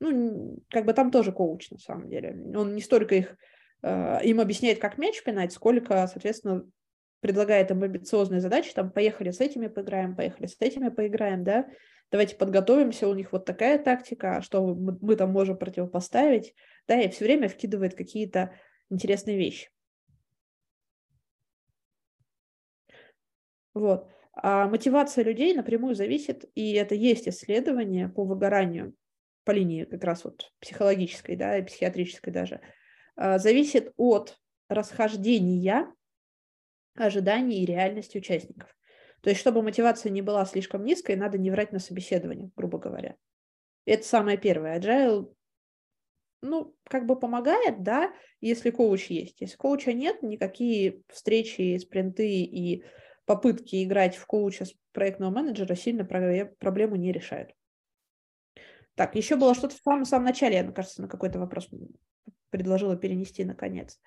ну, 0.00 0.58
как 0.70 0.84
бы 0.84 0.92
там 0.92 1.10
тоже 1.10 1.32
коуч, 1.32 1.70
на 1.70 1.78
самом 1.78 2.08
деле. 2.08 2.36
Он 2.54 2.74
не 2.74 2.82
столько 2.82 3.14
их, 3.14 3.36
э, 3.82 4.24
им 4.24 4.40
объясняет, 4.40 4.78
как 4.78 4.98
мяч 4.98 5.22
пинать, 5.22 5.52
сколько, 5.52 6.06
соответственно, 6.06 6.64
предлагает 7.20 7.70
им 7.70 7.82
амбициозные 7.82 8.40
задачи, 8.40 8.74
там, 8.74 8.90
поехали 8.90 9.30
с 9.30 9.40
этими 9.40 9.68
поиграем, 9.68 10.14
поехали 10.14 10.46
с 10.46 10.56
этими 10.60 10.90
поиграем, 10.90 11.44
да, 11.44 11.66
давайте 12.10 12.36
подготовимся, 12.36 13.08
у 13.08 13.14
них 13.14 13.32
вот 13.32 13.46
такая 13.46 13.78
тактика, 13.78 14.42
что 14.42 14.74
мы, 14.74 14.96
мы 15.00 15.16
там 15.16 15.30
можем 15.30 15.56
противопоставить, 15.56 16.54
да, 16.86 17.00
и 17.00 17.08
все 17.08 17.24
время 17.24 17.48
вкидывает 17.48 17.94
какие-то 17.94 18.52
интересные 18.90 19.38
вещи. 19.38 19.70
Вот. 23.76 24.08
А 24.32 24.68
мотивация 24.68 25.22
людей 25.22 25.54
напрямую 25.54 25.94
зависит, 25.94 26.46
и 26.54 26.72
это 26.72 26.94
есть 26.94 27.28
исследование 27.28 28.08
по 28.08 28.24
выгоранию 28.24 28.94
по 29.44 29.50
линии 29.50 29.84
как 29.84 30.02
раз 30.02 30.24
вот 30.24 30.50
психологической, 30.60 31.36
да, 31.36 31.58
и 31.58 31.62
психиатрической 31.62 32.32
даже, 32.32 32.62
а, 33.16 33.38
зависит 33.38 33.92
от 33.98 34.38
расхождения 34.70 35.92
ожиданий 36.94 37.62
и 37.62 37.66
реальности 37.66 38.16
участников. 38.16 38.74
То 39.20 39.28
есть, 39.28 39.42
чтобы 39.42 39.60
мотивация 39.60 40.08
не 40.08 40.22
была 40.22 40.46
слишком 40.46 40.82
низкой, 40.82 41.16
надо 41.16 41.36
не 41.36 41.50
врать 41.50 41.72
на 41.72 41.78
собеседовании, 41.78 42.50
грубо 42.56 42.78
говоря. 42.78 43.16
Это 43.84 44.06
самое 44.06 44.38
первое. 44.38 44.80
Agile, 44.80 45.30
ну, 46.40 46.74
как 46.88 47.04
бы 47.04 47.18
помогает, 47.18 47.82
да, 47.82 48.10
если 48.40 48.70
коуч 48.70 49.10
есть. 49.10 49.42
Если 49.42 49.56
коуча 49.56 49.92
нет, 49.92 50.22
никакие 50.22 51.02
встречи, 51.08 51.76
спринты 51.76 52.26
и 52.26 52.82
попытки 53.26 53.84
играть 53.84 54.16
в 54.16 54.26
коуча 54.26 54.64
с 54.64 54.74
проектного 54.92 55.30
менеджера 55.30 55.74
сильно 55.74 56.04
проблему 56.04 56.96
не 56.96 57.12
решают. 57.12 57.54
Так, 58.94 59.14
еще 59.14 59.36
было 59.36 59.54
что-то 59.54 59.76
в 59.76 59.80
самом, 59.82 60.06
самом 60.06 60.24
начале, 60.24 60.56
я, 60.56 60.64
кажется, 60.72 61.02
на 61.02 61.08
какой-то 61.08 61.38
вопрос 61.38 61.68
предложила 62.50 62.96
перенести 62.96 63.44
наконец. 63.44 64.00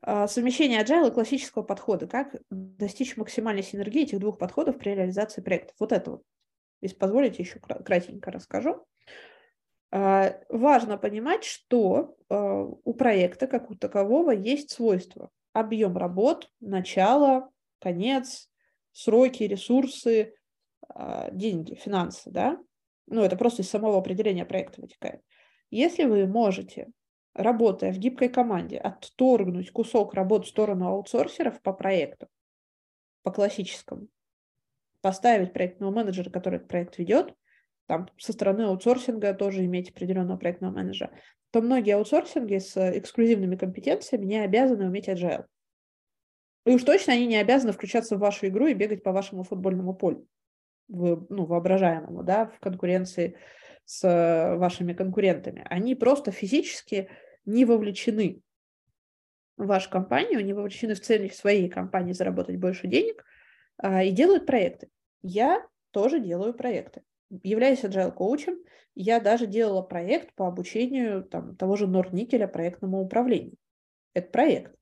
А, 0.00 0.26
совмещение 0.28 0.82
agile 0.82 1.08
и 1.08 1.12
классического 1.12 1.62
подхода. 1.62 2.06
Как 2.06 2.34
достичь 2.50 3.16
максимальной 3.16 3.62
синергии 3.62 4.04
этих 4.04 4.20
двух 4.20 4.38
подходов 4.38 4.78
при 4.78 4.90
реализации 4.90 5.42
проектов? 5.42 5.76
Вот 5.78 5.92
это 5.92 6.12
вот. 6.12 6.22
Если 6.80 6.96
позволите, 6.96 7.42
еще 7.42 7.58
кратенько 7.58 8.30
расскажу. 8.30 8.86
А, 9.90 10.40
важно 10.48 10.96
понимать, 10.96 11.44
что 11.44 12.16
а, 12.28 12.62
у 12.62 12.94
проекта, 12.94 13.46
как 13.46 13.70
у 13.70 13.74
такового, 13.74 14.30
есть 14.30 14.70
свойства. 14.70 15.30
Объем 15.52 15.96
работ, 15.96 16.50
начало, 16.60 17.50
конец, 17.78 18.48
сроки, 18.92 19.42
ресурсы, 19.44 20.34
деньги, 21.32 21.74
финансы. 21.74 22.30
Да? 22.30 22.58
Ну, 23.06 23.22
это 23.22 23.36
просто 23.36 23.62
из 23.62 23.70
самого 23.70 23.98
определения 23.98 24.44
проекта 24.44 24.80
вытекает. 24.80 25.20
Если 25.70 26.04
вы 26.04 26.26
можете, 26.26 26.88
работая 27.34 27.92
в 27.92 27.98
гибкой 27.98 28.28
команде, 28.28 28.78
отторгнуть 28.78 29.70
кусок 29.70 30.14
работ 30.14 30.46
в 30.46 30.48
сторону 30.48 30.88
аутсорсеров 30.88 31.60
по 31.60 31.72
проекту, 31.72 32.28
по 33.22 33.32
классическому, 33.32 34.08
поставить 35.00 35.52
проектного 35.52 35.90
менеджера, 35.90 36.30
который 36.30 36.56
этот 36.56 36.68
проект 36.68 36.98
ведет, 36.98 37.34
там 37.86 38.08
со 38.18 38.32
стороны 38.32 38.62
аутсорсинга 38.62 39.34
тоже 39.34 39.64
иметь 39.64 39.90
определенного 39.90 40.38
проектного 40.38 40.72
менеджера, 40.72 41.12
то 41.50 41.60
многие 41.60 41.94
аутсорсинги 41.94 42.58
с 42.58 42.76
эксклюзивными 42.76 43.56
компетенциями 43.56 44.24
не 44.24 44.38
обязаны 44.38 44.86
уметь 44.86 45.08
agile. 45.08 45.44
И 46.66 46.70
уж 46.70 46.82
точно 46.82 47.12
они 47.12 47.26
не 47.26 47.36
обязаны 47.36 47.72
включаться 47.72 48.16
в 48.16 48.18
вашу 48.18 48.48
игру 48.48 48.66
и 48.66 48.74
бегать 48.74 49.04
по 49.04 49.12
вашему 49.12 49.44
футбольному 49.44 49.94
полю, 49.94 50.26
в, 50.88 51.24
ну, 51.30 51.46
воображаемому, 51.46 52.24
да, 52.24 52.46
в 52.46 52.58
конкуренции 52.58 53.38
с 53.84 54.56
вашими 54.58 54.92
конкурентами. 54.92 55.64
Они 55.70 55.94
просто 55.94 56.32
физически 56.32 57.08
не 57.44 57.64
вовлечены 57.64 58.42
в 59.56 59.66
вашу 59.66 59.88
компанию, 59.90 60.44
не 60.44 60.54
вовлечены 60.54 60.94
в 60.94 61.00
цели 61.00 61.28
своей 61.28 61.68
компании 61.68 62.12
заработать 62.12 62.56
больше 62.56 62.88
денег 62.88 63.24
а, 63.78 64.02
и 64.02 64.10
делают 64.10 64.44
проекты. 64.44 64.88
Я 65.22 65.64
тоже 65.92 66.18
делаю 66.18 66.52
проекты. 66.52 67.02
Являюсь 67.44 67.84
agile 67.84 68.10
коучем, 68.10 68.58
я 68.96 69.20
даже 69.20 69.46
делала 69.46 69.82
проект 69.82 70.34
по 70.34 70.48
обучению 70.48 71.22
там, 71.22 71.54
того 71.54 71.76
же 71.76 71.86
Норникеля 71.86 72.48
проектному 72.48 73.00
управлению. 73.00 73.54
Это 74.14 74.30
проект. 74.32 74.76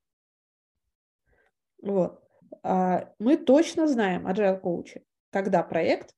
Вот. 1.85 2.19
А, 2.63 3.11
мы 3.19 3.37
точно 3.37 3.87
знаем, 3.87 4.27
agile 4.27 4.59
коучи, 4.59 5.03
когда 5.31 5.63
проект, 5.63 6.15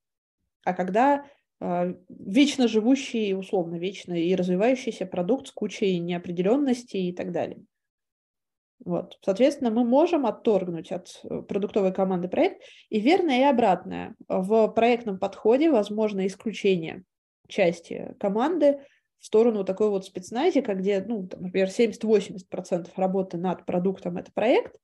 а 0.65 0.73
когда 0.73 1.27
а, 1.61 1.93
вечно 2.09 2.69
живущий, 2.69 3.35
условно 3.35 3.77
вечно 3.77 4.15
и 4.15 4.35
развивающийся 4.35 5.07
продукт 5.07 5.49
с 5.49 5.53
кучей 5.53 5.99
неопределенностей 5.99 7.09
и 7.09 7.13
так 7.13 7.33
далее. 7.33 7.65
Вот. 8.85 9.19
Соответственно, 9.23 9.71
мы 9.71 9.85
можем 9.85 10.27
отторгнуть 10.27 10.93
от 10.93 11.09
э, 11.25 11.41
продуктовой 11.41 11.95
команды 11.95 12.29
проект. 12.29 12.63
И 12.91 13.01
верное 13.01 13.41
и 13.41 13.45
обратное. 13.45 14.15
В 14.29 14.69
проектном 14.69 15.19
подходе 15.19 15.71
возможно 15.71 16.27
исключение 16.27 17.03
части 17.49 18.15
команды 18.21 18.81
в 19.19 19.25
сторону 19.25 19.65
такой 19.65 19.89
вот 19.89 20.05
спецназика, 20.05 20.75
где, 20.75 21.01
ну, 21.01 21.27
там, 21.27 21.45
например, 21.45 21.69
70-80% 21.69 22.91
работы 22.97 23.39
над 23.39 23.65
продуктом– 23.65 24.17
это 24.19 24.31
проект, 24.33 24.77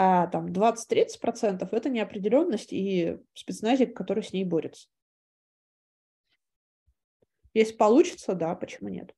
а 0.00 0.28
там 0.28 0.52
20-30%– 0.52 1.68
это 1.72 1.88
неопределенность 1.88 2.72
и 2.72 3.18
спецназик, 3.34 3.96
который 3.96 4.22
с 4.22 4.32
ней 4.32 4.44
борется. 4.44 4.88
Если 7.52 7.74
получится, 7.76 8.34
да, 8.34 8.54
почему 8.54 8.90
нет? 8.90 9.12